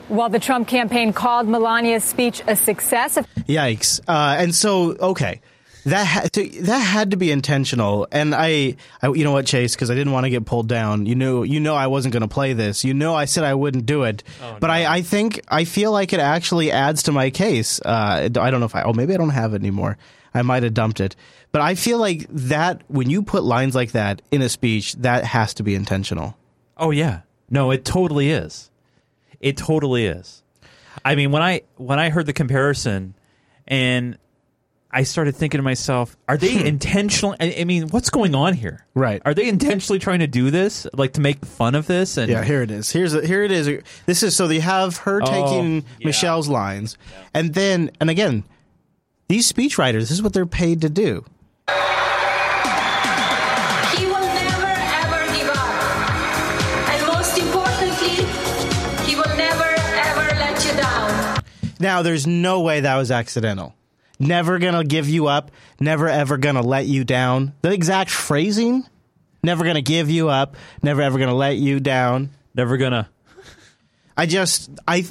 [0.09, 4.01] While the Trump campaign called Melania's speech a success, Yikes!
[4.07, 5.41] Uh, and so, okay,
[5.85, 8.07] that had to, that had to be intentional.
[8.13, 11.07] And I, I you know what, Chase, because I didn't want to get pulled down.
[11.07, 12.85] You know, you know, I wasn't going to play this.
[12.85, 14.23] You know, I said I wouldn't do it.
[14.61, 17.81] but I, I think I feel like it actually adds to my case.
[17.81, 18.83] Uh, I don't know if I.
[18.83, 19.99] Oh, maybe I don't have it anymore.
[20.35, 21.17] I might have dumped it.
[21.51, 25.25] But I feel like that when you put lines like that in a speech, that
[25.25, 26.37] has to be intentional.
[26.79, 28.71] Oh yeah, no, it totally is.
[29.41, 30.43] It totally is.
[31.05, 33.15] I mean, when I when I heard the comparison,
[33.67, 34.17] and
[34.95, 36.67] I started thinking to myself, are they hmm.
[36.67, 37.35] intentional?
[37.41, 38.85] I, I mean, what's going on here?
[38.95, 39.23] Right.
[39.25, 42.19] Are they intentionally trying to do this, like to make fun of this?
[42.19, 42.91] And Yeah, here it is.
[42.93, 43.83] Here's a, here it is.
[44.05, 46.07] This is so they have her Oh, taking yeah.
[46.09, 46.99] Michelle's lines,
[47.33, 48.45] and then and again,
[49.29, 50.01] these speechwriters.
[50.01, 51.25] This is what they're paid to do.
[53.97, 56.91] He will never ever give up.
[56.91, 58.27] And most importantly,
[59.07, 61.43] he will never ever let you down.
[61.81, 63.75] Now, there's no way that was accidental.
[64.23, 65.51] Never gonna give you up.
[65.81, 67.55] Never ever gonna let you down.
[67.63, 68.85] The exact phrasing.
[69.43, 70.57] Never gonna give you up.
[70.81, 72.31] Never ever gonna let you down.
[72.55, 73.11] Never gonna.
[74.17, 75.05] I just I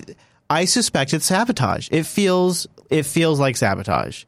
[0.50, 1.90] I suspect it's sabotage.
[1.92, 4.24] It feels it feels like sabotage.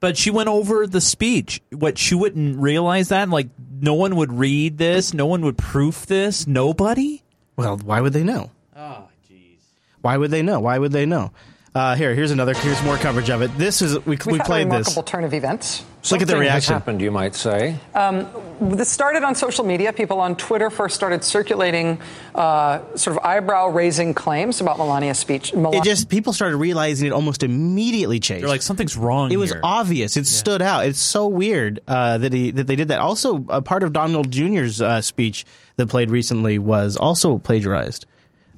[0.00, 1.62] But she went over the speech.
[1.70, 3.48] What she wouldn't realize that, like,
[3.80, 7.22] no one would read this, no one would proof this, nobody.
[7.56, 8.50] Well, why would they know?
[8.76, 9.60] Oh, jeez.
[10.02, 10.60] Why would they know?
[10.60, 11.30] Why would they know?
[11.74, 12.54] Uh, here, here's another.
[12.54, 13.48] Here's more coverage of it.
[13.58, 14.86] This is we, we We've had a played this.
[14.86, 15.80] remarkable turn of events.
[15.80, 16.72] Look at the Something has reaction.
[16.74, 17.80] happened, you might say.
[17.96, 18.28] Um,
[18.60, 19.92] this started on social media.
[19.92, 21.98] People on Twitter first started circulating
[22.34, 25.52] uh, sort of eyebrow-raising claims about Melania's speech.
[25.52, 28.42] Melania- It just people started realizing it almost immediately changed.
[28.44, 29.32] They're like something's wrong.
[29.32, 30.16] It was obvious.
[30.16, 30.86] It stood out.
[30.86, 33.00] It's so weird uh, that he that they did that.
[33.00, 35.44] Also, a part of Donald Jr.'s uh, speech
[35.74, 38.06] that played recently was also plagiarized.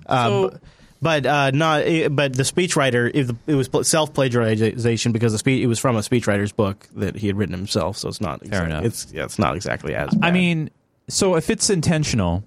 [0.04, 0.56] Uh, b-
[1.06, 1.82] but uh, not.
[1.82, 5.94] eh, But the speechwriter, it, it was self plagiarization because the speech it was from
[5.94, 7.96] a speechwriter's book that he had written himself.
[7.96, 8.40] So it's not.
[8.40, 8.84] Fair exact- enough.
[8.84, 10.10] It's yeah, it's not exactly as.
[10.20, 10.68] I mean,
[11.08, 12.42] so if it's intentional,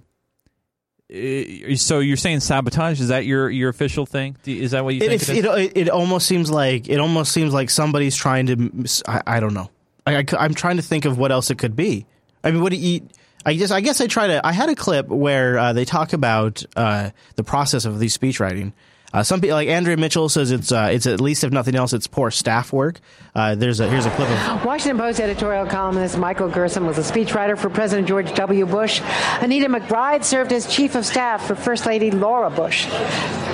[1.10, 3.00] uh, so you're saying sabotage?
[3.00, 4.36] Is that your your official thing?
[4.44, 5.38] Is that what you It, think?
[5.38, 5.66] it, it is?
[5.68, 8.84] it, it almost seems like it almost seems like somebody's trying to.
[9.08, 9.70] I, I don't know.
[10.06, 12.04] I, am trying to think of what else it could be.
[12.44, 13.08] I mean, what do you?
[13.44, 14.46] I guess I guess I try to.
[14.46, 18.40] I had a clip where uh, they talk about uh, the process of these speech
[18.40, 18.72] writing.
[19.12, 21.92] Uh, some people, like Andrea Mitchell, says it's uh, it's at least if nothing else,
[21.92, 23.00] it's poor staff work.
[23.34, 27.00] Uh, there's a here's a clip of Washington Post editorial columnist Michael Gerson was a
[27.00, 28.66] speechwriter for President George W.
[28.66, 29.00] Bush.
[29.40, 32.86] Anita McBride served as chief of staff for First Lady Laura Bush.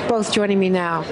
[0.09, 1.03] Both joining me now.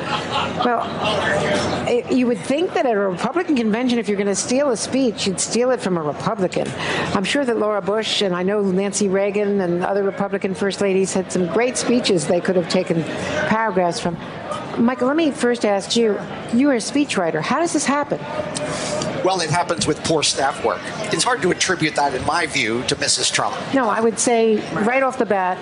[0.64, 4.70] Well, it, you would think that at a Republican convention, if you're going to steal
[4.70, 6.68] a speech, you'd steal it from a Republican.
[7.14, 11.12] I'm sure that Laura Bush and I know Nancy Reagan and other Republican first ladies
[11.12, 14.16] had some great speeches they could have taken paragraphs from.
[14.78, 16.18] Michael, let me first ask you.
[16.52, 17.40] You are a speechwriter.
[17.40, 18.18] How does this happen?
[19.24, 20.80] Well, it happens with poor staff work.
[21.12, 23.32] It's hard to attribute that, in my view, to Mrs.
[23.32, 23.56] Trump.
[23.72, 25.56] No, I would say right off the bat,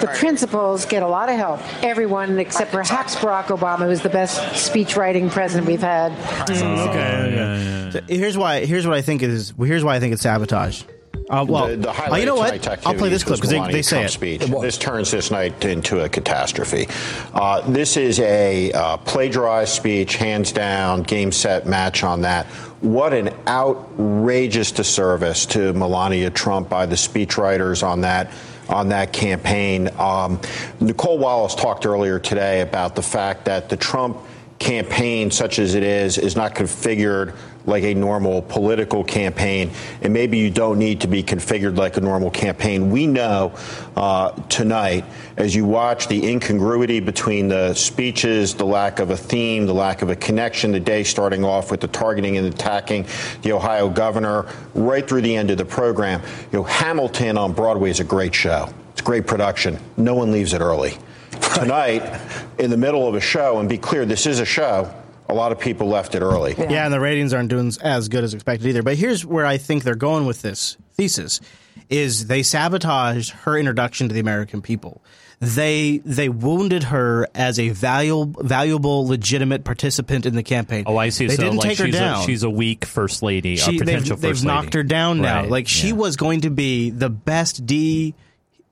[0.00, 1.60] the principals get a lot of help.
[1.84, 6.10] Everyone except perhaps Barack Obama, who's the best speech writing president we've had.
[6.48, 7.90] Mm, okay.
[7.92, 8.64] So here's why.
[8.64, 9.54] Here's what I think it is.
[9.58, 10.82] Here's why I think it's sabotage.
[11.30, 12.86] Uh, well, the, the uh, you know what?
[12.86, 14.10] I'll play this clip because they, they say it.
[14.10, 14.42] Speech.
[14.42, 16.86] This turns this night into a catastrophe.
[17.32, 22.46] Uh, this is a uh, plagiarized speech, hands down, game, set, match on that.
[22.80, 28.30] What an outrageous disservice to Melania Trump by the speechwriters on that
[28.68, 29.88] on that campaign.
[29.98, 30.40] Um,
[30.80, 34.18] Nicolle Wallace talked earlier today about the fact that the Trump
[34.58, 37.36] campaign, such as it is, is not configured
[37.66, 39.70] like a normal political campaign,
[40.02, 42.90] and maybe you don't need to be configured like a normal campaign.
[42.90, 43.54] We know
[43.96, 45.04] uh, tonight,
[45.36, 50.02] as you watch the incongruity between the speeches, the lack of a theme, the lack
[50.02, 53.06] of a connection, the day starting off with the targeting and attacking
[53.42, 56.20] the Ohio governor, right through the end of the program.
[56.52, 58.68] You know, Hamilton on Broadway is a great show.
[58.92, 59.78] It's a great production.
[59.96, 60.96] No one leaves it early.
[61.54, 62.20] Tonight,
[62.58, 64.92] in the middle of a show, and be clear, this is a show.
[65.28, 66.54] A lot of people left it early.
[66.58, 66.84] Yeah.
[66.84, 68.82] and the ratings aren't doing as good as expected either.
[68.82, 71.40] But here's where I think they're going with this thesis:
[71.88, 75.02] is they sabotaged her introduction to the American people.
[75.40, 80.84] They they wounded her as a valuable, valuable, legitimate participant in the campaign.
[80.86, 81.26] Oh, I see.
[81.26, 82.20] They so didn't like take her she's down.
[82.22, 85.20] A, she's a weak first lady, She- a potential they've, they've first knocked her down
[85.20, 85.40] now.
[85.42, 85.94] Right, Like she yeah.
[85.94, 88.14] was going to be the best D.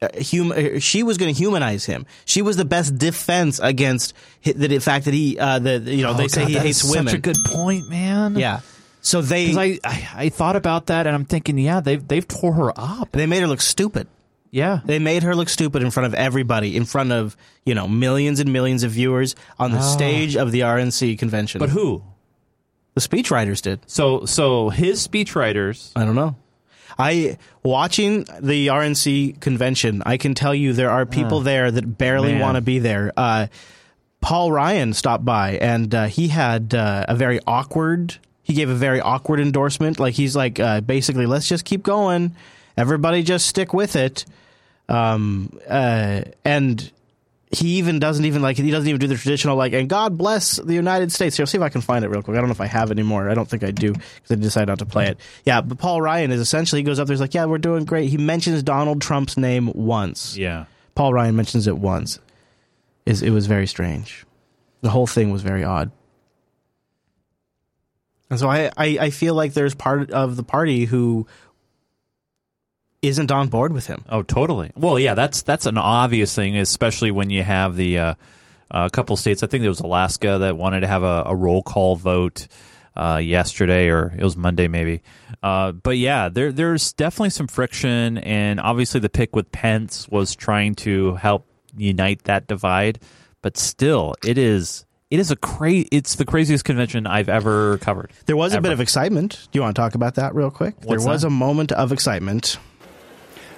[0.02, 2.04] Uh, hum, uh, she was going to humanize him.
[2.24, 6.10] She was the best defense against the, the fact that he, uh, the you know,
[6.10, 7.06] Oh, they say God, he hates women.
[7.08, 8.34] Such a good point, man.
[8.36, 8.60] Yeah.
[9.00, 12.52] So they, I, I I thought about that and I'm thinking, yeah, they've they've tore
[12.54, 13.10] her up.
[13.12, 14.06] They made her look stupid.
[14.50, 14.80] Yeah.
[14.84, 18.38] They made her look stupid in front of everybody, in front of, you know, millions
[18.38, 19.80] and millions of viewers on the Ah.
[19.80, 21.58] stage of the RNC convention.
[21.58, 22.02] But who?
[22.94, 23.80] The speechwriters did.
[23.86, 25.90] So so his speechwriters.
[25.96, 26.36] I don't know.
[26.98, 32.38] I watching the RNC convention, I can tell you there are people there that barely
[32.38, 33.12] want to be there.
[33.16, 33.46] Uh,
[34.20, 38.16] Paul Ryan stopped by and uh, he had uh, a very awkward.
[38.42, 39.98] He gave a very awkward endorsement.
[39.98, 42.34] Like he's like, uh, basically, let's just keep going.
[42.76, 44.24] Everybody just stick with it.
[44.88, 46.90] Um, uh, and
[47.52, 50.56] he even doesn't even like he doesn't even do the traditional like and God bless
[50.56, 51.36] the United States.
[51.36, 52.34] Here, I'll see if I can find it real quick.
[52.36, 53.28] I don't know if I have it anymore.
[53.28, 55.18] I don't think I do because I decided not to play it.
[55.44, 57.12] Yeah, but Paul Ryan is essentially he goes up there.
[57.14, 58.08] He's like, yeah, we're doing great.
[58.08, 60.36] He mentions Donald Trump's name once.
[60.36, 60.64] Yeah,
[60.94, 62.18] Paul Ryan mentions it once.
[63.04, 64.24] Is it was very strange.
[64.80, 65.90] The whole thing was very odd.
[68.30, 71.26] And so I, I, I feel like there's part of the party who
[73.02, 74.04] isn't on board with him.
[74.08, 74.70] Oh, totally.
[74.76, 78.14] Well, yeah, that's that's an obvious thing, especially when you have the uh,
[78.70, 79.42] a couple states.
[79.42, 82.46] I think there was Alaska that wanted to have a, a roll call vote
[82.96, 85.02] uh, yesterday, or it was Monday, maybe.
[85.42, 90.34] Uh, but yeah, there there's definitely some friction, and obviously the pick with Pence was
[90.34, 91.46] trying to help
[91.76, 93.00] unite that divide.
[93.42, 98.12] But still, it is it is a cra- It's the craziest convention I've ever covered.
[98.26, 98.60] There was ever.
[98.60, 99.48] a bit of excitement.
[99.50, 100.76] Do you want to talk about that real quick?
[100.84, 101.28] What's there was that?
[101.28, 102.58] a moment of excitement.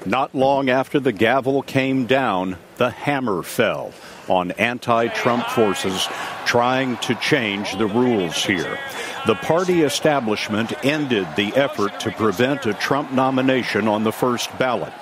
[0.07, 3.93] Not long after the gavel came down, the hammer fell
[4.29, 6.07] on anti Trump forces
[6.45, 8.79] trying to change the rules here.
[9.27, 14.93] The party establishment ended the effort to prevent a Trump nomination on the first ballot.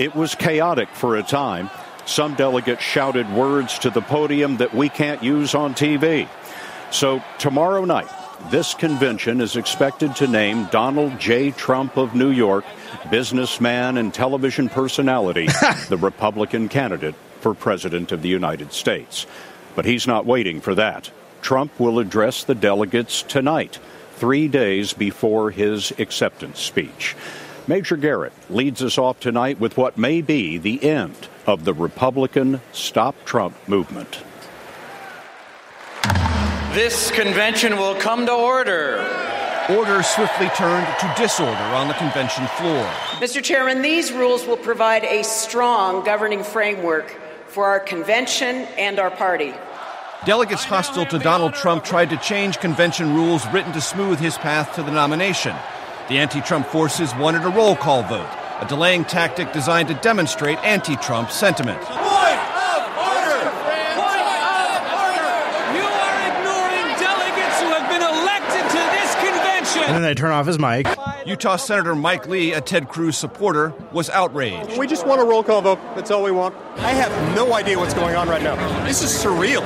[0.00, 1.70] It was chaotic for a time.
[2.04, 6.28] Some delegates shouted words to the podium that we can't use on TV.
[6.90, 8.08] So, tomorrow night,
[8.48, 11.50] this convention is expected to name Donald J.
[11.50, 12.64] Trump of New York,
[13.10, 15.46] businessman and television personality,
[15.88, 19.26] the Republican candidate for President of the United States.
[19.76, 21.10] But he's not waiting for that.
[21.42, 23.78] Trump will address the delegates tonight,
[24.16, 27.16] three days before his acceptance speech.
[27.66, 32.60] Major Garrett leads us off tonight with what may be the end of the Republican
[32.72, 34.22] Stop Trump movement.
[36.72, 38.98] This convention will come to order.
[39.68, 42.84] Order swiftly turned to disorder on the convention floor.
[43.18, 43.42] Mr.
[43.42, 47.10] Chairman, these rules will provide a strong governing framework
[47.48, 49.52] for our convention and our party.
[50.24, 54.74] Delegates hostile to Donald Trump tried to change convention rules written to smooth his path
[54.76, 55.56] to the nomination.
[56.08, 58.28] The anti Trump forces wanted a roll call vote,
[58.60, 61.80] a delaying tactic designed to demonstrate anti Trump sentiment.
[65.70, 69.78] You are ignoring delegates who have been elected to this convention.
[69.90, 70.86] And then they turn off his mic.
[71.26, 74.78] Utah Senator Mike Lee, a Ted Cruz supporter, was outraged.
[74.78, 75.80] We just want a roll call vote.
[75.96, 76.54] That's all we want.
[76.76, 78.54] I have no idea what's going on right now.
[78.84, 79.62] This is surreal.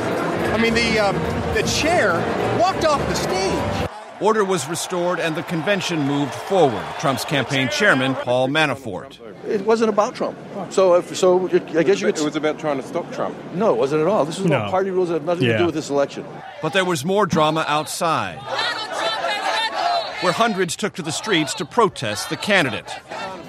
[0.55, 1.17] I mean, the um,
[1.55, 2.13] the chair
[2.59, 3.89] walked off the stage.
[4.21, 6.83] Order was restored and the convention moved forward.
[7.01, 9.19] Trump's campaign chairman, Paul Manafort.
[9.47, 10.39] It wasn't about Trump.
[10.71, 12.19] So, if, so I guess you could.
[12.19, 13.37] It was about trying to stop Trump.
[13.55, 14.25] No, it wasn't at all.
[14.25, 14.57] This was No.
[14.57, 16.25] about party rules that have nothing to do with this election.
[16.63, 18.39] But there was more drama outside,
[20.25, 22.91] where hundreds took to the streets to protest the candidate.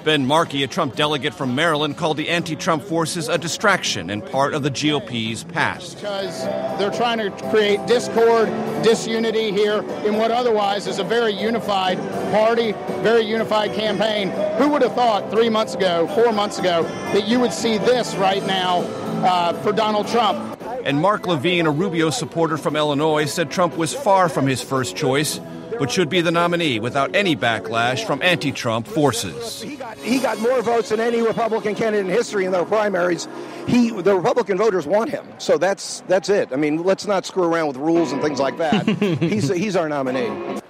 [0.03, 4.25] Ben Markey, a Trump delegate from Maryland, called the anti Trump forces a distraction and
[4.25, 5.95] part of the GOP's past.
[5.95, 6.43] because
[6.77, 8.49] they're trying to create discord,
[8.83, 11.97] disunity here in what otherwise is a very unified
[12.33, 14.29] party, very unified campaign.
[14.57, 18.15] Who would have thought three months ago, four months ago, that you would see this
[18.15, 18.81] right now
[19.23, 20.61] uh, for Donald Trump?
[20.83, 24.97] And Mark Levine, a Rubio supporter from Illinois, said Trump was far from his first
[24.97, 25.39] choice,
[25.79, 29.61] but should be the nominee without any backlash from anti Trump forces.
[29.61, 33.27] He got more votes than any Republican candidate in history in their primaries.
[33.67, 36.49] He, the Republican voters want him, so that's that's it.
[36.51, 38.87] I mean, let's not screw around with rules and things like that.
[39.19, 40.61] he's he's our nominee.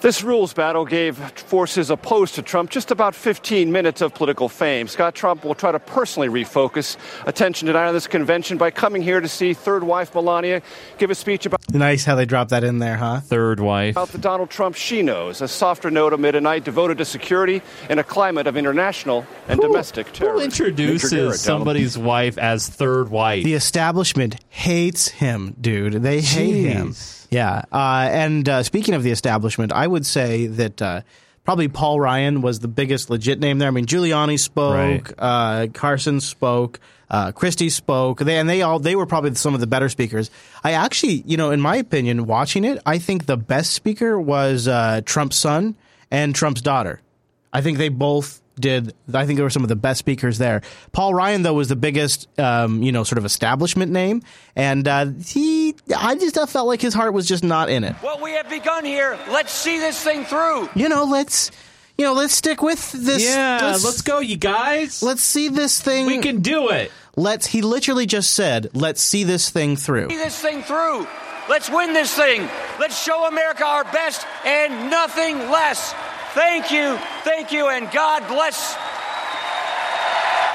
[0.00, 4.88] This rules battle gave forces opposed to Trump just about 15 minutes of political fame.
[4.88, 6.96] Scott Trump will try to personally refocus
[7.26, 10.60] attention tonight on this convention by coming here to see third wife Melania
[10.98, 11.60] give a speech about.
[11.72, 13.20] Nice how they drop that in there, huh?
[13.20, 13.94] Third wife.
[13.96, 17.62] About the Donald Trump she knows, a softer note amid a night devoted to security
[17.88, 20.34] in a climate of international and domestic terror.
[20.34, 23.44] Who introduces somebody's wife as third wife?
[23.44, 25.94] The establishment hates him, dude.
[25.94, 26.94] They hate him.
[27.30, 27.62] Yeah.
[27.72, 31.00] Uh, and uh, speaking of the establishment, I would say that uh,
[31.44, 33.68] probably Paul Ryan was the biggest legit name there.
[33.68, 35.14] I mean, Giuliani spoke, Right.
[35.18, 36.80] uh, Carson spoke,
[37.10, 40.30] uh, Christie spoke, they, and they all they were probably some of the better speakers.
[40.64, 44.66] I actually, you know, in my opinion, watching it, I think the best speaker was
[44.68, 45.76] uh, Trump's son
[46.10, 47.00] and Trump's daughter.
[47.52, 48.94] I think they both did.
[49.12, 50.62] I think there were some of the best speakers there.
[50.92, 54.22] Paul Ryan, though, was the biggest, um, you know, sort of establishment name,
[54.54, 57.94] and uh, he, I just uh, felt like his heart was just not in it.
[57.96, 60.68] What we have begun here, let's see this thing through.
[60.74, 61.50] You know, let's,
[61.98, 63.24] you know, let's stick with this.
[63.24, 65.02] Yeah, let's go, you guys.
[65.02, 66.06] Let's see this thing.
[66.06, 66.90] We can do it.
[67.16, 67.46] Let's.
[67.46, 71.06] He literally just said, "Let's see this thing through." See this thing through.
[71.48, 72.48] Let's win this thing.
[72.80, 75.94] Let's show America our best and nothing less.
[76.36, 78.76] Thank you, thank you, and God bless.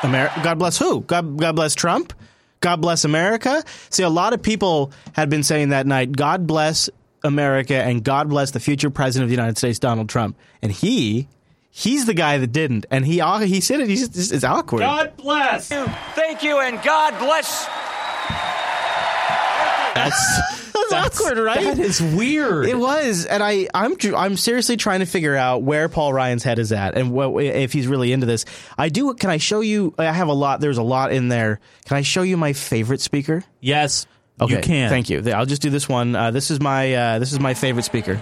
[0.04, 1.02] Amer- God bless who?
[1.02, 2.14] God, God bless Trump.
[2.60, 3.64] God bless America.
[3.90, 6.88] See, a lot of people had been saying that night, God bless
[7.24, 10.38] America and God bless the future president of the United States, Donald Trump.
[10.62, 11.28] And he,
[11.72, 12.86] he's the guy that didn't.
[12.92, 13.90] And he, ah, he said it.
[13.90, 14.82] He's just, it's awkward.
[14.82, 15.72] God bless.
[15.72, 15.86] you.
[16.14, 17.66] Thank you, and God bless.
[19.96, 21.64] That's, that's, awkward, right?
[21.64, 22.66] That is weird.
[22.66, 26.60] It was, and I, I'm, I'm seriously trying to figure out where Paul Ryan's head
[26.60, 28.46] is at, and what, if he's really into this.
[28.78, 29.14] I do.
[29.14, 29.94] Can I show you?
[29.98, 30.60] I have a lot.
[30.60, 31.60] There's a lot in there.
[31.86, 33.44] Can I show you my favorite speaker?
[33.60, 34.08] Yes,
[34.42, 34.90] Okay, you can.
[34.90, 35.22] Thank you.
[35.32, 36.16] I'll just do this one.
[36.16, 38.16] Uh, this is my uh, this is my favorite speaker.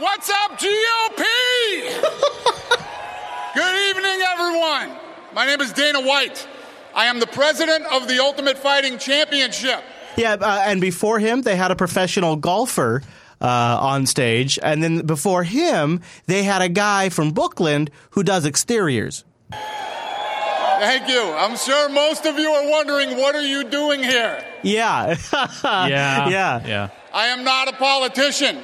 [0.00, 1.24] What's up, GOP?
[3.54, 4.99] Good evening, everyone.
[5.32, 6.46] My name is Dana White.
[6.92, 9.82] I am the president of the Ultimate Fighting Championship.
[10.16, 13.02] Yeah, uh, and before him, they had a professional golfer
[13.40, 18.44] uh, on stage, and then before him, they had a guy from Bookland who does
[18.44, 19.24] exteriors.
[19.52, 21.22] Thank you.
[21.22, 24.44] I'm sure most of you are wondering, what are you doing here?
[24.62, 25.48] Yeah, yeah,
[26.28, 26.88] yeah, yeah.
[27.14, 28.58] I am not a politician.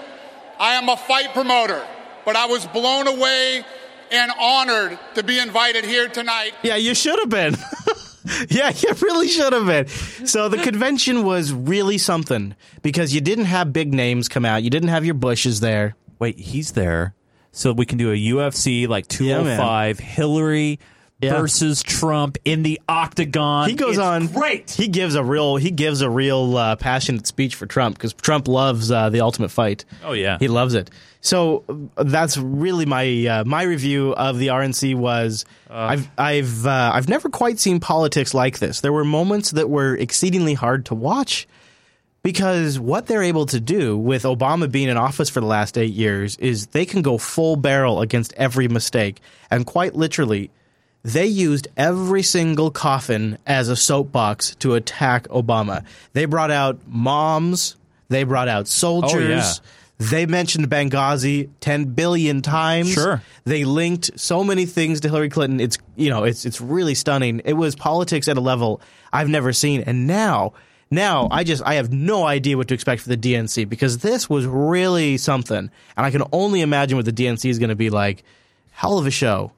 [0.59, 1.87] I am a fight promoter,
[2.25, 3.65] but I was blown away
[4.13, 6.53] and honored to be invited here tonight.
[6.63, 7.57] Yeah, you should have been.
[8.49, 9.87] yeah, you really should have been.
[10.27, 14.63] So the convention was really something because you didn't have big names come out.
[14.63, 15.97] You didn't have your Bushes there.
[16.19, 17.15] Wait, he's there.
[17.53, 20.79] So we can do a UFC like 205 Hillary
[21.21, 21.39] Yeah.
[21.39, 23.69] versus Trump in the octagon.
[23.71, 24.27] He goes It's on.
[24.27, 24.71] Great.
[24.71, 25.57] He gives a real.
[25.57, 29.51] He gives a real uh, passionate speech for Trump because Trump loves uh, the Ultimate
[29.51, 29.87] Fight.
[30.05, 30.37] Oh, yeah.
[30.39, 30.91] he loves it.
[31.27, 31.65] So
[31.97, 35.45] uh, that's really my uh, my review of the RNC was.
[35.69, 38.81] I've I've uh, I've never quite seen politics like this.
[38.81, 41.49] There were moments that were exceedingly hard to watch
[42.23, 45.93] because what they're able to do with Obama being in office for the last eight
[45.93, 49.21] years is they can go full barrel against every mistake.
[49.51, 50.51] And quite literally,
[51.03, 55.85] they used every single coffin as a soapbox to attack Obama.
[56.13, 57.77] They brought out moms,
[58.09, 59.61] they brought out soldiers.
[59.99, 62.93] They mentioned Benghazi 10 billion times.
[62.93, 63.23] Sure.
[63.45, 65.59] They linked so many things to Hillary Clinton.
[65.59, 67.41] It's, you know, it's it's really stunning.
[67.45, 68.81] It was politics at a level
[69.13, 69.81] I've never seen.
[69.83, 70.53] And now
[70.91, 74.29] now I just I have no idea what to expect for the DNC because this
[74.31, 75.59] was really something,
[75.97, 78.23] and I can only imagine what the DNC is going to be like.
[78.71, 79.53] Hell of a show,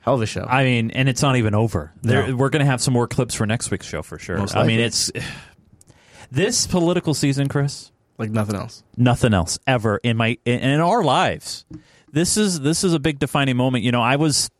[0.00, 0.46] hell of a show.
[0.48, 1.92] I mean, and it's not even over.
[2.02, 2.36] There, No.
[2.36, 4.38] We're going to have some more clips for next week's show for sure.
[4.54, 5.10] I mean, it's
[6.30, 7.91] this political season, Chris.
[8.22, 8.82] Like nothing else.
[8.96, 11.64] nothing else ever in my in, our lives.
[12.10, 13.84] This is this is a big defining moment.
[13.84, 14.50] You know, I was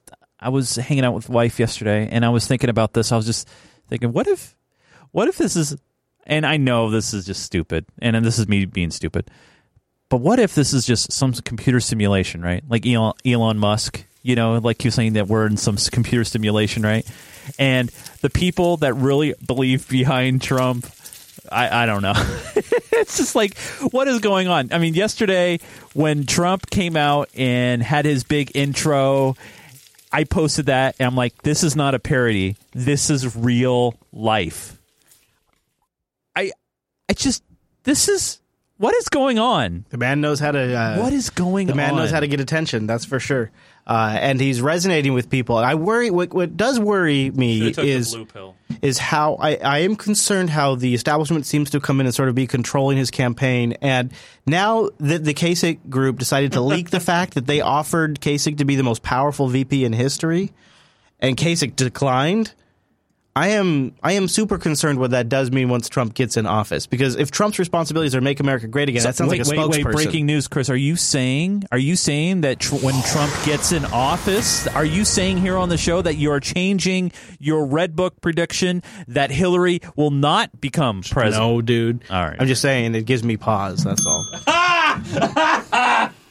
[0.40, 3.12] I was hanging out with wife yesterday, and I was thinking about this.
[3.12, 3.48] I was just
[3.88, 4.56] thinking, what if
[5.12, 5.76] what if this is?
[6.26, 9.30] And I know this is just stupid, and, and this is me being stupid.
[10.08, 12.62] But what if this is just some computer simulation, right?
[12.68, 16.82] Like Elon, Elon Musk, you know, like you're saying that we're in some computer simulation,
[16.82, 17.06] right?
[17.58, 17.88] And
[18.20, 20.86] the people that really believe behind Trump,
[21.50, 22.12] I, I don't know.
[22.92, 23.56] it's just like,
[23.90, 24.68] what is going on?
[24.72, 25.58] I mean, yesterday
[25.94, 29.36] when Trump came out and had his big intro,
[30.12, 32.56] I posted that and I'm like, this is not a parody.
[32.72, 34.78] This is real life.
[36.36, 36.52] I,
[37.08, 37.42] I just,
[37.84, 38.40] this is,
[38.78, 39.84] what is going on?
[39.90, 40.74] The man knows how to.
[40.74, 41.96] Uh, What is going The man on?
[41.96, 42.86] knows how to get attention.
[42.86, 43.50] That's for sure.
[43.84, 45.56] Uh, and he's resonating with people.
[45.56, 46.10] I worry.
[46.10, 48.16] What, what does worry me Should've took the is
[48.80, 52.28] is how I, I am concerned how the establishment seems to come in and sort
[52.28, 53.74] of be controlling his campaign.
[53.80, 54.12] And
[54.46, 58.64] now that the Kasich group decided to leak the fact that they offered Kasich to
[58.64, 60.52] be the most powerful VP in history,
[61.20, 62.52] and Kasich declined.
[63.34, 66.86] I am I am super concerned what that does mean once Trump gets in office
[66.86, 69.58] because if Trump's responsibilities are make America great again, that sounds wait, like a wait,
[69.58, 69.94] spokesperson.
[69.94, 70.04] wait!
[70.04, 70.68] Breaking news, Chris.
[70.68, 71.64] Are you saying?
[71.72, 75.70] Are you saying that tr- when Trump gets in office, are you saying here on
[75.70, 81.00] the show that you are changing your red book prediction that Hillary will not become
[81.00, 81.42] president?
[81.42, 82.04] No, dude.
[82.10, 82.36] All right.
[82.38, 83.82] I'm just saying it gives me pause.
[83.82, 84.26] That's all.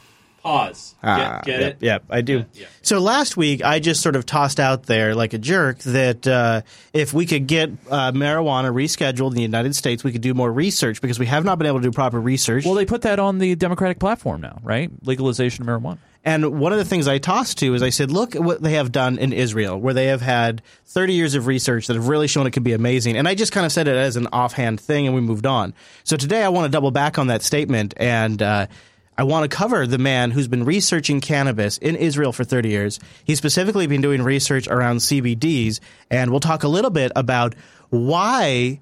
[0.43, 0.95] Pause.
[1.03, 2.45] Ah, yep, Yep, I do.
[2.81, 6.61] So last week, I just sort of tossed out there like a jerk that uh,
[6.93, 10.51] if we could get uh, marijuana rescheduled in the United States, we could do more
[10.51, 12.65] research because we have not been able to do proper research.
[12.65, 14.89] Well, they put that on the Democratic platform now, right?
[15.03, 15.99] Legalization of marijuana.
[16.23, 18.73] And one of the things I tossed to is I said, look at what they
[18.73, 22.27] have done in Israel, where they have had 30 years of research that have really
[22.27, 23.17] shown it can be amazing.
[23.17, 25.73] And I just kind of said it as an offhand thing and we moved on.
[26.03, 28.67] So today I want to double back on that statement and uh,
[29.17, 32.99] I want to cover the man who's been researching cannabis in Israel for 30 years.
[33.23, 35.79] He's specifically been doing research around CBDs.
[36.09, 37.55] And we'll talk a little bit about
[37.89, 38.79] why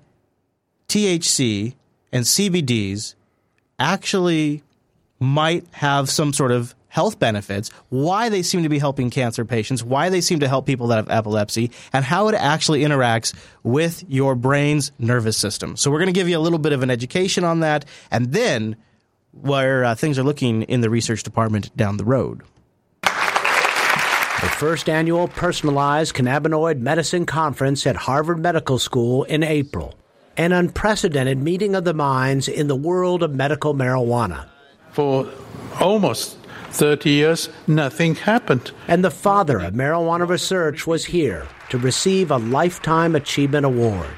[0.88, 1.76] THC
[2.11, 3.15] and CBDs
[3.80, 4.64] actually
[5.19, 9.84] might have some sort of health benefits, why they seem to be helping cancer patients,
[9.84, 13.34] why they seem to help people that have epilepsy, and how it actually interacts
[13.64, 15.77] with your brain's nervous system.
[15.77, 18.31] So we're going to give you a little bit of an education on that, and
[18.31, 18.76] then
[19.31, 22.41] where uh, things are looking in the research department down the road.
[23.03, 29.95] The first annual Personalized Cannabinoid Medicine Conference at Harvard Medical School in April.
[30.38, 34.47] An unprecedented meeting of the minds in the world of medical marijuana.
[34.91, 35.30] For
[35.81, 36.38] almost
[36.72, 38.72] 30 years, nothing happened.
[38.88, 44.15] And the father of marijuana research was here to receive a Lifetime Achievement Award.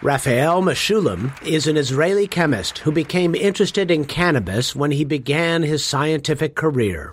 [0.00, 5.84] Raphael Mechoulam is an Israeli chemist who became interested in cannabis when he began his
[5.84, 7.12] scientific career.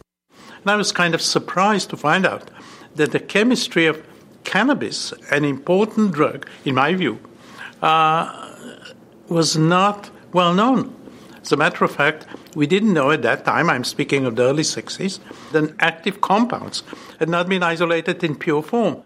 [0.62, 2.52] And I was kind of surprised to find out
[2.94, 4.06] that the chemistry of
[4.44, 7.18] cannabis, an important drug, in my view,
[7.82, 8.54] uh,
[9.30, 10.94] was not well known.
[11.42, 14.44] As a matter of fact, we didn't know at that time, I'm speaking of the
[14.44, 15.20] early 60s,
[15.54, 16.84] that active compounds
[17.18, 19.02] had not been isolated in pure form.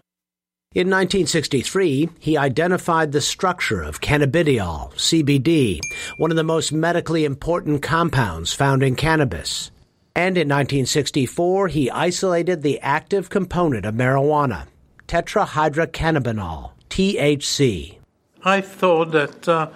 [0.72, 5.80] In 1963, he identified the structure of cannabidiol, CBD,
[6.16, 9.72] one of the most medically important compounds found in cannabis.
[10.14, 14.68] And in 1964, he isolated the active component of marijuana,
[15.08, 17.98] tetrahydrocannabinol, THC.
[18.44, 19.70] I thought that uh,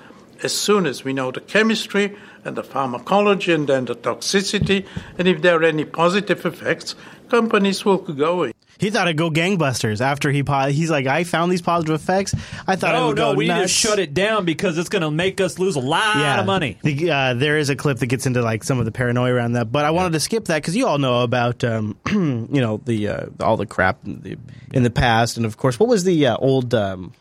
[0.45, 4.87] as soon as we know the chemistry and the pharmacology and then the toxicity,
[5.19, 6.95] and if there are any positive effects,
[7.29, 8.54] companies will go in.
[8.79, 10.43] He thought it'd go gangbusters after he
[10.73, 12.35] he's like I found these positive effects.
[12.67, 15.11] I thought oh no, go we need to shut it down because it's going to
[15.11, 16.79] make us lose a lot of money.
[16.83, 19.53] The, uh, there is a clip that gets into like some of the paranoia around
[19.53, 22.81] that, but I wanted to skip that because you all know about um, you know
[22.85, 24.37] the uh, all the crap in the,
[24.73, 27.13] in the past, and of course, what was the uh, old um,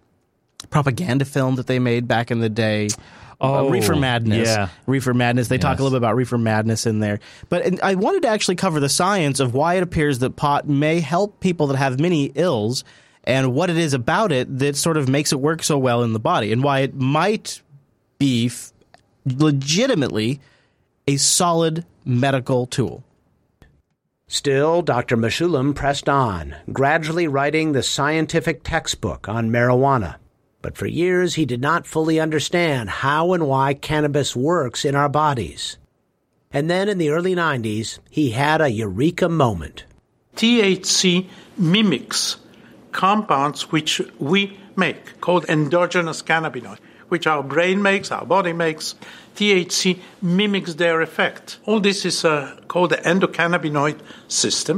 [0.69, 2.89] propaganda film that they made back in the day?
[3.43, 4.47] Oh, uh, Reefer Madness.
[4.47, 4.69] yeah.
[4.87, 5.49] Reefer Madness.
[5.49, 7.19] They talk a little bit about Reefer Madness in there.
[7.49, 10.67] But and I wanted to actually cover the science of why it appears that pot
[10.67, 12.85] may help people that have many ills
[13.25, 16.13] and what it is about it that sort of makes it work so well in
[16.13, 17.61] the body and why it might
[18.17, 18.71] be f-
[19.25, 20.39] legitimately
[21.07, 23.03] a solid medical tool.
[24.27, 25.15] Still, Dr.
[25.17, 30.15] Mechoulam pressed on, gradually writing the scientific textbook on marijuana.
[30.63, 35.09] But for years, he did not fully understand how and why cannabis works in our
[35.09, 35.77] bodies.
[36.53, 39.83] And then in the early 90s, he had a eureka moment.
[40.37, 41.27] THC
[41.57, 42.37] mimics
[42.93, 46.79] compounds which we make, called endogenous cannabinoids,
[47.09, 48.95] which our brain makes, our body makes.
[49.35, 51.59] THC mimics their effect.
[51.65, 53.99] All this is uh, called the endocannabinoid
[54.29, 54.77] system,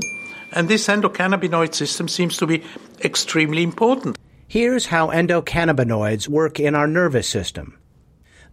[0.52, 2.64] and this endocannabinoid system seems to be
[3.04, 4.18] extremely important.
[4.48, 7.80] Here's how endocannabinoids work in our nervous system.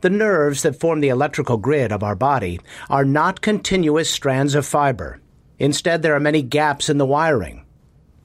[0.01, 4.66] The nerves that form the electrical grid of our body are not continuous strands of
[4.66, 5.20] fiber.
[5.59, 7.64] Instead, there are many gaps in the wiring.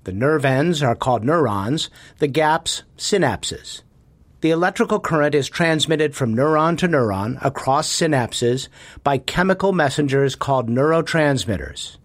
[0.05, 1.89] The nerve ends are called neurons,
[2.19, 3.81] the gaps, synapses.
[4.39, 8.69] The electrical current is transmitted from neuron to neuron across synapses
[9.03, 11.97] by chemical messengers called neurotransmitters.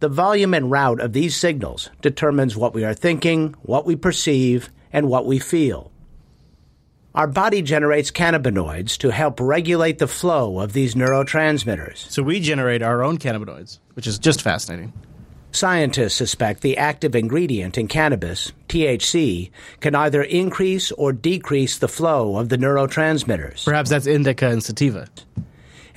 [0.00, 4.70] The volume and route of these signals determines what we are thinking, what we perceive,
[4.92, 5.90] and what we feel.
[7.14, 11.96] Our body generates cannabinoids to help regulate the flow of these neurotransmitters.
[12.10, 14.92] So we generate our own cannabinoids, which is just fascinating.
[15.50, 19.50] Scientists suspect the active ingredient in cannabis, THC,
[19.80, 23.64] can either increase or decrease the flow of the neurotransmitters.
[23.64, 25.08] Perhaps that's indica and sativa.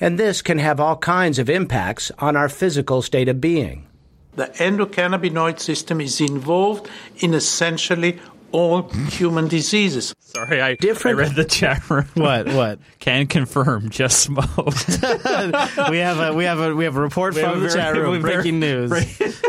[0.00, 3.86] And this can have all kinds of impacts on our physical state of being.
[4.34, 6.88] The endocannabinoid system is involved
[7.18, 8.18] in essentially
[8.52, 10.14] all human diseases.
[10.20, 12.06] Sorry, I, I read the chat room.
[12.14, 12.46] What?
[12.48, 12.78] What?
[13.00, 13.90] Can confirm.
[13.90, 14.88] Just smoked.
[15.90, 18.12] we have a we have a we have a report We from the chat room.
[18.12, 18.90] we very- Breaking news.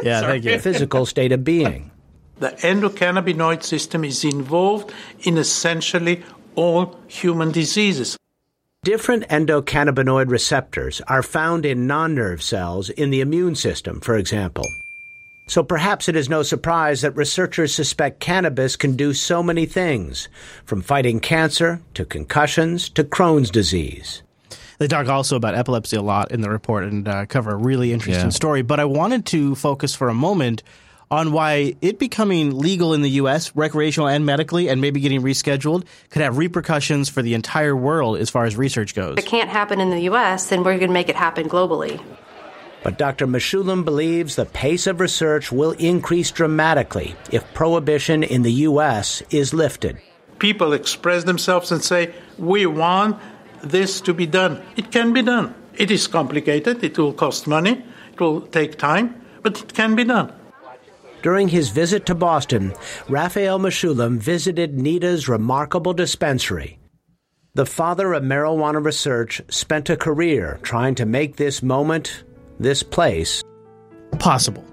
[0.03, 0.41] yeah, Sorry.
[0.41, 0.59] thank you.
[0.59, 1.91] Physical state of being.
[2.39, 6.23] The endocannabinoid system is involved in essentially
[6.55, 8.17] all human diseases.
[8.83, 14.65] Different endocannabinoid receptors are found in non nerve cells in the immune system, for example.
[15.47, 20.29] So perhaps it is no surprise that researchers suspect cannabis can do so many things,
[20.65, 24.23] from fighting cancer to concussions to Crohn's disease.
[24.79, 27.93] They talk also about epilepsy a lot in the report and uh, cover a really
[27.93, 28.29] interesting Yeah.
[28.31, 28.61] story.
[28.61, 30.63] But I wanted to focus for a moment
[31.11, 35.85] on why it becoming legal in the U.S., recreational and medically, and maybe getting rescheduled,
[36.09, 39.13] could have repercussions for the entire world as far as research goes.
[39.17, 42.01] If it can't happen in the U.S., then we're going to make it happen globally.
[42.83, 43.25] But Dr.
[43.25, 49.23] Mechoulam believes the pace of research will increase dramatically if prohibition in the U.S.
[49.29, 49.97] is lifted.
[50.37, 53.19] People express themselves and say, We want
[53.63, 54.61] this to be done.
[54.75, 55.55] It can be done.
[55.75, 60.03] It is complicated, it will cost money, It will take time, but it can be
[60.03, 60.33] done.
[61.23, 62.73] During his visit to Boston,
[63.07, 66.79] Raphael Mechoulam visited Nita's remarkable dispensary.
[67.55, 72.23] The father of marijuana research spent a career trying to make this moment,
[72.63, 73.43] this place,
[74.19, 74.65] possible.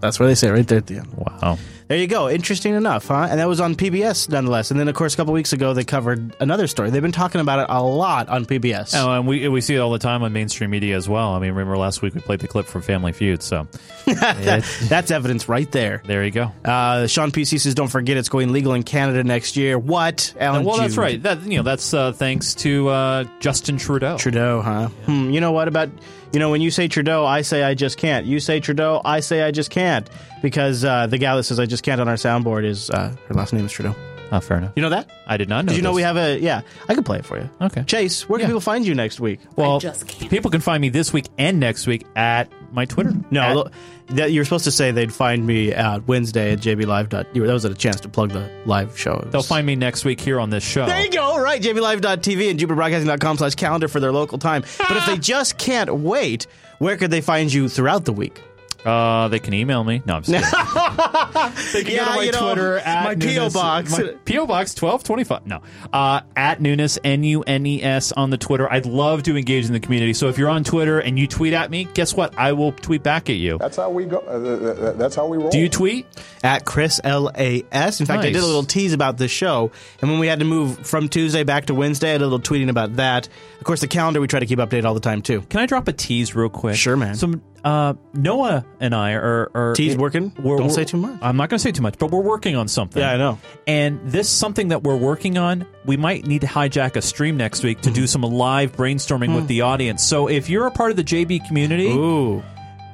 [0.00, 1.12] That's what they say right there at the end.
[1.14, 1.58] Wow.
[1.88, 2.28] There you go.
[2.28, 3.28] Interesting enough, huh?
[3.30, 4.70] And that was on PBS nonetheless.
[4.70, 6.90] And then, of course, a couple weeks ago, they covered another story.
[6.90, 8.94] They've been talking about it a lot on PBS.
[8.94, 11.32] Oh, and we we see it all the time on mainstream media as well.
[11.32, 13.66] I mean, remember last week we played the clip from Family Feud, so
[14.04, 16.02] that's evidence right there.
[16.04, 16.52] There you go.
[16.62, 20.34] Uh, Sean PC says, "Don't forget, it's going legal in Canada next year." What?
[20.38, 21.22] Alan well, that's right.
[21.22, 24.18] That you know, that's uh, thanks to uh, Justin Trudeau.
[24.18, 24.88] Trudeau, huh?
[25.06, 25.88] Hmm, you know what about
[26.32, 28.26] you know when you say Trudeau, I say I just can't.
[28.26, 30.08] You say Trudeau, I say I just can't
[30.42, 33.34] because uh, the gal that says I just can't on our soundboard is uh, her
[33.34, 33.94] last name is Trudeau.
[34.30, 34.72] Oh, fair enough.
[34.76, 35.10] You know that?
[35.26, 35.70] I did not know.
[35.70, 35.96] Did you know this.
[35.96, 36.38] we have a?
[36.38, 37.48] Yeah, I can play it for you.
[37.62, 37.82] Okay.
[37.84, 39.40] Chase, where can people find you next week?
[39.56, 39.80] Well,
[40.28, 43.12] people can find me this week and next week at my Twitter.
[43.30, 43.72] No, At-
[44.16, 47.10] that you're supposed to say they'd find me at Wednesday at JBLive.
[47.10, 49.26] That was a chance to plug the live show.
[49.30, 50.86] they'll find me next week here on this show.
[50.86, 51.38] There you go.
[51.38, 51.60] Right.
[51.60, 54.62] JBLive.tv and JupiterBroadcasting.com slash calendar for their local time.
[54.78, 55.16] But if they ah!
[55.16, 56.46] just can't wait,
[56.78, 58.42] where could they find you throughout the week?
[58.84, 60.02] Uh, they can email me.
[60.06, 60.48] No, I'm just kidding.
[61.72, 63.50] They can Yeah, go to my you know, Twitter at my P.O.
[63.50, 63.90] Box.
[63.90, 65.46] my PO box twelve twenty five.
[65.46, 68.70] No, uh, at Nunes N U N E S on the Twitter.
[68.72, 70.12] I'd love to engage in the community.
[70.14, 72.38] So if you're on Twitter and you tweet at me, guess what?
[72.38, 73.58] I will tweet back at you.
[73.58, 74.18] That's how we go.
[74.18, 75.50] Uh, that's how we roll.
[75.50, 76.06] Do you tweet?
[76.44, 77.98] At Chris L A S.
[78.00, 80.44] In fact, I did a little tease about this show, and when we had to
[80.44, 83.28] move from Tuesday back to Wednesday, I did a little tweeting about that.
[83.58, 85.40] Of course, the calendar we try to keep updated all the time too.
[85.42, 86.76] Can I drop a tease real quick?
[86.76, 87.16] Sure, man.
[87.16, 87.34] So
[87.64, 90.32] uh, Noah and I are, are Tease working?
[90.38, 91.18] we're- Don't we're- say too much.
[91.22, 93.00] I'm not going to say too much, but we're working on something.
[93.00, 93.38] Yeah, I know.
[93.66, 95.66] And this something that we're working on.
[95.84, 99.46] We might need to hijack a stream next week to do some live brainstorming with
[99.48, 100.02] the audience.
[100.04, 102.42] So if you're a part of the JB community, Ooh.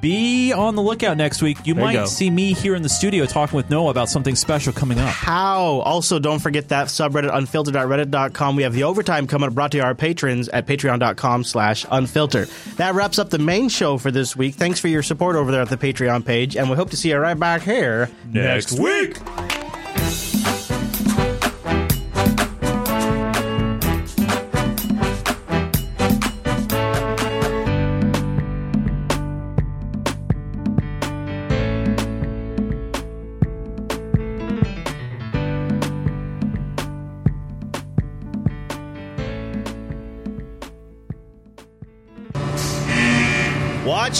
[0.05, 1.57] Be on the lookout next week.
[1.65, 2.05] You There might go.
[2.05, 5.09] see me here in the studio talking with Noah about something special coming up.
[5.09, 5.79] How?
[5.79, 8.55] Also, don't forget that subreddit, unfiltered.reddit.com.
[8.55, 12.45] We have the overtime coming up brought to our patrons at patreon.com slash unfilter.
[12.75, 14.53] That wraps up the main show for this week.
[14.53, 17.09] Thanks for your support over there at the Patreon page, and we hope to see
[17.09, 19.17] you right back here Next week.
[19.25, 19.54] Watch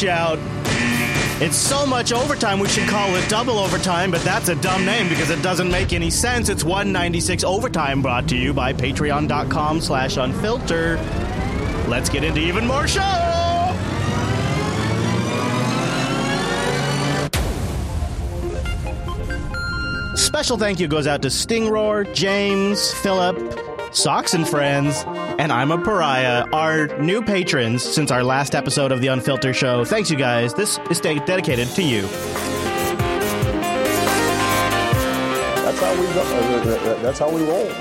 [0.03, 0.37] out.
[1.41, 5.09] It's so much overtime, we should call it double overtime, but that's a dumb name
[5.09, 6.49] because it doesn't make any sense.
[6.49, 10.97] It's 196 overtime brought to you by patreon.com slash unfilter.
[11.87, 13.01] Let's get into even more show!
[20.15, 23.37] Special thank you goes out to Stingroar, James, Philip,
[23.95, 25.05] Socks and Friends,
[25.39, 29.85] and I'm a Pariah, our new patrons since our last episode of the Unfiltered Show.
[29.85, 30.53] Thanks, you guys.
[30.53, 32.01] This is de- dedicated to you.
[35.63, 36.21] That's how we go.
[36.21, 37.71] Uh, that's how we roll.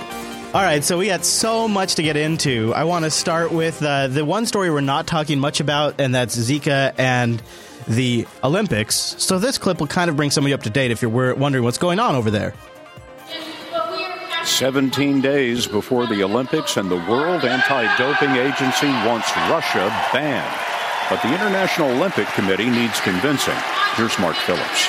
[0.54, 2.72] All right, so we got so much to get into.
[2.74, 6.14] I want to start with uh, the one story we're not talking much about, and
[6.14, 7.42] that's Zika and
[7.88, 8.94] the Olympics.
[8.94, 11.34] So this clip will kind of bring some of you up to date if you're
[11.34, 12.54] wondering what's going on over there.
[14.46, 20.58] 17 days before the Olympics, and the World Anti Doping Agency wants Russia banned.
[21.10, 23.56] But the International Olympic Committee needs convincing.
[23.96, 24.88] Here's Mark Phillips.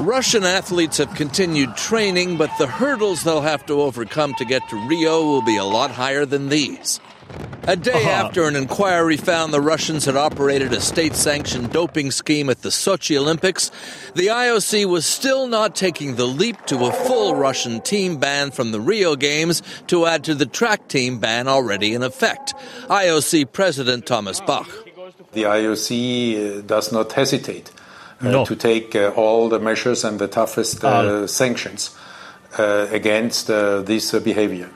[0.00, 4.88] Russian athletes have continued training, but the hurdles they'll have to overcome to get to
[4.88, 7.00] Rio will be a lot higher than these.
[7.64, 8.26] A day Uh-huh.
[8.26, 12.70] after an inquiry found the Russians had operated a state sanctioned doping scheme at the
[12.70, 13.70] Sochi Olympics,
[14.16, 18.72] the IOC was still not taking the leap to a full Russian team ban from
[18.72, 22.52] the Rio Games to add to the track team ban already in effect.
[22.90, 24.68] IOC President Thomas Bach.
[25.32, 27.70] The IOC uh, does not hesitate
[28.20, 28.44] uh, No.
[28.44, 31.26] to take uh, all the measures and the toughest uh, Uh.
[31.28, 31.90] sanctions
[32.58, 34.68] uh, against uh, this uh, behavior.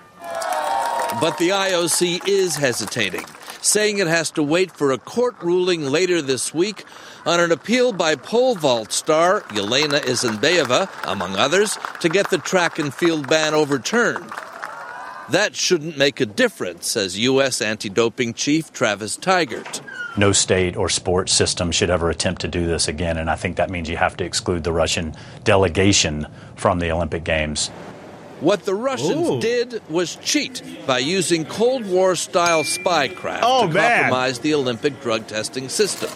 [1.21, 3.25] But the IOC is hesitating,
[3.63, 6.85] saying it has to wait for a court ruling later this week
[7.25, 12.79] on an appeal by pole vault star Yelena Isinbayeva, among others, to get the track
[12.79, 14.31] and field ban overturned.
[15.31, 17.61] That shouldn't make a difference, says U.S.
[17.61, 19.81] anti doping chief Travis Tygart.
[20.17, 23.17] no state or sports system should ever attempt to do this again.
[23.17, 25.15] And I think that means you have to exclude the Russian
[25.45, 26.27] delegation
[26.57, 27.71] from the Olympic Games.
[28.41, 29.41] What the Russians Ooh.
[29.41, 34.03] did was cheat by using Cold War style spycraft Oh, to man.
[34.03, 36.11] compromise the Olympic drug testing system.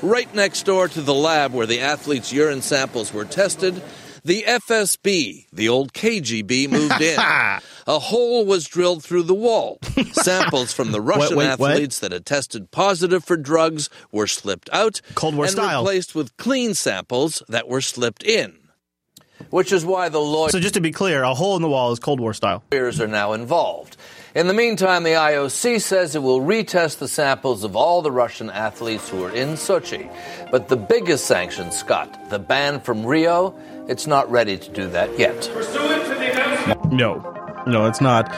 [0.00, 3.82] Right next door to the lab where the athletes' urine samples were tested,
[4.24, 7.18] the FSB, the old KGB, moved in.
[7.86, 9.78] A hole was drilled through the wall.
[10.12, 11.70] Samples from the Russian wait, what?
[11.72, 15.80] athletes that had tested positive for drugs were slipped out Cold War and style.
[15.82, 18.57] replaced with clean samples that were slipped in.
[19.50, 21.92] Which is why the lawyers So just to be clear, a hole in the wall
[21.92, 22.62] is Cold War style.
[22.72, 23.96] Lawyers are now involved.
[24.34, 28.50] In the meantime, the IOC says it will retest the samples of all the Russian
[28.50, 30.10] athletes who are in Sochi.
[30.50, 33.58] But the biggest sanction, Scott, the ban from Rio,
[33.88, 35.50] it's not ready to do that yet.
[36.92, 38.30] No, no, it's not.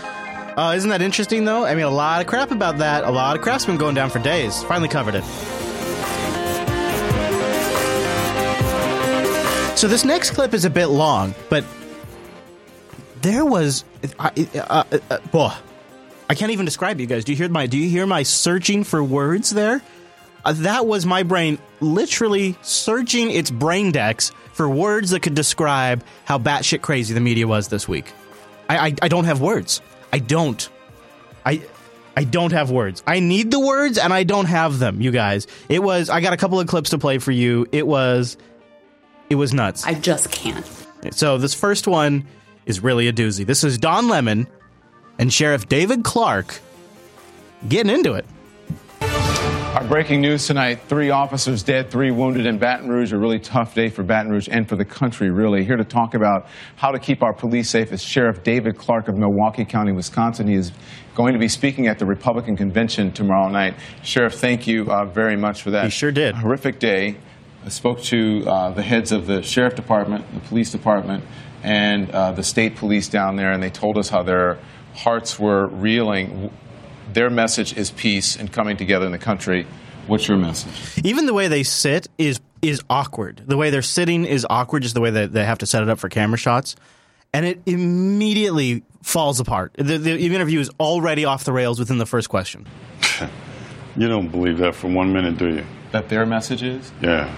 [0.56, 1.64] Uh, isn't that interesting though?
[1.64, 3.04] I mean, a lot of crap about that.
[3.04, 4.62] A lot of crap's been going down for days.
[4.64, 5.24] Finally covered it.
[9.80, 11.64] So this next clip is a bit long, but
[13.22, 13.86] there was,
[14.18, 15.52] I, uh, uh, uh, boy,
[16.28, 17.24] I can't even describe you guys.
[17.24, 17.66] Do you hear my?
[17.66, 19.80] Do you hear my searching for words there?
[20.44, 26.04] Uh, that was my brain literally searching its brain decks for words that could describe
[26.26, 28.12] how batshit crazy the media was this week.
[28.68, 29.80] I, I, I don't have words.
[30.12, 30.68] I don't.
[31.46, 31.62] I
[32.14, 33.02] I don't have words.
[33.06, 35.46] I need the words and I don't have them, you guys.
[35.70, 37.66] It was I got a couple of clips to play for you.
[37.72, 38.36] It was
[39.30, 39.86] it was nuts.
[39.86, 40.66] I just can't.
[41.12, 42.26] So this first one
[42.66, 43.46] is really a doozy.
[43.46, 44.48] This is Don Lemon
[45.18, 46.60] and Sheriff David Clarke
[47.68, 48.26] getting into it.
[49.00, 53.12] Our breaking news tonight three officers dead, three wounded in Baton Rouge.
[53.12, 55.64] A really tough day for Baton Rouge and for the country, really.
[55.64, 59.16] Here to talk about how to keep our police safe is Sheriff David Clarke of
[59.16, 60.48] Milwaukee County, Wisconsin.
[60.48, 60.72] He is
[61.14, 63.74] going to be speaking at the Republican convention tomorrow night.
[64.02, 65.84] Sheriff, thank you uh, very much for that.
[65.84, 66.34] He sure did.
[66.34, 67.16] horrific day.
[67.64, 71.24] I spoke to uh, the heads of the sheriff department, the police department,
[71.62, 74.58] and uh, the state police down there, and they told us how their
[74.94, 76.50] hearts were reeling.
[77.12, 79.66] Their message is peace and coming together in the country.
[80.06, 81.04] What's your message?
[81.04, 83.42] Even the way they sit is is awkward.
[83.46, 85.88] The way they're sitting is awkward, just the way that they have to set it
[85.88, 86.76] up for camera shots.
[87.32, 89.72] And it immediately falls apart.
[89.78, 92.66] The, the interview is already off the rails within the first question.
[93.96, 95.64] You don't believe that for one minute, do you?
[95.90, 96.92] That their message is?
[97.02, 97.34] Yeah.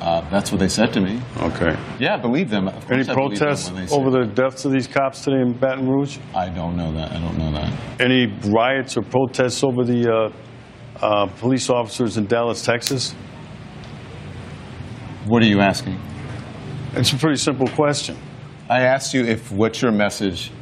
[0.00, 1.20] Uh, that's what they said to me.
[1.38, 1.76] Okay.
[1.98, 2.68] Yeah, I believe them.
[2.68, 5.40] Of Any course I believe them protests say over the deaths of these cops today
[5.40, 6.18] in Baton Rouge?
[6.34, 7.12] I don't know that.
[7.12, 8.00] I don't know that.
[8.00, 13.12] Any riots or protests over the uh, uh, police officers in Dallas, Texas?
[15.26, 16.00] What are you asking?
[16.94, 18.16] It's a pretty simple question.
[18.70, 20.52] I asked you if what's your message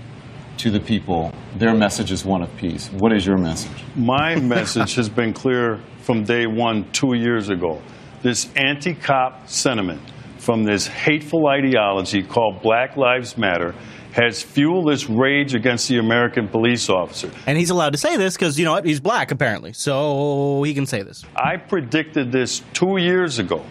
[0.59, 1.33] to the people.
[1.57, 2.89] Their message is one of peace.
[2.89, 3.85] What is your message?
[3.95, 7.83] My message has been clear from day one, two years ago.
[8.23, 10.01] This anti cop sentiment
[10.39, 13.75] from this hateful ideology called Black Lives Matter
[14.13, 17.31] has fueled this rage against the American police officer.
[17.47, 19.75] And he's allowed to say this because, you know what, he's black apparently.
[19.75, 21.23] So he can say this.
[21.37, 23.63] I predicted this two years ago.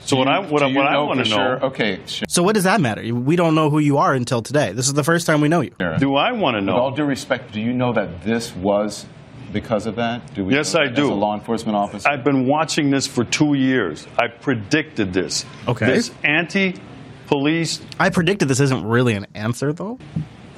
[0.00, 2.00] So what I what, I- what I want to know, Okay.
[2.06, 3.02] So what does that matter?
[3.14, 4.72] We don't know who you are until today.
[4.72, 5.72] This is the first time we know you.
[5.98, 6.76] do I want to With know?
[6.76, 9.04] all due respect, do you know that this was
[9.52, 10.34] because of that?
[10.34, 11.04] Do we Yes, I do.
[11.04, 12.08] As a law enforcement officer.
[12.08, 14.06] I've been watching this for two years.
[14.18, 15.44] I predicted this.
[15.66, 15.86] Okay.
[15.86, 19.98] This anti-police I predicted this isn't really an answer, though.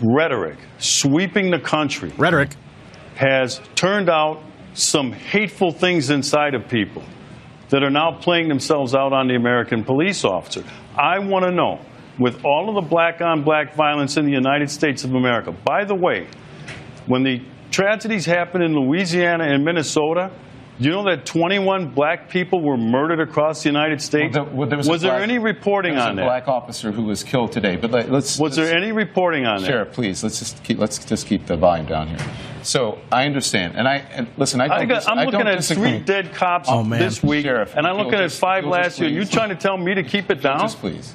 [0.03, 2.51] rhetoric sweeping the country Rhetoric.
[3.17, 4.43] has turned out
[4.75, 7.03] some hateful things inside of people
[7.71, 10.65] that are now playing themselves out on the American police officer.
[10.97, 11.81] I want to know,
[12.19, 15.85] with all of the black on black violence in the United States of America, by
[15.85, 16.27] the way,
[17.07, 17.41] when the
[17.71, 20.31] tragedies happen in Louisiana and Minnesota,
[20.79, 24.35] Do you know that 21 black people were murdered across the United States?
[24.35, 26.23] Well, there- well, there was, was a there black- any reporting there was on a
[26.23, 26.25] that?
[26.27, 27.77] black officer who was killed today.
[27.77, 28.39] But let, let's.
[28.39, 29.67] Was there any reporting on that?
[29.67, 32.19] Sheriff, please let's just keep let's just keep the volume down here.
[32.63, 34.61] So I understand, and I and listen.
[34.63, 34.79] I don't.
[34.79, 35.91] I got, dis- I'm I looking don't at disagree.
[35.91, 36.99] three dead cops Oh, man.
[36.99, 39.11] this week, Sheriff, and I'm you'll looking at five you'll just last year.
[39.11, 40.61] You please- trying to tell me to keep it down?
[40.61, 41.15] Just please.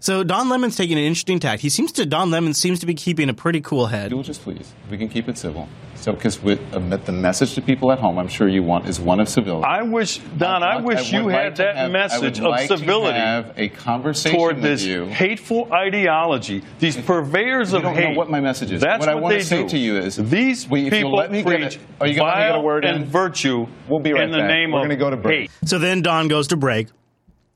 [0.00, 1.60] So Don Lemon's taking an interesting tack.
[1.60, 4.10] He seems to Don Lemon seems to be keeping a pretty cool head.
[4.10, 4.70] You'll just please.
[4.90, 5.66] We can keep it civil.
[6.00, 9.00] So because with uh, the message to people at home, I'm sure you want is
[9.00, 9.64] one of civility.
[9.66, 12.38] I wish, Don, I, want- wish would you like had to that have- I message
[12.38, 15.06] would of like to civility have a conversation toward with this you.
[15.06, 18.10] hateful ideology, these purveyors You of don't hate.
[18.12, 18.80] know what my message is.
[18.80, 19.68] That's What I what wanna say do.
[19.70, 22.30] to you is, these Wait, if you'll people let me get preach are you gonna
[22.30, 22.94] let me get a vile word in?
[22.94, 24.46] and virtue We'll be right in the back.
[24.48, 25.40] name We're of gonna go to break.
[25.40, 25.68] hate.
[25.68, 26.86] So then Don goes to break,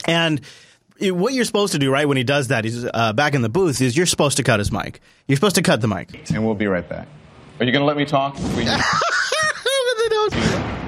[0.06, 0.40] and
[1.00, 3.48] what you're supposed to do, right, when he does that, he's uh, back in the
[3.48, 5.00] booth, is you're supposed to cut his mic.
[5.28, 6.30] You're supposed to cut the mic.
[6.32, 7.06] And we'll be right back.
[7.60, 8.36] Are you going to let me talk?
[8.56, 8.64] We-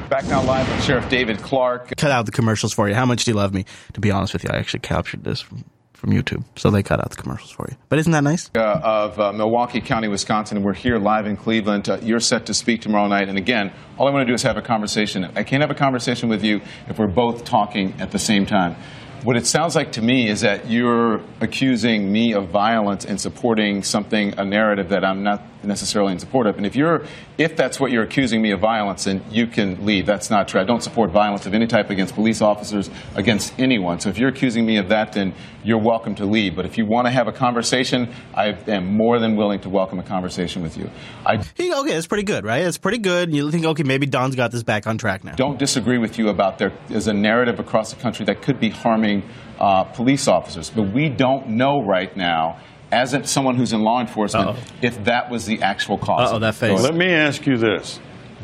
[0.09, 1.97] Back now live with Sheriff David Clarke.
[1.97, 2.95] Cut out the commercials for you.
[2.95, 3.65] How much do you love me?
[3.95, 7.01] To be honest with you, I actually captured this from, from YouTube, so they cut
[7.01, 7.77] out the commercials for you.
[7.89, 8.51] But isn't that nice?
[8.55, 10.63] Uh, of uh, Milwaukee County, Wisconsin.
[10.63, 11.89] We're here live in Cleveland.
[11.89, 13.29] Uh, you're set to speak tomorrow night.
[13.29, 15.25] And again, all I want to do is have a conversation.
[15.35, 18.77] I can't have a conversation with you if we're both talking at the same time.
[19.25, 23.83] What it sounds like to me is that you're accusing me of violence and supporting
[23.83, 26.57] something, a narrative that I'm not necessarily in support of.
[26.57, 27.05] And if you're,
[27.39, 30.07] if that's what you're accusing me of violence, then you can leave.
[30.07, 30.61] That's not true.
[30.61, 34.01] I don't support violence of any type against police officers, against anyone.
[34.01, 35.35] So if you're accusing me of that, then
[35.65, 36.55] you're welcome to leave.
[36.55, 39.99] But if you want to have a conversation, I am more than willing to welcome
[39.99, 40.91] a conversation with you.
[41.25, 42.63] I okay, that's pretty good, right?
[42.63, 43.35] It's pretty good.
[43.35, 45.33] You think, okay, maybe Don's got this back on track now.
[45.33, 48.71] don't disagree with you about there is a narrative across the country that could be
[48.71, 49.23] harming
[49.59, 52.61] uh, police officers, but we don't know right now.
[52.95, 56.31] As a, someone who's in law enforcement, if that was the actual cause.
[56.31, 56.81] Uh-oh, that face.
[56.81, 57.99] Let me ask you this: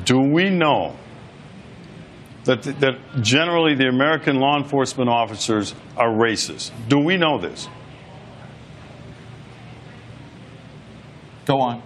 [0.05, 0.97] Do we know
[2.45, 6.73] that that generally the American law enforcement officers are racist?
[6.89, 7.69] Do we know this?
[11.45, 11.83] Go on.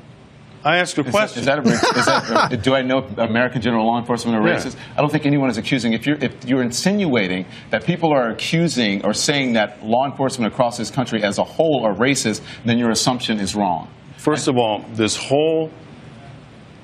[0.65, 1.41] I ask a Is question.
[1.41, 4.57] Is that, a, is that do I know American general law enforcement are Yeah.
[4.57, 4.77] racist?
[4.97, 5.93] I don't think anyone is accusing.
[5.93, 10.79] If you're if you're insinuating that people are accusing or saying that law enforcement across
[10.79, 13.89] this country as a whole are racist, then your assumption is wrong.
[14.17, 15.71] First of all, this whole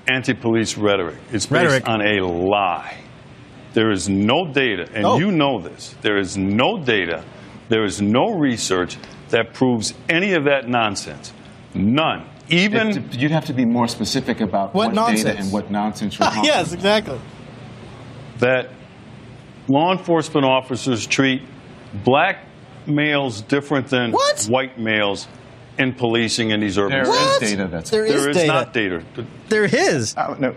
[0.09, 1.89] anti-police rhetoric is based Rhetoric.
[1.89, 2.97] on a lie.
[3.73, 5.19] There is no data, and Oh.
[5.19, 5.95] you know this.
[6.03, 7.23] There is no data,
[7.69, 8.97] there is no research
[9.31, 11.33] that proves any of that nonsense.
[11.73, 12.25] None.
[12.51, 16.19] Even If- you'd have to be more specific about What what, data and what nonsense
[16.19, 17.19] you're talking yes, exactly.
[18.39, 18.71] that
[19.69, 21.43] law enforcement officers treat
[22.05, 22.45] black
[22.87, 24.45] males different than What?
[24.47, 25.29] white males
[25.79, 27.39] in policing in these urban There is areas.
[27.41, 28.53] data that's There is There is data.
[28.53, 29.03] not data.
[29.49, 30.15] There is.
[30.17, 30.55] Uh, no,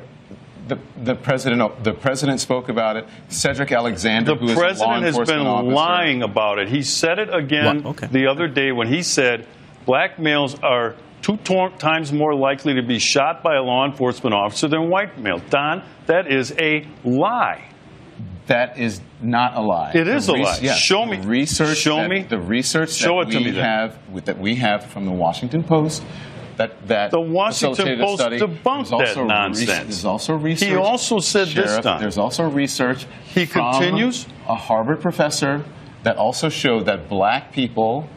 [0.67, 3.05] the, the president the president spoke about it.
[3.27, 6.69] Cedric Alexander, The who is a law president has been officer, lying about it.
[6.69, 8.07] He said it again Okay.
[8.07, 9.45] the other day when he said
[9.85, 11.37] black males are two
[11.79, 15.41] times more likely to be shot by a law enforcement officer than white males.
[15.49, 17.63] Don, that is a lie.
[18.47, 19.93] That is not a lie.
[19.95, 20.59] It is The a lie.
[20.61, 21.25] yes, Show the me.
[21.25, 21.77] Research.
[21.77, 22.23] Show that- me.
[22.23, 23.63] the research Show that it to we then.
[23.63, 26.03] have that we have from the Washington Post.
[26.57, 28.39] That that The Washington Post study.
[28.39, 29.67] debunked that nonsense.
[29.67, 30.69] There's also research.
[30.69, 31.99] He also said this, Sheriff, Don.
[32.01, 33.07] There's also research.
[33.33, 34.27] He continues?
[34.47, 35.63] A Harvard professor
[36.03, 38.07] that also showed that black people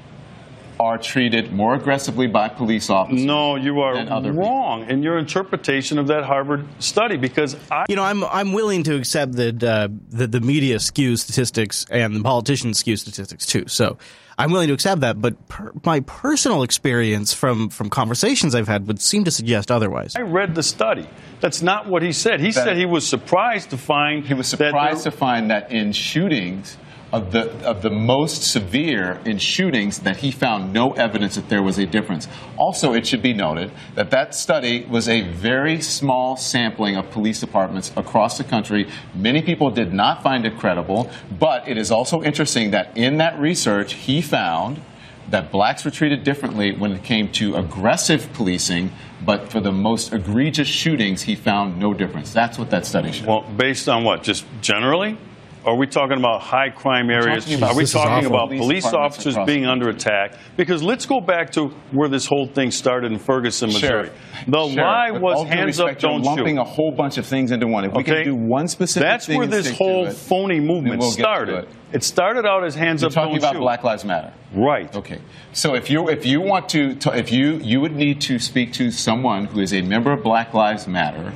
[0.78, 3.24] are treated more aggressively by police officers.
[3.24, 4.44] No, you are than other people.
[4.46, 7.86] wrong in your interpretation of that Harvard study because I.
[7.88, 12.16] You know, I'm I'm willing to accept that uh, that the media skews statistics and
[12.16, 13.64] the politicians skew statistics too.
[13.68, 13.96] So
[14.38, 15.20] I'm willing to accept that.
[15.20, 20.14] But per, my personal experience from from conversations I've had would seem to suggest otherwise.
[20.16, 21.06] I read the study.
[21.40, 22.40] That's not what he said.
[22.40, 25.50] He That- said he was surprised to find He was that there- surprised to find
[25.50, 26.76] that in shootings
[27.16, 31.62] of the of the most severe in shootings that he found no evidence that there
[31.62, 32.28] was a difference.
[32.58, 37.40] Also, it should be noted that that study was a very small sampling of police
[37.40, 38.86] departments across the country.
[39.14, 43.38] Many people did not find it credible, but it is also interesting that in that
[43.38, 44.82] research he found
[45.30, 48.92] that blacks were treated differently when it came to aggressive policing,
[49.24, 52.32] but for the most egregious shootings, he found no difference.
[52.32, 53.26] That's what that study showed.
[53.26, 54.22] Well, based on what?
[54.22, 55.18] Just generally?
[55.66, 57.44] Are we talking about high crime areas?
[57.44, 60.34] talking about- Are we talking about Police police officers being under attack?
[60.56, 63.88] Because let's go back to where this whole thing started in Ferguson, Missouri.
[63.88, 64.12] Sheriff,
[64.46, 66.56] The Sheriff, lie with was hands up, respect, you're don't lumping shoot.
[66.56, 67.84] Lumping a whole bunch of things into one.
[67.84, 68.22] If we Okay?
[68.22, 71.64] can do one specific thing, That's where this whole it, phony movement we'll started.
[71.64, 71.68] it.
[71.92, 73.60] It started out as hands You're up, talking don't about shoot.
[73.60, 74.32] Black Lives Matter.
[74.54, 74.94] Right.
[74.94, 75.18] Okay.
[75.52, 78.72] So if you if you want to, to if you you would need to speak
[78.74, 81.32] to someone who is a member of Black Lives Matter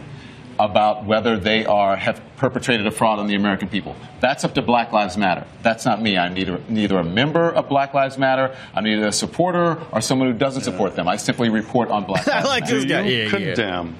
[0.60, 3.96] about whether they are have perpetrated a fraud on the American people.
[4.20, 5.46] That's up to Black Lives Matter.
[5.62, 6.16] That's not me.
[6.18, 8.54] I'm neither neither a member of Black Lives Matter.
[8.74, 11.08] I'm neither a supporter or someone who doesn't support them.
[11.08, 12.74] I simply report on Black Lives I like Matter.
[12.76, 13.02] this guy.
[13.02, 13.30] Do you Yeah, yeah.
[13.54, 13.96] condemn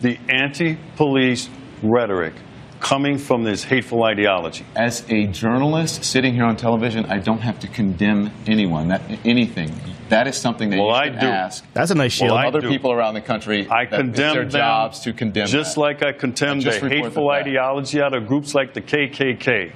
[0.00, 1.48] the anti-police
[1.82, 2.34] rhetoric
[2.80, 4.64] coming from this hateful ideology?
[4.74, 9.70] As a journalist sitting here on television, I don't have to condemn anyone, that anything.
[10.10, 11.26] That is something that Well, you I should do.
[11.26, 11.64] ask.
[11.72, 12.32] That's a nice shield.
[12.32, 12.68] Well, other do.
[12.68, 13.66] people around the country.
[13.68, 15.46] I that it's condemn their them jobs to condemn.
[15.46, 15.80] just that.
[15.80, 19.72] like I condemn the hateful the ideology out of groups like the KKK.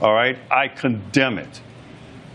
[0.00, 1.60] All right, I condemn it.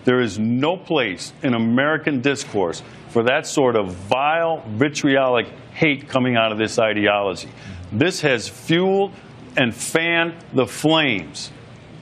[0.03, 6.35] There is no place in American discourse for that sort of vile, vitriolic hate coming
[6.35, 7.49] out of this ideology.
[7.91, 9.11] This has fueled
[9.57, 11.51] and fanned the flames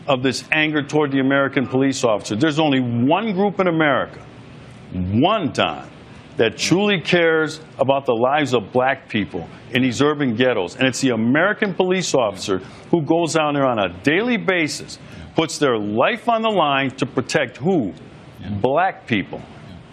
[0.07, 2.35] of this anger toward the American police officer.
[2.35, 4.19] There's only one group in America,
[5.21, 5.89] one time,
[6.37, 10.75] that truly cares about the lives of black people in these urban ghettos.
[10.75, 12.57] And it's the American police officer
[12.91, 14.99] who goes down there on a daily basis,
[15.35, 17.93] puts their life on the line to protect who?
[18.61, 19.41] black people.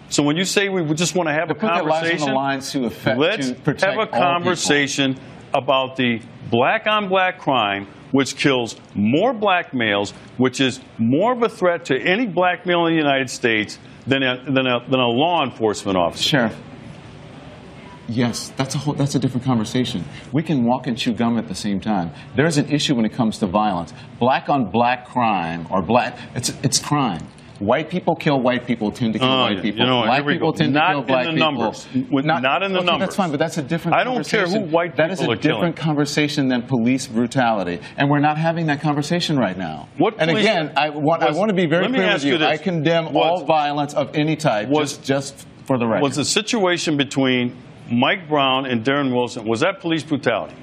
[0.09, 2.33] So when you say we just want to have a put their lives on the
[2.33, 5.17] conversation, line to affect- let's to protect have a conversation
[5.53, 6.21] about the
[6.51, 11.85] black on black crime, which kills more black males, which is more of a threat
[11.85, 15.43] to any black male in the United States than a, than a, than a law
[15.43, 16.23] enforcement officer.
[16.23, 16.57] Sheriff.
[18.07, 20.03] Yes, that's a whole, that's a different conversation.
[20.33, 22.11] We can walk and chew gum at the same time.
[22.35, 23.93] There's an issue when it comes to violence.
[24.19, 27.25] Black on black crime or black it's it's crime.
[27.65, 29.79] White people kill white people tend to kill Oh, white people.
[29.81, 30.57] You know black people go.
[30.57, 31.51] tend Not to kill in black the people.
[31.51, 31.87] numbers.
[32.11, 32.99] With- not in the okay, numbers.
[33.07, 34.39] That's fine, but that's a different conversation.
[34.39, 35.55] I don't care who white That is people a are killing.
[35.57, 37.79] different conversation than police brutality.
[37.97, 39.87] And we're not having that conversation right now.
[39.97, 42.37] What and again, I want, I want to be very clear with you.
[42.37, 42.45] you.
[42.45, 46.03] I condemn Was- all violence of any type, Was- just, just for the record.
[46.03, 47.55] Was the situation between
[47.91, 50.55] Mike Brown and Darren Wilson was that police brutality?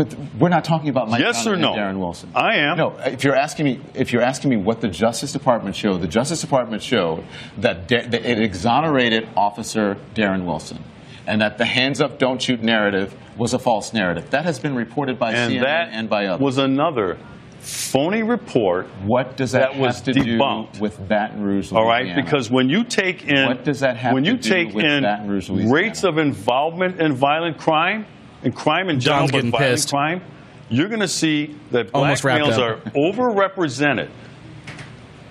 [0.00, 1.74] But we're not talking about Mike Yes or no?
[1.74, 2.30] Darren Wilson.
[2.34, 2.78] I am.
[2.78, 6.08] No, if you're asking me, if you're asking me what the Justice Department showed, the
[6.08, 7.22] Justice Department showed
[7.58, 10.82] that, da- that it exonerated Officer Darren Wilson,
[11.26, 14.30] and that the hands up, don't shoot narrative was a false narrative.
[14.30, 16.42] That has been reported by and CNN that and by others.
[16.42, 17.18] was another
[17.58, 18.86] phony report.
[19.04, 20.72] What does that, that was have to debunked.
[20.74, 21.72] do with Baton Rouge?
[21.72, 22.22] All right, Louisiana?
[22.24, 26.04] because when you take in What does that have when to you take in rates
[26.04, 28.06] of involvement in violent crime
[28.42, 29.90] and crime in general, John's but violent pissed.
[29.90, 30.22] crime,
[30.68, 32.86] you're going to see that Almost black wrapped males up.
[32.86, 34.08] are overrepresented.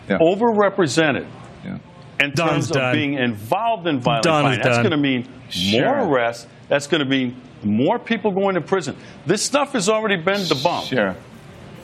[0.09, 0.17] Yeah.
[0.19, 1.27] Overrepresented.
[1.63, 1.77] Yeah.
[2.19, 2.85] In Don's terms done.
[2.89, 4.83] of being involved in violent Don is crime, that's done.
[4.83, 5.85] going to mean Sure.
[5.85, 6.47] more arrests.
[6.67, 8.95] That's going to mean more people going to prison.
[9.25, 10.89] This stuff has already been debunked.
[10.89, 11.17] Sheriff,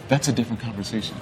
[0.08, 1.16] that's a different conversation.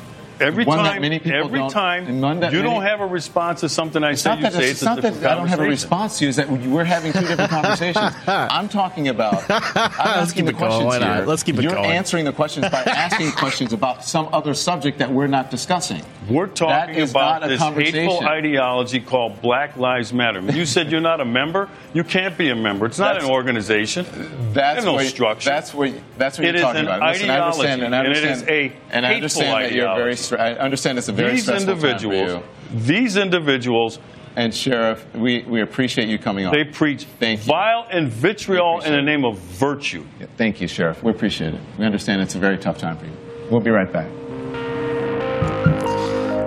[0.44, 2.82] Every One that time, many people every don't- time and one that you many- don't
[2.84, 4.86] have a response to something I It's say, not you that, say it's, it's, a
[4.86, 6.30] not that I don't have a response to you.
[6.30, 8.14] Is that we're having two different conversations.
[8.28, 9.44] I'm talking about.
[9.50, 10.72] I'm asking keep the it going.
[10.72, 11.18] questions Why not?
[11.18, 11.26] here.
[11.26, 11.92] Let's keep it You're going.
[11.92, 16.02] answering the questions by asking questions about some other subject that we're not discussing.
[16.30, 20.40] We're talking about a this hateful ideology called Black Lives Matter.
[20.42, 21.70] You said you're not a member.
[21.94, 22.86] You can't be a member.
[22.86, 24.06] It's not That's- an organization.
[24.54, 25.50] That's There's no what, structure.
[25.50, 25.92] That's what.
[26.18, 27.02] That's what It you're talking about.
[27.02, 29.96] Listen, I understand, ideology, and I and it a and I hateful understand that you're
[29.96, 30.16] very.
[30.40, 30.60] Ideology.
[30.60, 32.44] I understand it's a very these stressful time for individuals,
[32.74, 32.80] you.
[32.80, 34.00] these individuals,
[34.36, 36.54] And sheriff, we, we appreciate you coming on.
[36.54, 37.46] they preach Thank you.
[37.46, 40.04] vile and vitriol in the name of virtue.
[40.38, 41.04] Thank you, sheriff.
[41.04, 41.62] We appreciate it.
[41.78, 43.12] We understand it's a very tough time for you.
[43.52, 44.10] We'll be right back.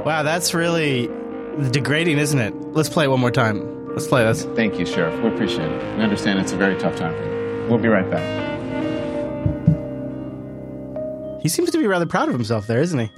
[0.04, 1.08] Wow, that's really
[1.70, 2.54] degrading, isn't it?
[2.72, 3.88] Let's play it one more time.
[3.94, 4.44] Let's play this.
[4.56, 5.20] Thank you, Sheriff.
[5.22, 5.96] We appreciate it.
[5.96, 7.66] We understand it's a very tough time for you.
[7.68, 8.22] We'll be right back.
[11.42, 13.10] He seems to be rather proud of himself there, isn't he?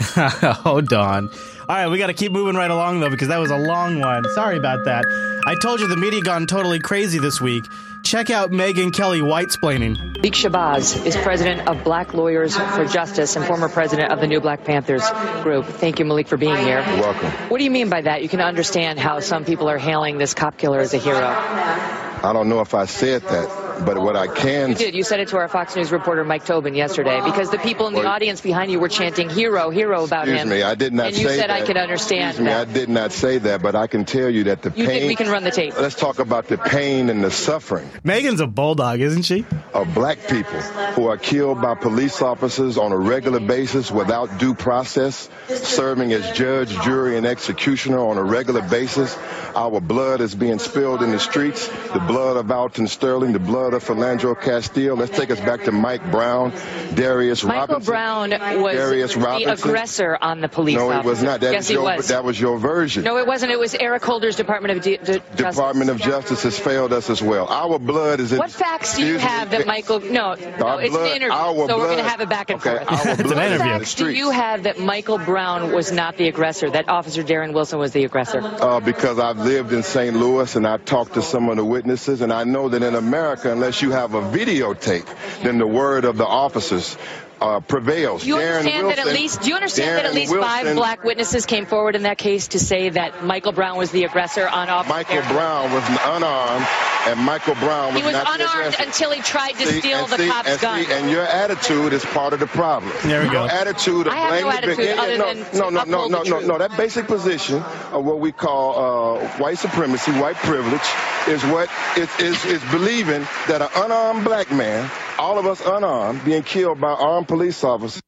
[0.64, 1.30] oh, Don.
[1.68, 4.00] All right, we got to keep moving right along, though, because that was a long
[4.00, 4.24] one.
[4.34, 5.04] Sorry about that.
[5.46, 7.64] I told you the media gone totally crazy this week.
[8.04, 9.96] Check out Megyn Kelly whitesplaining.
[10.16, 14.40] Malik Shabazz is president of Black Lawyers for Justice and former president of the New
[14.40, 15.02] Black Panthers
[15.42, 15.64] group.
[15.66, 16.84] Thank you, Malik, for being here.
[16.86, 17.30] You're welcome.
[17.48, 18.22] What do you mean by that?
[18.22, 21.18] You can understand how some people are hailing this cop killer as a hero.
[21.18, 24.94] I don't know if I said that, but what I can You did.
[24.94, 27.92] You said it to our Fox News reporter Mike Tobin yesterday because the people in
[27.94, 30.48] the Well, audience behind you were chanting "hero, hero" about excuse him.
[30.48, 31.50] me, I did not And you said that.
[31.50, 34.44] I could understand Excuse me, I did not say that, but I can tell you
[34.44, 35.00] that the You pain.
[35.00, 35.06] did.
[35.08, 35.78] We can run the tape.
[35.78, 39.44] Let's talk about the pain and the suffering Megyn's a bulldog, isn't she?
[39.74, 40.60] of black people
[40.94, 46.30] who are killed by police officers on a regular basis without due process, serving as
[46.32, 49.16] judge, jury, and executioner on a regular basis.
[49.54, 51.68] Our blood is being spilled in the streets.
[51.92, 54.96] The blood of Alton Sterling, the blood of Philando Castile.
[54.96, 56.52] Let's take us back to Mike Brown,
[56.94, 57.92] Darius Michael Robinson.
[57.92, 58.30] Brown
[58.62, 59.68] was Darius the Robinson.
[59.68, 61.08] aggressor on the police No, it officer.
[61.10, 61.40] was not.
[61.40, 62.08] That yes, is he your, was.
[62.08, 63.04] That was your version.
[63.04, 63.52] No, it wasn't.
[63.52, 65.04] It was Eric Holder's Department of D- D-
[65.36, 65.56] Justice.
[65.56, 67.46] Department of Justice has failed us as well.
[67.48, 68.38] Our blood is in.
[68.38, 70.00] What facts do you have that Michael?
[70.00, 72.50] No, no, Our it's blood- an interview, our so we're going to have it back
[72.50, 72.90] and Okay, forth.
[73.06, 73.58] our It's an blood is in interview.
[73.58, 76.70] the facts do you have that Michael Brown was not the aggressor?
[76.70, 78.40] That Officer Darren Wilson was the aggressor?
[78.42, 80.16] Uh, because I've lived in St.
[80.16, 83.54] Louis and I've talked to some of the witnesses, and I know that in America,
[83.56, 85.08] unless you have a videotape,
[85.42, 86.98] then the word of the officers
[87.40, 88.24] uh, prevails.
[88.24, 89.42] You Darren understand that at least?
[89.42, 92.48] Do you understand that at Darren least five black witnesses came forward in that case
[92.48, 94.94] to say that Michael Brown was the aggressor on Officer?
[94.94, 95.32] Michael Darren?
[95.32, 96.66] Brown was unarmed,
[97.06, 98.82] and Michael Brown was, He was not the unarmed aggressor.
[98.84, 100.84] until he tried to See, steal the see- cop's and gun.
[100.84, 102.92] see, and your attitude is part of the problem.
[103.04, 103.42] There we go.
[103.44, 106.22] Your attitude of I have no attitude victim- other no, than no, no, no, no,
[106.22, 106.58] no, no.
[106.58, 107.56] That basic position
[107.92, 110.80] of what we call uh, white supremacy, white privilege,
[111.28, 114.88] is what is, is, is believing that an unarmed black man,
[115.18, 118.02] all of us unarmed, being killed by armed police officers.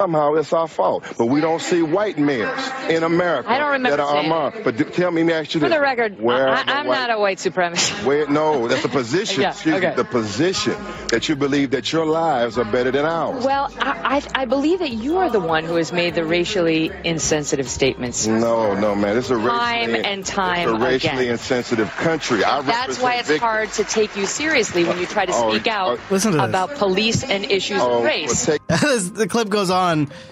[0.00, 1.04] Somehow it's our fault.
[1.18, 2.58] But we don't see white mayors
[2.88, 4.64] in America I don't remember that are saying armed.
[4.64, 6.94] But d- tell me, let me ask you For the record, Where I, I'm white-
[7.08, 8.02] not a white supremacist.
[8.06, 9.42] Where, no, that's the position.
[9.42, 10.74] Yeah, excuse me, the position
[11.10, 13.44] that you believe that your lives are better than ours.
[13.44, 16.90] Well, I, I, I believe that you are the one who has made the racially
[17.04, 18.26] insensitive statements.
[18.26, 19.16] No, no, man.
[19.16, 21.32] This is a Time racially, and time it's a racially again.
[21.32, 22.42] insensitive country.
[22.42, 25.50] I That's why it's represent hard to take you seriously when you try to Oh,
[25.52, 28.46] speak oh, out oh, listen to about police and issues Oh, of race.
[28.70, 29.89] the clip goes on,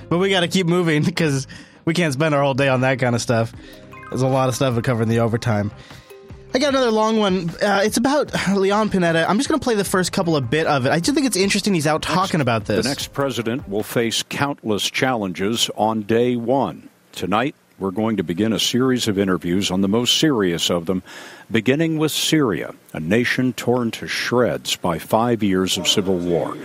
[0.09, 1.47] but we got to keep moving because
[1.85, 3.53] we can't spend our whole day on that kind of stuff.
[4.11, 5.71] There's a lot of stuff to cover in the overtime.
[6.55, 7.51] I got another long one.
[7.51, 9.27] Uh, it's about Leon Panetta.
[9.29, 10.93] I'm just going to play the first couple of bit of it.
[10.93, 12.85] I do think it's interesting he's out talking about this.
[12.85, 16.89] The next president will face countless challenges on day one.
[17.13, 21.03] Tonight, we're going to begin a series of interviews on the most serious of them,
[21.51, 26.57] beginning with Syria, a nation torn to shreds by five years of civil war.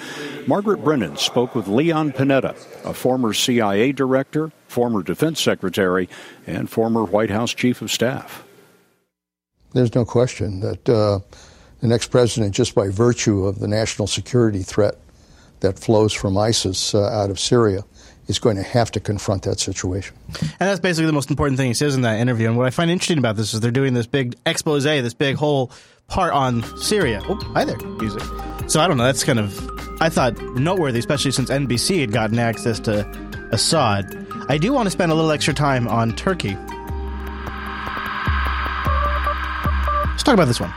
[0.47, 6.09] Margaret Brennan spoke with Leon Panetta, a former CIA director, former defense secretary,
[6.47, 8.43] and former White House chief of staff.
[9.73, 11.19] There's no question that uh,
[11.79, 14.95] the next president, just by virtue of the national security threat
[15.59, 17.83] that flows from ISIS uh, out of Syria,
[18.27, 20.15] is going to have to confront that situation.
[20.41, 22.47] And that's basically the most important thing he says in that interview.
[22.47, 25.35] And what I find interesting about this is they're doing this big expose, this big
[25.35, 25.71] whole
[26.07, 27.21] part on Syria.
[27.27, 28.21] Oh, hi there, music.
[28.67, 29.03] So I don't know.
[29.03, 29.69] That's kind of,
[30.01, 33.05] I thought, noteworthy, especially since NBC had gotten access to
[33.51, 34.27] Assad.
[34.49, 36.55] I do want to spend a little extra time on Turkey.
[40.09, 40.73] Let's talk about this one.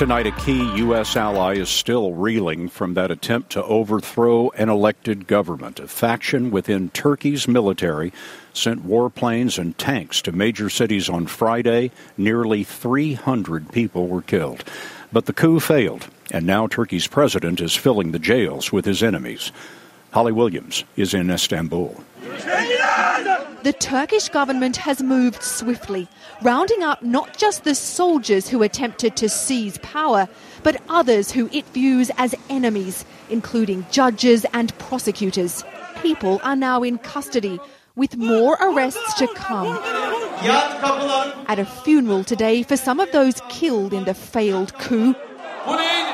[0.00, 1.14] Tonight, a key U.S.
[1.14, 5.78] ally is still reeling from that attempt to overthrow an elected government.
[5.78, 8.10] A faction within Turkey's military
[8.54, 11.90] sent warplanes and tanks to major cities on Friday.
[12.16, 14.64] Nearly 300 people were killed.
[15.12, 19.52] But the coup failed, and now Turkey's president is filling the jails with his enemies.
[20.12, 22.02] Holly Williams is in Istanbul.
[23.62, 26.08] The Turkish government has moved swiftly,
[26.40, 30.28] rounding up not just the soldiers who attempted to seize power,
[30.62, 35.62] but others who it views as enemies, including judges and prosecutors.
[35.96, 37.60] People are now in custody,
[37.96, 39.78] with more arrests to come.
[41.46, 45.14] At a funeral today for some of those killed in the failed coup,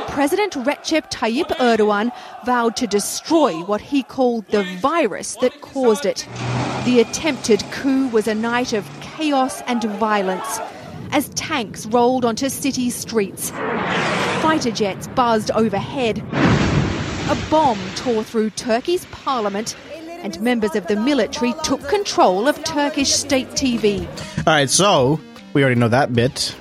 [0.08, 2.10] President Recep Tayyip Erdogan
[2.44, 6.26] vowed to destroy what he called the virus that caused it.
[6.84, 10.58] The attempted coup was a night of chaos and violence
[11.12, 13.50] as tanks rolled onto city streets.
[14.40, 16.18] Fighter jets buzzed overhead.
[17.28, 19.76] A bomb tore through Turkey's parliament,
[20.22, 24.06] and members of the military took control of Turkish state TV.
[24.38, 25.20] All right, so
[25.52, 26.54] we already know that bit.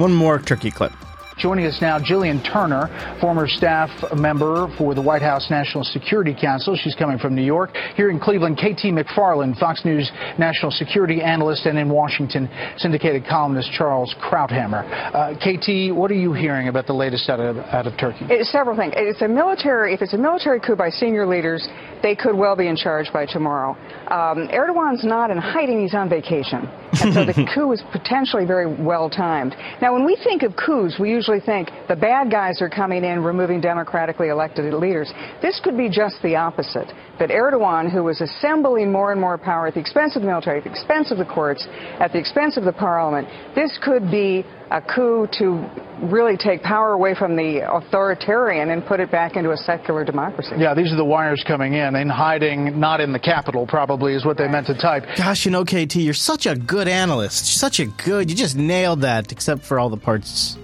[0.00, 0.92] One more Turkey clip.
[1.40, 6.76] Joining us now, Gillian Turner, former staff member for the White House National Security Council.
[6.76, 7.70] She's coming from New York.
[7.96, 12.46] Here in Cleveland, KT McFarland, Fox News national security analyst, and in Washington,
[12.76, 14.84] syndicated columnist Charles Krauthammer.
[15.14, 18.26] Uh, KT, what are you hearing about the latest out of, out of Turkey?
[18.28, 18.92] It's several things.
[18.94, 19.94] It's a military.
[19.94, 21.66] If it's a military coup by senior leaders,
[22.02, 23.70] they could well be in charge by tomorrow.
[24.08, 26.68] Um, Erdogan's not in hiding; he's on vacation,
[27.00, 29.56] and so the coup is potentially very well timed.
[29.80, 33.22] Now, when we think of coups, we usually think the bad guys are coming in,
[33.22, 35.12] removing democratically elected leaders.
[35.40, 36.90] This could be just the opposite.
[37.20, 40.58] That Erdogan, who was assembling more and more power at the expense of the military,
[40.58, 41.68] at the expense of the courts,
[42.00, 45.68] at the expense of the parliament, this could be a coup to
[46.04, 50.52] really take power away from the authoritarian and put it back into a secular democracy.
[50.56, 54.24] Yeah, these are the wires coming in, in hiding, not in the capital, probably, is
[54.24, 55.04] what they meant to type.
[55.16, 57.46] Gosh, you know, KT, you're such a good analyst.
[57.58, 58.30] Such a good.
[58.30, 60.56] You just nailed that, except for all the parts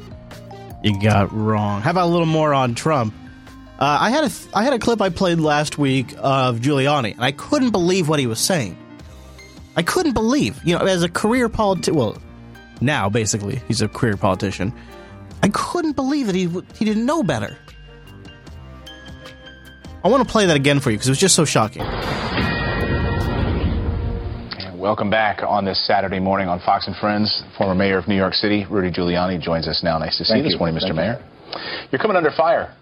[0.86, 1.82] you got wrong.
[1.82, 3.12] How about a little more on Trump?
[3.78, 7.24] Uh, I had a I had a clip I played last week of Giuliani, and
[7.24, 8.78] I couldn't believe what he was saying.
[9.76, 11.96] I couldn't believe, you know, as a career politician.
[11.96, 12.16] Well,
[12.80, 14.72] now basically he's a career politician.
[15.42, 17.58] I couldn't believe that he w- he didn't know better.
[20.02, 21.82] I want to play that again for you because it was just so shocking.
[24.86, 27.42] Welcome back on this Saturday morning on Fox and Friends.
[27.58, 29.98] Former Mayor of New York City, Rudy Giuliani, joins us now.
[29.98, 30.94] Nice to see Thank you this morning, Mr.
[30.94, 31.18] Thank.
[31.18, 31.88] Mayor.
[31.90, 32.72] You're coming under fire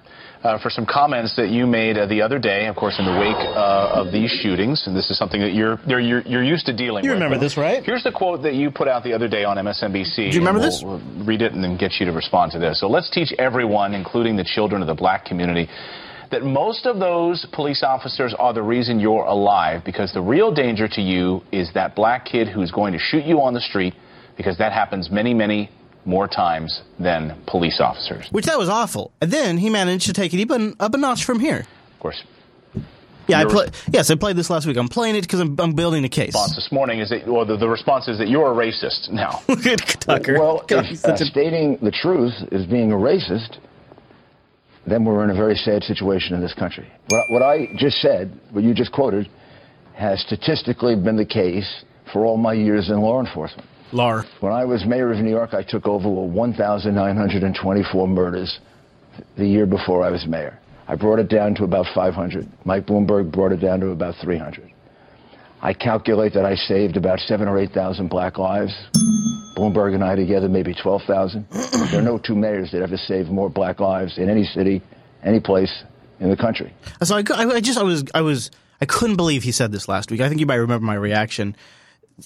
[0.42, 3.18] uh, for some comments that you made uh, the other day, of course, in the
[3.18, 4.86] wake uh, of these shootings.
[4.86, 7.18] And this is something that you're you're, you're, you're used to dealing You with.
[7.18, 7.82] You remember this, right?
[7.82, 10.16] Here's the quote that you put out the other day on MSNBC.
[10.16, 10.82] Do you remember this?
[10.84, 12.80] We'll, we'll read it and then get you to respond to this.
[12.80, 15.70] So let's teach everyone, including the children of the black community,
[16.30, 20.88] that most of those police officers are the reason you're alive because the real danger
[20.88, 23.94] to you is that black kid who's going to shoot you on the street
[24.36, 25.70] because that happens many, many
[26.04, 28.28] more times than police officers.
[28.30, 29.12] Which that was awful.
[29.20, 31.66] And then he managed to take it even up a notch from here.
[31.94, 32.22] Of course.
[33.26, 34.76] Yeah, I play, yes, I played this last week.
[34.76, 36.34] I'm playing it because I'm, I'm building a case.
[36.34, 39.42] Response this morning is that, well, the, the response is that you're a racist now.
[40.00, 40.38] Tucker.
[40.38, 43.56] Well, God, if uh, a- stating the truth is being a racist,
[44.86, 46.90] then we're in a very sad situation in this country.
[47.08, 49.28] What, what I just said, what you just quoted,
[49.94, 53.68] has statistically been the case for all my years in law enforcement.
[53.92, 54.24] Lar.
[54.40, 58.58] When I was mayor of New York, I took over 1,924 murders
[59.36, 60.58] the year before I was mayor.
[60.88, 62.46] I brought it down to about 500.
[62.64, 64.73] Mike Bloomberg brought it down to about 300.
[65.64, 68.70] I calculate that I saved about seven or 8,000 black lives.
[69.56, 71.46] Bloomberg and I together, maybe 12,000.
[71.90, 74.82] there are no two mayors that ever saved more black lives in any city,
[75.22, 75.72] any place
[76.20, 76.74] in the country.
[77.02, 78.50] So I, I, just I was I was
[78.82, 80.20] I couldn't believe he said this last week.
[80.20, 81.56] I think you might remember my reaction.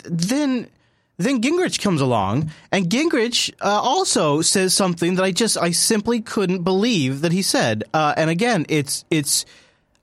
[0.03, 0.69] Then
[1.17, 6.21] then Gingrich comes along, and Gingrich uh, also says something that I just I simply
[6.21, 7.85] couldn't believe that he said.
[7.95, 9.47] Uh, and again, it's it's.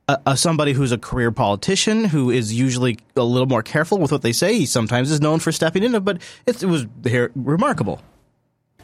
[0.07, 4.11] Uh, uh, somebody who's a career politician who is usually a little more careful with
[4.11, 4.60] what they say.
[4.60, 8.02] He sometimes is known for stepping in, but it, it was here, remarkable.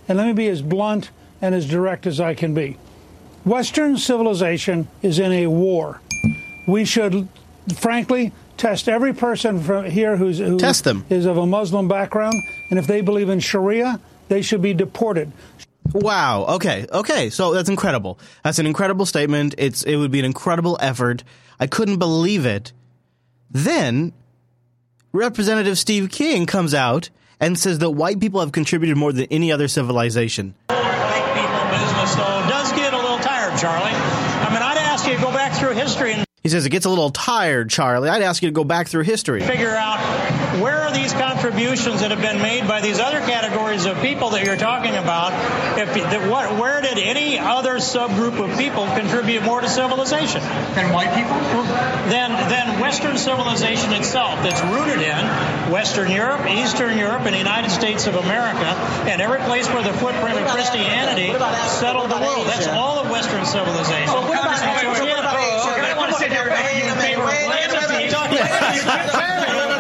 [0.08, 2.78] And let me be as blunt and as direct as I can be.
[3.46, 6.02] Western civilization is in a war.
[6.68, 7.28] We should,
[7.76, 11.06] frankly, test every person from here who's who Test them.
[11.10, 12.36] is of a Muslim background,
[12.72, 15.32] and if they believe in Sharia, they should be deported.
[15.94, 16.46] Wow.
[16.56, 16.86] Okay.
[16.92, 17.30] Okay.
[17.30, 18.20] So that's incredible.
[18.44, 19.56] That's an incredible statement.
[19.58, 21.24] It's it would be an incredible effort.
[21.60, 22.72] I couldn't believe it.
[23.50, 24.14] Then
[25.14, 27.10] Representative Steve King comes out
[27.40, 30.56] and says that white people have contributed more than any other civilization.
[30.70, 33.92] White people business, though, does get a little tired, Charlie.
[33.92, 36.86] I mean, I'd ask you to go back through history and He says it gets
[36.86, 38.10] a little tired, Charlie.
[38.10, 39.42] I'd ask you to go back through history.
[39.42, 40.00] figure out
[40.62, 41.11] where are these
[41.42, 45.34] contributions that have been made by these other categories of people that you're talking about.
[45.78, 50.42] If that what, where did any other subgroup of people contribute more to civilization
[50.78, 51.34] than white people?
[52.14, 55.18] Than than Western civilization itself, that's rooted in
[55.74, 58.70] Western Europe, Eastern Europe, and the United States of America,
[59.10, 61.34] and every place where the footprint of Christianity
[61.82, 62.46] settled the world.
[62.46, 64.14] That's all of Western civilization.
[64.14, 65.00] Well, what about Congressman, Asia?
[65.02, 65.74] forget- What about Asia?
[65.74, 68.14] I don't want to sit here and argue in favor of philanthropy.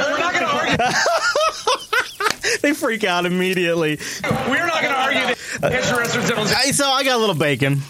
[0.01, 0.70] We're not going to argue.
[2.61, 3.99] they freak out immediately.
[4.23, 5.91] We're not going to argue that it's
[6.53, 7.81] I, so I got a little bacon.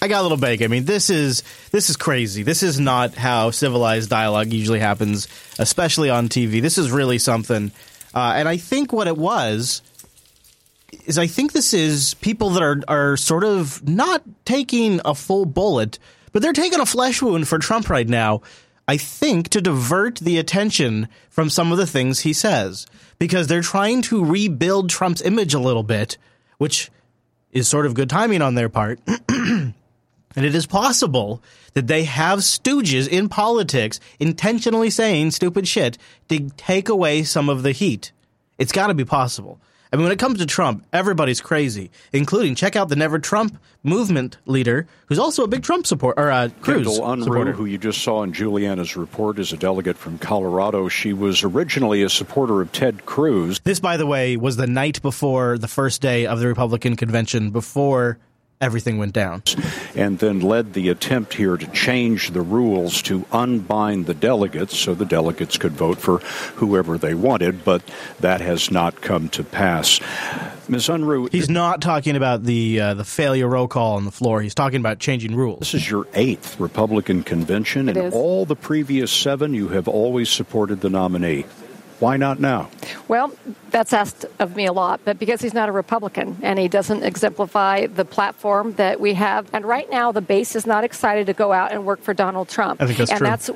[0.00, 0.64] I got a little bacon.
[0.64, 2.42] I mean, this is this is crazy.
[2.42, 5.28] This is not how civilized dialogue usually happens,
[5.58, 6.60] especially on TV.
[6.60, 7.70] This is really something.
[8.12, 9.80] Uh, and I think what it was
[11.06, 15.44] is I think this is people that are are sort of not taking a full
[15.44, 15.98] bullet,
[16.32, 18.42] but they're taking a flesh wound for Trump right now.
[18.92, 22.86] I think to divert the attention from some of the things he says
[23.18, 26.18] because they're trying to rebuild Trump's image a little bit,
[26.58, 26.90] which
[27.52, 29.00] is sort of good timing on their part.
[29.28, 29.72] and
[30.36, 31.42] it is possible
[31.72, 35.96] that they have stooges in politics intentionally saying stupid shit
[36.28, 38.12] to take away some of the heat.
[38.58, 39.58] It's got to be possible.
[39.92, 43.60] I mean, when it comes to Trump, everybody's crazy, including check out the Never Trump
[43.82, 47.52] movement leader, who's also a big Trump support or uh, Cruz Kendall Unruh, supporter.
[47.52, 50.88] who you just saw in Julianna's report, is a delegate from Colorado.
[50.88, 53.60] She was originally a supporter of Ted Cruz.
[53.64, 57.50] This, by the way, was the night before the first day of the Republican convention,
[57.50, 58.18] before
[58.62, 59.42] everything went down.
[59.94, 64.94] and then led the attempt here to change the rules to unbind the delegates so
[64.94, 66.18] the delegates could vote for
[66.56, 67.82] whoever they wanted, but
[68.20, 70.00] that has not come to pass.
[70.68, 70.88] Ms.
[70.88, 74.40] Unruh, He's not talking about the uh, the failure roll call on the floor.
[74.40, 75.58] He's talking about changing rules.
[75.58, 78.14] This is your eighth Republican convention, It and is.
[78.14, 81.44] all the previous seven, you have always supported the nominee.
[82.02, 82.68] Why not now?
[83.06, 83.32] Well,
[83.70, 87.04] that's asked of me a lot, but because he's not a Republican and he doesn't
[87.04, 89.48] exemplify the platform that we have.
[89.52, 92.48] And right now, the base is not excited to go out and work for Donald
[92.48, 92.82] Trump.
[92.82, 93.26] I think that's and true.
[93.28, 93.50] that's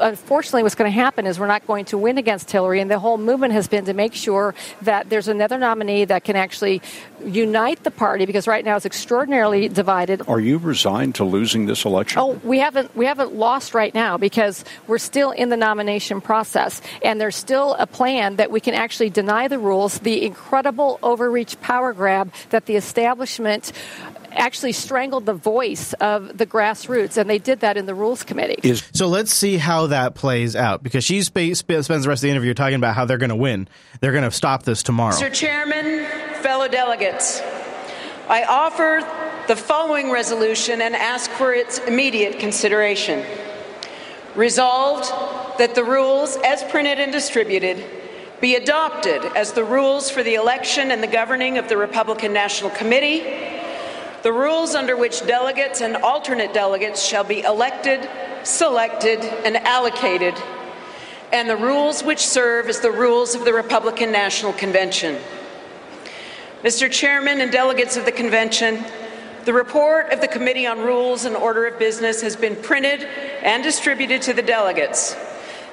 [0.00, 2.80] unfortunately what's going to happen is we're not going to win against Hillary.
[2.80, 6.34] And the whole movement has been to make sure that there's another nominee that can
[6.34, 6.82] actually
[7.24, 10.22] unite the party because right now it's extraordinarily divided.
[10.28, 12.18] Are you resigned to losing this election?
[12.20, 16.80] Oh, we haven't we haven't lost right now because we're still in the nomination process,
[17.04, 19.98] and there's still a plan that we can actually deny the rules.
[19.98, 23.72] The incredible overreach power grab that the establishment
[24.30, 28.74] actually strangled the voice of the grassroots, and they did that in the rules committee.
[28.94, 32.28] so let's see how that plays out because she sp- sp- spends the rest of
[32.28, 33.68] the interview talking about how they're going to win.
[34.00, 35.14] They're going to stop this tomorrow.
[35.14, 35.32] Mr.
[35.32, 36.06] Chairman,
[36.36, 37.40] fellow delegates,
[38.28, 39.00] I offer
[39.48, 43.26] the following resolution and ask for its immediate consideration.
[44.36, 45.12] Resolved
[45.58, 47.84] that the rules, as printed and distributed,
[48.40, 52.70] be adopted as the rules for the election and the governing of the Republican National
[52.70, 53.22] Committee,
[54.22, 58.08] the rules under which delegates and alternate delegates shall be elected,
[58.42, 60.34] selected, and allocated,
[61.32, 65.18] and the rules which serve as the rules of the Republican National Convention.
[66.62, 66.90] Mr.
[66.90, 68.84] Chairman and delegates of the convention,
[69.44, 73.02] the report of the Committee on Rules and Order of Business has been printed
[73.42, 75.16] and distributed to the delegates.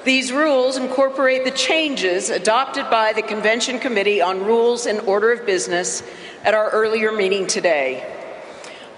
[0.06, 5.46] These rules incorporate the changes adopted by the Convention Committee on Rules and Order of
[5.46, 6.04] Business
[6.46, 8.16] at our earlier meeting today.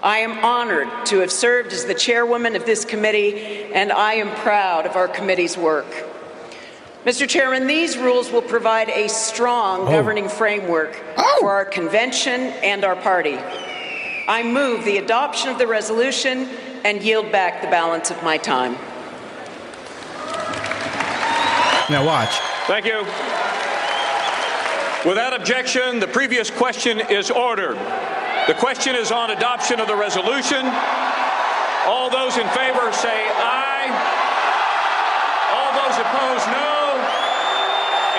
[0.00, 4.32] I am honored to have served as the chairwoman of this committee, and I am
[4.42, 5.86] proud of our committee's work.
[7.04, 7.28] Mr.
[7.28, 9.90] Chairman, these rules will provide a strong oh.
[9.90, 11.36] governing framework oh.
[11.40, 13.38] for our convention and our party.
[14.28, 16.48] I move the adoption of the resolution
[16.84, 18.76] and yield back the balance of my time.
[21.90, 22.38] Now watch.
[22.66, 23.04] Thank you.
[25.08, 27.76] Without objection, the previous question is ordered.
[28.46, 30.62] The question is on adoption of the resolution.
[31.86, 33.90] All those in favor say aye.
[35.58, 36.72] All those opposed, no.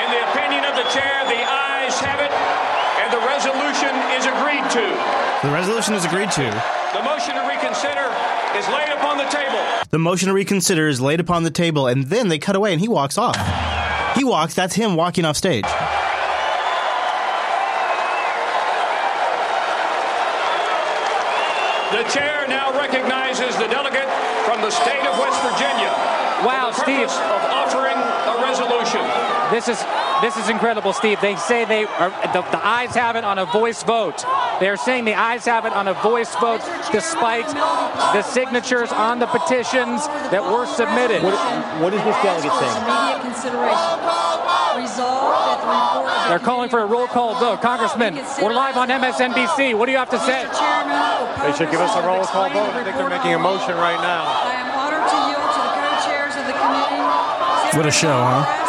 [0.04, 2.32] In the opinion of the chair, the ayes have it,
[3.00, 5.23] and the resolution is agreed to.
[5.44, 6.42] The resolution is agreed to.
[6.94, 8.08] The motion to reconsider
[8.56, 9.60] is laid upon the table.
[9.90, 12.80] The motion to reconsider is laid upon the table, and then they cut away and
[12.80, 13.36] he walks off.
[14.16, 15.66] He walks, that's him walking off stage.
[21.92, 24.08] The chair now recognizes the delegate
[24.48, 25.92] from the state of West Virginia.
[26.48, 27.10] Wow, for the Steve.
[27.10, 28.03] Of offering a resolution.
[29.54, 29.78] This is
[30.24, 31.22] this is incredible, Steve.
[31.22, 34.26] They say they are the, the ayes have it on a voice vote.
[34.60, 36.62] They are saying the ayes have it on a voice vote,
[36.92, 41.22] despite the signatures on the petitions that were submitted.
[41.22, 42.82] What is this delegate saying?
[42.82, 43.94] Immediate consideration.
[44.74, 47.62] Resolved that the report They're calling for a roll call vote.
[47.62, 49.78] Congressman, we're live on MSNBC.
[49.78, 50.50] What do you have to say?
[51.46, 52.74] They should give us a roll call vote.
[52.74, 54.26] I think they're making a motion right now.
[54.34, 57.78] I am honored to yield to the co-chairs of the committee.
[57.78, 58.63] What a show, huh?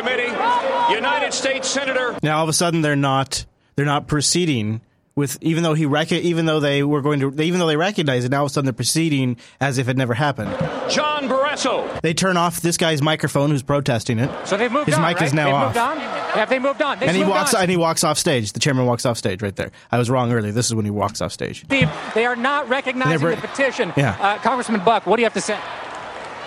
[0.00, 3.44] Committee, United States Senator Now all of a sudden they're not
[3.76, 4.80] they're not proceeding
[5.16, 8.24] with even though he rec- even though they were going to even though they recognize
[8.24, 10.50] it now all of a sudden they're proceeding as if it never happened.
[10.90, 12.00] John Barrasso.
[12.00, 14.30] They turn off this guy's microphone who's protesting it.
[14.46, 15.02] So they've moved His on.
[15.02, 15.26] mic right?
[15.26, 16.00] is now they've off.
[16.34, 16.98] Have they moved on?
[16.98, 17.62] They've and he walks on.
[17.62, 18.52] and he walks off stage.
[18.52, 19.72] The chairman walks off stage right there.
[19.90, 20.52] I was wrong earlier.
[20.52, 21.64] This is when he walks off stage.
[21.64, 23.92] Steve, they are not recognizing They're the petition.
[23.96, 24.16] Yeah.
[24.20, 25.58] Uh, Congressman Buck, what do you have to say?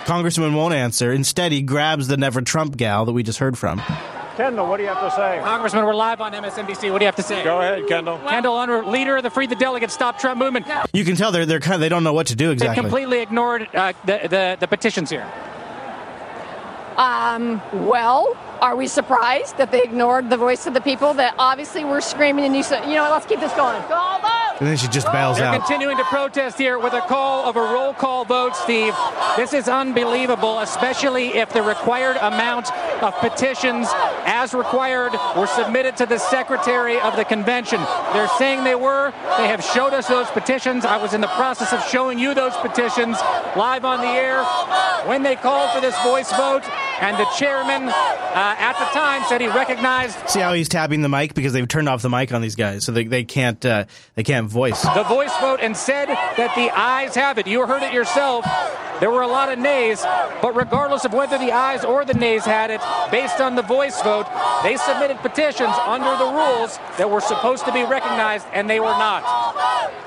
[0.06, 1.12] Congressman won't answer.
[1.12, 3.82] Instead, he grabs the Never Trump gal that we just heard from.
[4.36, 5.40] Kendall, what do you have to say?
[5.44, 6.90] Congressman, we're live on MSNBC.
[6.90, 7.44] What do you have to say?
[7.44, 8.18] Go ahead, Kendall.
[8.18, 10.66] Kendall Unruh, leader of the Free the Delegate Stop Trump movement.
[10.92, 12.74] You can tell they're they're kind of, they don't know what to do exactly.
[12.74, 15.26] They completely ignored uh, the, the the petitions here.
[16.96, 21.84] Um, well, are we surprised that they ignored the voice of the people that obviously
[21.84, 23.80] were screaming and you said, you know what, let's keep this going.
[23.88, 24.43] Go vote!
[24.60, 25.58] And then she just bails They're out.
[25.58, 28.94] continuing to protest here with a call of a roll call vote, Steve.
[29.36, 32.72] This is unbelievable, especially if the required amount
[33.02, 33.88] of petitions,
[34.24, 37.80] as required, were submitted to the Secretary of the Convention.
[38.12, 39.12] They're saying they were.
[39.38, 40.84] They have showed us those petitions.
[40.84, 43.18] I was in the process of showing you those petitions
[43.56, 44.44] live on the air
[45.08, 46.62] when they called for this voice vote.
[47.00, 51.08] And the chairman uh, at the time said he recognized See how he's tapping the
[51.08, 53.84] mic because they've turned off the mic on these guys, so they, they can't uh,
[54.14, 54.82] they can't voice.
[54.82, 57.46] the voice vote and said that the ayes have it.
[57.46, 58.44] You heard it yourself.
[59.00, 60.02] There were a lot of nays,
[60.40, 62.80] but regardless of whether the ayes or the nays had it,
[63.10, 64.26] based on the voice vote,
[64.62, 68.86] they submitted petitions under the rules that were supposed to be recognized, and they were
[68.86, 69.24] not.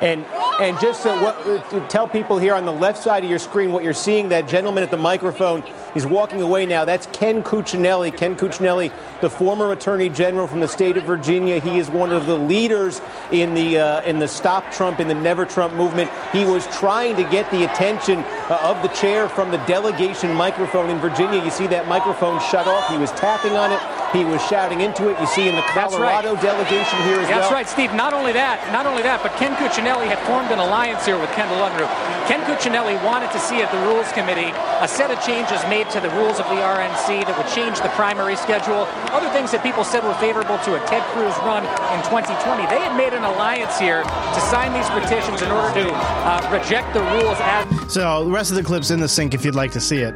[0.01, 0.25] And
[0.61, 3.71] and just so what, to tell people here on the left side of your screen
[3.71, 5.63] what you're seeing, that gentleman at the microphone,
[5.97, 6.85] he's walking away now.
[6.85, 8.15] That's Ken Cuccinelli.
[8.15, 11.59] Ken Cuccinelli, the former Attorney General from the state of Virginia.
[11.59, 13.01] He is one of the leaders
[13.31, 16.11] in the uh, in the Stop Trump in the Never Trump movement.
[16.31, 20.91] He was trying to get the attention uh, of the chair from the delegation microphone
[20.91, 21.43] in Virginia.
[21.43, 22.87] You see that microphone shut off.
[22.89, 23.81] He was tapping on it.
[24.15, 25.19] He was shouting into it.
[25.19, 26.23] You see in the That's right.
[26.23, 27.39] Colorado delegation here as well.
[27.41, 27.93] That's right, Steve.
[27.93, 31.31] Not only that, not only that, but Ken Cuccinelli had formed an alliance here with
[31.31, 31.89] Kendall Unruh.
[32.27, 35.99] Ken Cuccinelli wanted to see at the Rules Committee a set of changes made to
[35.99, 39.83] the rules of the RNC that would change the primary schedule, other things that people
[39.83, 41.63] said were favorable to a Ted Cruz run
[41.95, 42.65] in 2020.
[42.67, 46.93] They had made an alliance here to sign these petitions in order to uh, reject
[46.93, 47.93] the rules as.
[47.93, 50.13] So the rest of the clip's in the sync if you'd like to see it.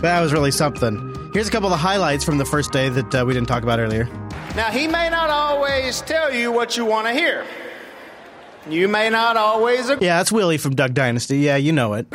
[0.00, 1.30] That was really something.
[1.34, 3.62] Here's a couple of the highlights from the first day that uh, we didn't talk
[3.62, 4.08] about earlier.
[4.56, 7.44] Now, he may not always tell you what you want to hear,
[8.68, 10.06] You may not always agree.
[10.06, 11.38] Yeah, that's Willie from Duck Dynasty.
[11.38, 12.08] Yeah, you know it.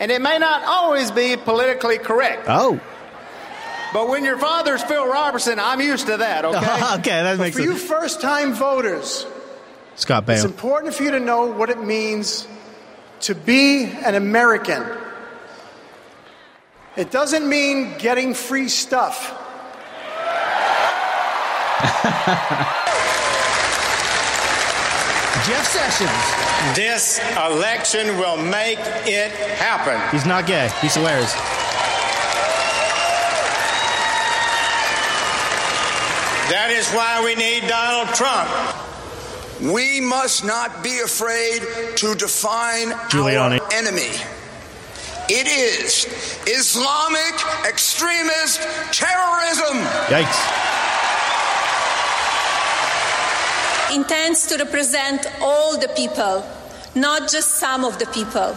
[0.00, 2.46] And it may not always be politically correct.
[2.48, 2.80] Oh.
[3.92, 6.58] But when your father's Phil Robertson, I'm used to that, okay?
[6.98, 9.26] okay, that But makes For you first time voters,
[9.96, 12.48] Scott it's important for you to know what it means
[13.20, 14.82] to be an American.
[16.96, 19.36] It doesn't mean getting free stuff.
[25.46, 26.76] Jeff Sessions.
[26.76, 29.98] This election will make it happen.
[30.10, 30.70] He's not gay.
[30.82, 31.32] He's hilarious.
[36.50, 38.50] That is why we need Donald Trump.
[39.72, 41.62] We must not be afraid
[41.96, 43.60] to define Giuliani.
[43.60, 44.10] our enemy.
[45.28, 46.06] It is
[46.46, 47.34] Islamic
[47.68, 48.60] extremist
[48.92, 49.78] terrorism.
[50.10, 50.79] Yikes.
[53.92, 56.44] Intends to represent all the people,
[56.94, 58.54] not just some of the people.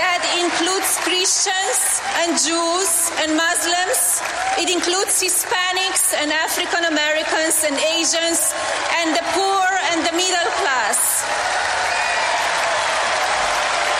[0.00, 4.20] That includes Christians and Jews and Muslims.
[4.58, 8.52] It includes Hispanics and African Americans and Asians
[9.00, 11.24] and the poor and the middle class.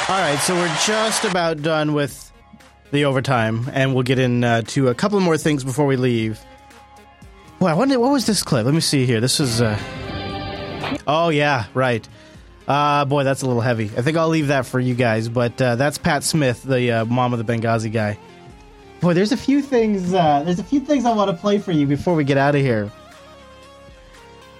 [0.08, 2.30] All right, so we're just about done with
[2.90, 6.38] the overtime, and we'll get in uh, a couple more things before we leave.
[7.64, 8.66] Boy, I wonder what was this clip?
[8.66, 9.22] Let me see here.
[9.22, 9.62] This is.
[9.62, 9.78] Uh...
[11.06, 12.06] Oh yeah, right.
[12.68, 13.86] Uh, boy, that's a little heavy.
[13.96, 15.30] I think I'll leave that for you guys.
[15.30, 18.18] But uh, that's Pat Smith, the uh, mom of the Benghazi guy.
[19.00, 20.12] Boy, there's a few things.
[20.12, 22.54] Uh, there's a few things I want to play for you before we get out
[22.54, 22.92] of here.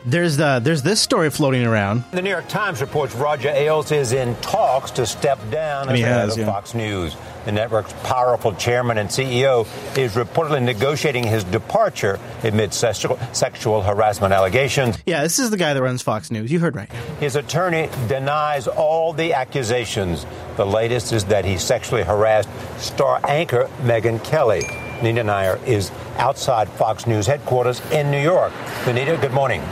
[0.07, 2.05] There's the there's this story floating around.
[2.13, 6.03] The New York Times reports Roger Ailes is in talks to step down as he
[6.03, 6.47] head has, of yeah.
[6.47, 7.17] Fox News.
[7.47, 9.67] The network's powerful chairman and CEO
[9.97, 14.99] is reportedly negotiating his departure amid sexual, sexual harassment allegations.
[15.07, 16.53] Yeah, this is the guy that runs Fox News.
[16.53, 16.91] You heard right.
[17.21, 20.27] His attorney denies all the accusations.
[20.57, 22.49] The latest is that he sexually harassed
[22.79, 24.67] star anchor Megyn Kelly.
[25.03, 28.53] Nina Nair is outside Fox News headquarters in New York.
[28.87, 29.63] Anita, good morning.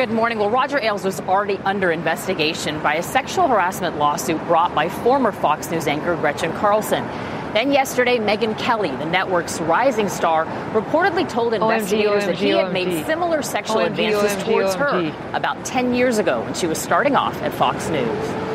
[0.00, 0.38] Good morning.
[0.38, 5.30] Well, Roger Ailes was already under investigation by a sexual harassment lawsuit brought by former
[5.30, 7.04] Fox News anchor Gretchen Carlson.
[7.52, 13.04] Then yesterday, Megyn Kelly, the network's rising star, reportedly told investigators that he had made
[13.04, 17.36] similar sexual OMG, advances towards her about 10 years ago when she was starting off
[17.42, 18.49] at Fox News.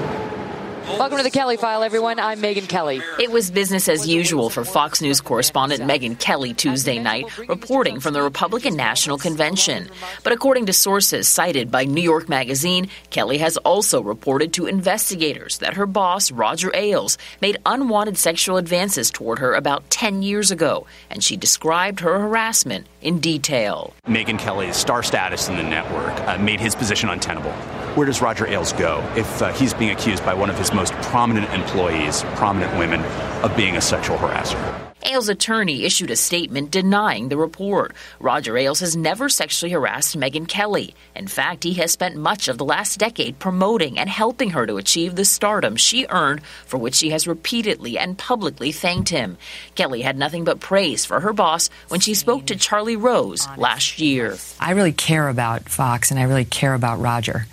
[0.86, 2.20] Welcome to the Kelly File, everyone.
[2.20, 3.02] I'm Megyn Kelly.
[3.20, 8.14] It was business as usual for Fox News correspondent Megyn Kelly Tuesday night, reporting from
[8.14, 9.90] the Republican National Convention.
[10.24, 15.58] But according to sources cited by New York Magazine, Kelly has also reported to investigators
[15.58, 20.86] that her boss, Roger Ailes, made unwanted sexual advances toward her about 10 years ago,
[21.10, 23.92] and she described her harassment in detail.
[24.08, 27.54] Megyn Kelly's star status in the network uh, made his position untenable.
[27.96, 30.94] Where does Roger Ailes go if uh, he's being accused by one of his most
[31.10, 33.02] prominent employees, prominent women,
[33.44, 34.86] of being a sexual harasser?
[35.08, 37.94] Ailes' attorney issued a statement denying the report.
[38.20, 40.96] Roger Ailes has never sexually harassed Megyn Kelly.
[41.16, 44.78] In fact, he has spent much of the last decade promoting and helping her to
[44.78, 49.38] achieve the stardom she earned, for which she has repeatedly and publicly thanked him.
[49.76, 54.00] Kelly had nothing but praise for her boss when she spoke to Charlie Rose last
[54.00, 54.36] year.
[54.60, 57.46] I really care about Fox and I really care about Roger.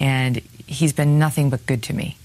[0.00, 2.17] And he's been nothing but good to me.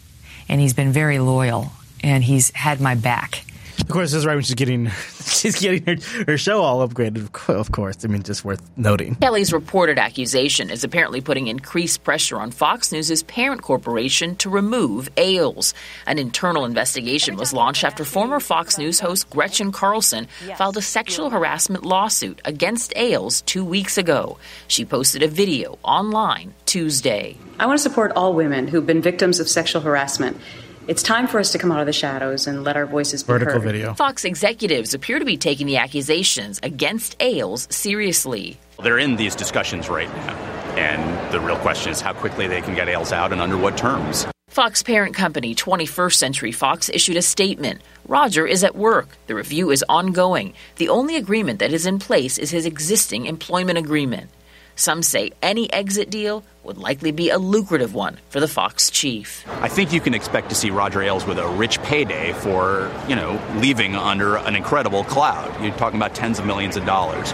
[0.53, 1.71] And he's been very loyal
[2.03, 3.43] and he's had my back.
[3.79, 4.87] Of course, this is right when she's getting
[5.25, 7.17] she's getting her, her show all upgraded.
[7.17, 9.15] Of Of course, I mean, just worth noting.
[9.15, 15.09] Kelly's reported accusation is apparently putting increased pressure on Fox News' parent corporation to remove
[15.17, 15.73] Ailes.
[16.07, 20.27] An internal investigation was launched after former Fox News host Gretchen Carlson
[20.57, 24.37] filed a sexual harassment lawsuit against Ailes two weeks ago.
[24.67, 27.37] She posted a video online Tuesday.
[27.59, 30.37] I want to support all women who've been victims of sexual harassment.
[30.85, 33.31] It's time for us to come out of the shadows and let our voices be
[33.31, 33.61] heard.
[33.61, 33.93] video.
[33.93, 38.59] Fox executives appear to be taking the accusations against Ailes seriously.
[38.83, 40.35] They're in these discussions right now,
[40.75, 43.77] and the real question is how quickly they can get Ailes out and under what
[43.77, 44.27] terms.
[44.49, 47.81] Fox parent company 21st Century Fox issued a statement.
[48.09, 49.07] Roger is at work.
[49.27, 50.53] The review is ongoing.
[50.75, 54.29] The only agreement that is in place is his existing employment agreement.
[54.75, 59.45] Some say any exit deal would likely be a lucrative one for the Fox chief.
[59.61, 63.15] I think you can expect to see Roger Ailes with a rich payday for, you
[63.15, 65.61] know, leaving under an incredible cloud.
[65.63, 67.33] You're talking about tens of millions of dollars.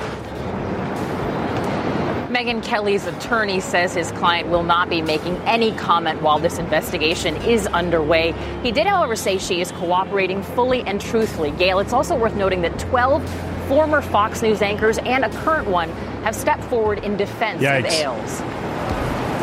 [2.29, 7.35] Megyn Kelly's attorney says his client will not be making any comment while this investigation
[7.37, 8.33] is underway.
[8.63, 11.51] He did, however, say she is cooperating fully and truthfully.
[11.51, 13.23] Gail, it's also worth noting that 12
[13.69, 15.89] former Fox News anchors and a current one
[16.23, 17.79] have stepped forward in defense Yikes.
[17.79, 18.41] of Ailes.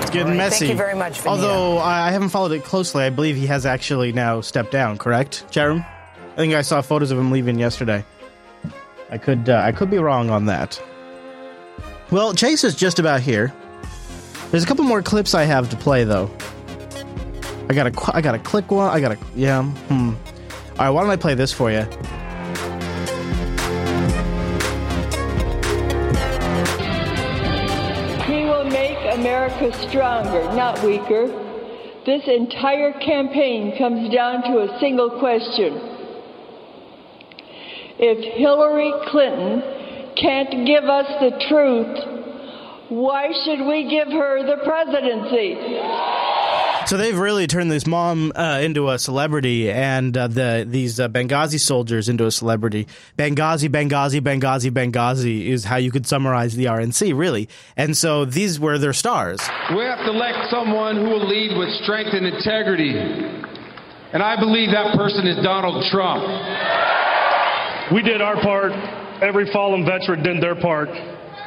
[0.03, 0.59] It's getting All right, messy.
[0.67, 1.29] thank you very much, Vinita.
[1.31, 4.99] Although I I haven't followed it closely, I believe he has actually now stepped down.
[4.99, 5.87] Correct, Jerem?
[6.33, 8.05] I think I saw photos of him leaving yesterday.
[9.11, 10.83] I could uh, I could be wrong on that.
[12.11, 13.53] Well, Chase is just about here.
[14.51, 16.31] There's a couple more clips I have to play though.
[17.69, 18.91] I gotta qu- I gotta click one.
[18.91, 19.63] I gotta yeah.
[19.63, 20.11] Hmm.
[20.11, 20.17] All
[20.79, 21.87] right, why don't I play this for you?
[29.67, 31.27] America stronger, not weaker.
[32.05, 35.81] This entire campaign comes down to a single question.
[37.99, 45.57] If Hillary Clinton can't give us the truth, why should we give her the presidency?
[46.87, 51.09] So they've really turned this mom uh, into a celebrity, and uh, the these uh,
[51.09, 52.87] Benghazi soldiers into a celebrity.
[53.19, 57.49] Benghazi, Benghazi, Benghazi, Benghazi is how you could summarize the RNC, really.
[57.77, 59.41] And so these were their stars.
[59.75, 62.95] We have to elect someone who will lead with strength and integrity.
[62.95, 66.23] And I believe that person is Donald Trump.
[67.93, 68.71] We did our part.
[69.21, 70.91] Every fallen veteran did their part.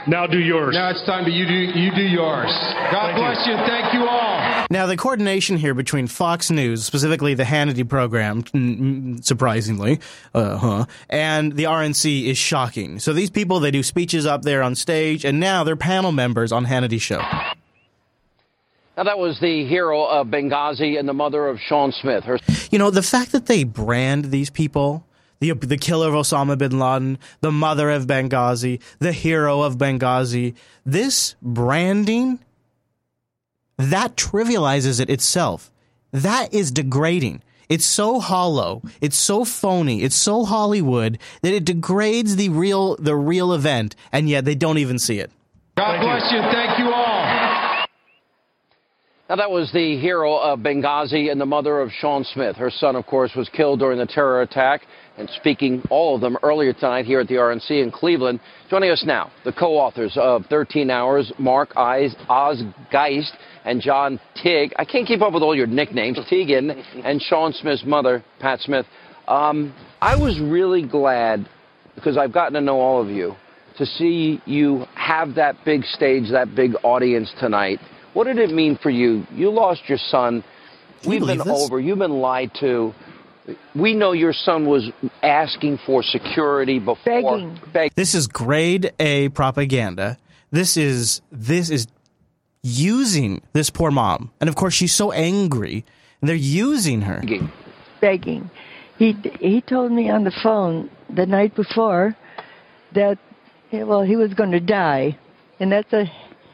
[0.07, 0.73] Now do yours.
[0.73, 2.47] Now it's time to you do you do yours.
[2.91, 3.55] God Thank bless you.
[3.55, 4.65] Thank you all.
[4.71, 9.99] Now, the coordination here between Fox News, specifically the Hannity program, surprisingly,
[10.35, 12.99] uh huh, and the RNC is shocking.
[12.99, 16.51] So these people, they do speeches up there on stage, and now they're panel members
[16.51, 17.17] on Hannity show.
[18.95, 22.25] Now, that was the hero of Benghazi and the mother of Sean Smith.
[22.25, 22.37] Her
[22.69, 25.03] You know, the fact that they brand these people,
[25.39, 30.53] the the killer of Osama bin Laden, the mother of Benghazi, the hero of Benghazi,
[30.85, 32.39] this branding
[33.77, 35.71] that trivializes it itself.
[36.11, 37.41] That is degrading.
[37.69, 43.15] It's so hollow, it's so phony, it's so Hollywood that it degrades the real the
[43.15, 45.31] real event and yet they don't even see it.
[45.77, 46.41] God bless you.
[46.51, 47.19] Thank you all.
[49.29, 52.55] Now, that was the hero of Benghazi and the mother of Sean Smith.
[52.55, 54.81] Her son, of course, was killed during the terror attack.
[55.19, 58.39] And speaking all of them earlier tonight here at the RNC in Cleveland.
[58.69, 63.33] Joining us now, the co authors of 13 Hours, Mark Oz, Oz Geist
[63.65, 64.71] and John Tig.
[64.77, 68.85] I can't keep up with all your nicknames, Tiegen, and Sean Smith's mother, Pat Smith.
[69.27, 71.49] Um, I was really glad,
[71.95, 73.35] because I've gotten to know all of you,
[73.77, 77.79] to see you have that big stage, that big audience tonight.
[78.13, 79.25] What did it mean for you?
[79.33, 80.45] You lost your son.
[81.05, 81.47] We've been this?
[81.49, 81.77] over.
[81.77, 82.93] You've been lied to.
[83.75, 84.91] We know your son was
[85.23, 87.55] asking for security before.
[87.73, 87.91] Begging.
[87.95, 90.17] This is grade A propaganda.
[90.51, 91.87] This is this is
[92.63, 94.31] using this poor mom.
[94.39, 95.85] And of course she's so angry
[96.21, 97.21] and they're using her.
[98.01, 98.49] Begging.
[98.97, 102.15] He he told me on the phone the night before
[102.93, 103.17] that
[103.71, 105.17] eh, well he was going to die,
[105.59, 106.05] and that's a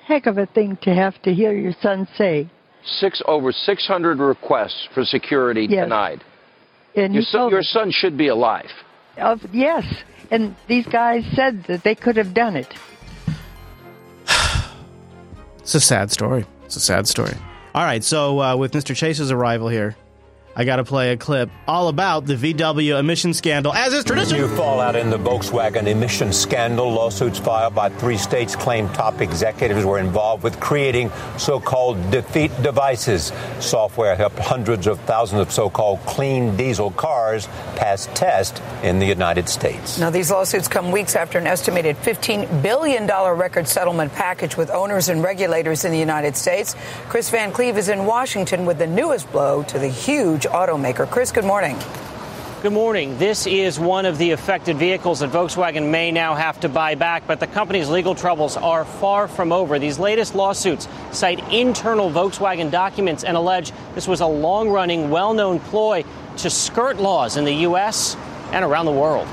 [0.06, 2.50] heck of a thing to have to hear your son say.
[2.84, 5.86] Six over 600 requests for security Yes.
[5.86, 6.24] denied.
[6.96, 8.70] And Your son, told your son should be alive.
[9.18, 9.84] Of, yes,
[10.32, 12.74] and these guys said that they could have done it.
[15.60, 16.46] It's a sad story.
[16.66, 17.34] It's a sad story.
[17.74, 18.96] All right, so uh, with Mr.
[18.96, 19.96] Chase's arrival here,
[20.58, 24.38] I got to play a clip all about the VW emission scandal, as is tradition.
[24.38, 26.94] New fallout in the Volkswagen emission scandal.
[26.94, 33.34] Lawsuits filed by three states claim top executives were involved with creating so-called defeat devices.
[33.60, 39.50] Software helped hundreds of thousands of so-called clean diesel cars pass tests in the United
[39.50, 40.00] States.
[40.00, 45.10] Now, these lawsuits come weeks after an estimated $15 billion record settlement package with owners
[45.10, 46.78] and regulators in the United States.
[47.10, 51.10] Chris Van Cleve is in Washington with the newest blow to the huge automaker.
[51.10, 51.78] Chris, good morning.
[52.62, 53.18] Good morning.
[53.20, 57.28] This is one of the affected vehicles that Volkswagen may now have to buy back,
[57.28, 59.78] but the company's legal troubles are far from over.
[59.78, 65.34] These latest lawsuits cite internal Volkswagen documents and allege this was a long running, well
[65.34, 66.04] known ploy
[66.38, 68.16] to skirt laws in the U.S.
[68.52, 69.28] and around the world.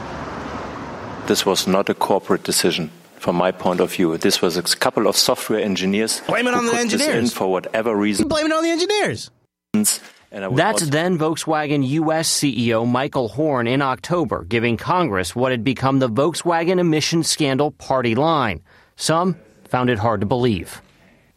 [1.27, 4.19] This was not a corporate decision from my point of view.
[4.19, 7.01] This was a couple of software engineers Blame it who on the put this in
[7.01, 7.33] engineers.
[7.33, 8.29] for whatever reason.
[8.29, 9.31] Blame it on the engineers.
[10.33, 12.33] And I would That's then Volkswagen U.S.
[12.33, 18.15] CEO Michael Horn in October giving Congress what had become the Volkswagen emission scandal party
[18.15, 18.63] line.
[18.97, 19.37] Some
[19.69, 20.81] found it hard to believe.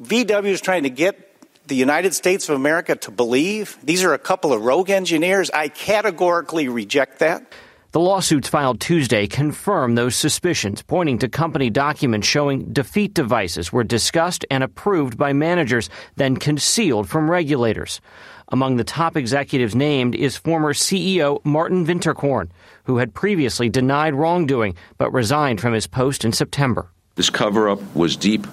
[0.02, 1.22] VW is trying to get
[1.68, 5.50] the United States of America to believe these are a couple of rogue engineers.
[5.52, 7.44] I categorically reject that.
[7.92, 13.86] The lawsuits filed Tuesday confirm those suspicions, pointing to company documents showing defeat devices were
[13.86, 18.02] discussed and approved by managers, then concealed from regulators.
[18.50, 22.50] Among the top executives named is former CEO Martin Winterkorn,
[22.84, 26.92] who had previously denied wrongdoing but resigned from his post in September.
[27.16, 28.46] This cover up was deep,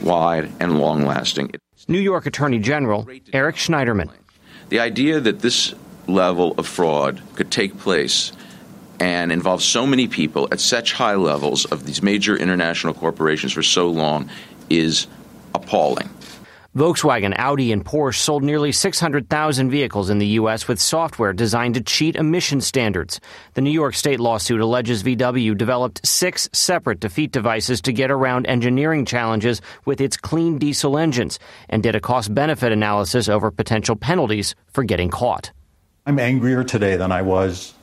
[0.00, 1.50] wide, and long lasting.
[1.88, 4.10] New York Attorney General Eric Schneiderman.
[4.70, 5.74] The idea that this
[6.06, 8.32] level of fraud could take place
[9.00, 13.62] and involve so many people at such high levels of these major international corporations for
[13.62, 14.30] so long
[14.70, 15.06] is
[15.54, 16.08] appalling.
[16.76, 20.66] Volkswagen, Audi, and Porsche sold nearly 600,000 vehicles in the U.S.
[20.66, 23.20] with software designed to cheat emission standards.
[23.52, 28.46] The New York State lawsuit alleges VW developed six separate defeat devices to get around
[28.46, 31.38] engineering challenges with its clean diesel engines
[31.68, 35.52] and did a cost benefit analysis over potential penalties for getting caught.
[36.06, 37.74] I'm angrier today than I was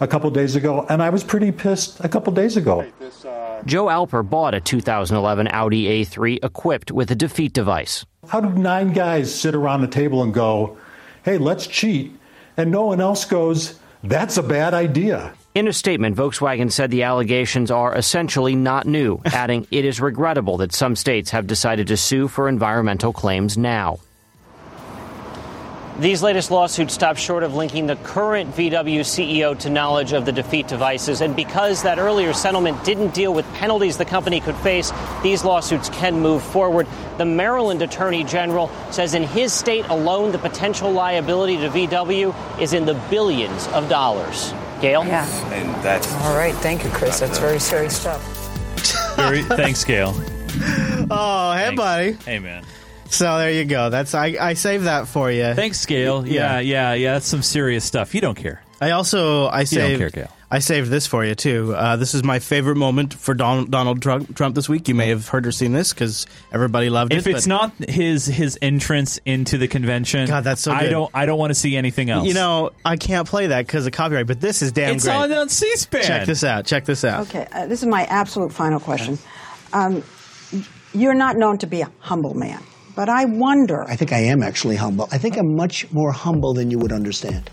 [0.00, 2.84] a couple days ago, and I was pretty pissed a couple days ago.
[3.66, 8.04] Joe Alper bought a 2011 Audi A3 equipped with a defeat device.
[8.30, 10.78] How do nine guys sit around the table and go,
[11.24, 12.16] hey, let's cheat,
[12.56, 15.34] and no one else goes, that's a bad idea?
[15.56, 20.58] In a statement, Volkswagen said the allegations are essentially not new, adding, It is regrettable
[20.58, 23.98] that some states have decided to sue for environmental claims now.
[25.98, 30.32] These latest lawsuits stop short of linking the current VW CEO to knowledge of the
[30.32, 31.20] defeat devices.
[31.20, 35.90] And because that earlier settlement didn't deal with penalties the company could face, these lawsuits
[35.90, 36.86] can move forward.
[37.18, 42.72] The Maryland Attorney General says in his state alone, the potential liability to VW is
[42.72, 44.54] in the billions of dollars.
[44.80, 45.04] Gail?
[45.04, 45.26] Yeah.
[45.52, 46.54] And that's All right.
[46.54, 47.20] Thank you, Chris.
[47.20, 49.16] That's very serious stuff.
[49.16, 50.14] Very, thanks, Gail.
[51.12, 51.76] Oh, hey, Thanks.
[51.76, 52.12] buddy.
[52.24, 52.64] Hey, man.
[53.10, 53.90] So there you go.
[53.90, 55.52] That's I, I saved that for you.
[55.54, 56.26] Thanks, Gail.
[56.26, 57.14] Yeah, yeah, yeah.
[57.14, 58.14] That's some serious stuff.
[58.14, 58.62] You don't care.
[58.80, 60.32] I also I You don't saved care, Gail.
[60.52, 61.72] I saved this for you too.
[61.76, 64.88] Uh, this is my favorite moment for Don, Donald Trump, Trump this week.
[64.88, 67.18] You may have heard or seen this because everybody loved it.
[67.18, 71.10] If it's but- not his his entrance into the convention, God, that's so I don't
[71.14, 72.26] I don't want to see anything else.
[72.26, 74.26] you know, I can't play that because of copyright.
[74.26, 75.14] But this is damn it's great.
[75.14, 76.02] on on C-SPAN.
[76.02, 76.64] Check this out.
[76.66, 77.28] Check this out.
[77.28, 79.18] Okay, uh, this is my absolute final question.
[79.72, 80.02] Um,
[80.92, 82.60] you're not known to be a humble man,
[82.94, 83.84] but I wonder.
[83.88, 85.08] I think I am actually humble.
[85.12, 87.50] I think I'm much more humble than you would understand.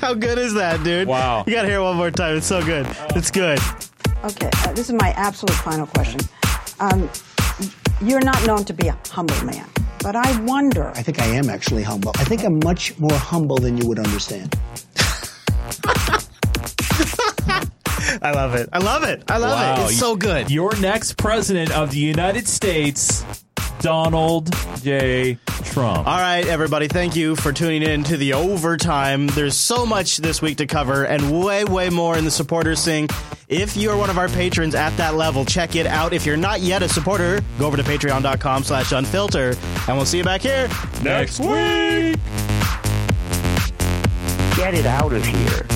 [0.00, 1.08] How good is that, dude?
[1.08, 1.44] Wow.
[1.46, 2.36] You got to hear it one more time.
[2.36, 2.86] It's so good.
[3.16, 3.58] It's good.
[4.24, 6.20] Okay, uh, this is my absolute final question.
[6.80, 7.10] Um,
[8.02, 9.68] you're not known to be a humble man,
[10.02, 10.88] but I wonder.
[10.94, 12.12] I think I am actually humble.
[12.16, 14.54] I think I'm much more humble than you would understand.
[18.22, 18.68] I love it.
[18.72, 19.22] I love it.
[19.28, 19.82] I love Wow.
[19.84, 19.90] it.
[19.90, 20.50] It's so good.
[20.50, 23.24] Your next president of the United States,
[23.80, 25.38] Donald J.
[25.64, 26.06] Trump.
[26.06, 29.26] All right, everybody, thank you for tuning in to the overtime.
[29.28, 33.10] There's so much this week to cover and way, way more in the supporters sync.
[33.48, 36.12] If you're one of our patrons at that level, check it out.
[36.12, 39.56] If you're not yet a supporter, go over to patreon.com slash unfilter,
[39.88, 40.68] and we'll see you back here
[41.02, 42.18] next week.
[44.56, 45.66] Get it out of here.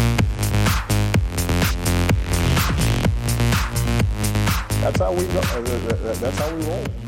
[4.89, 5.41] That's how we go.
[5.41, 7.08] Uh, that's how we roll.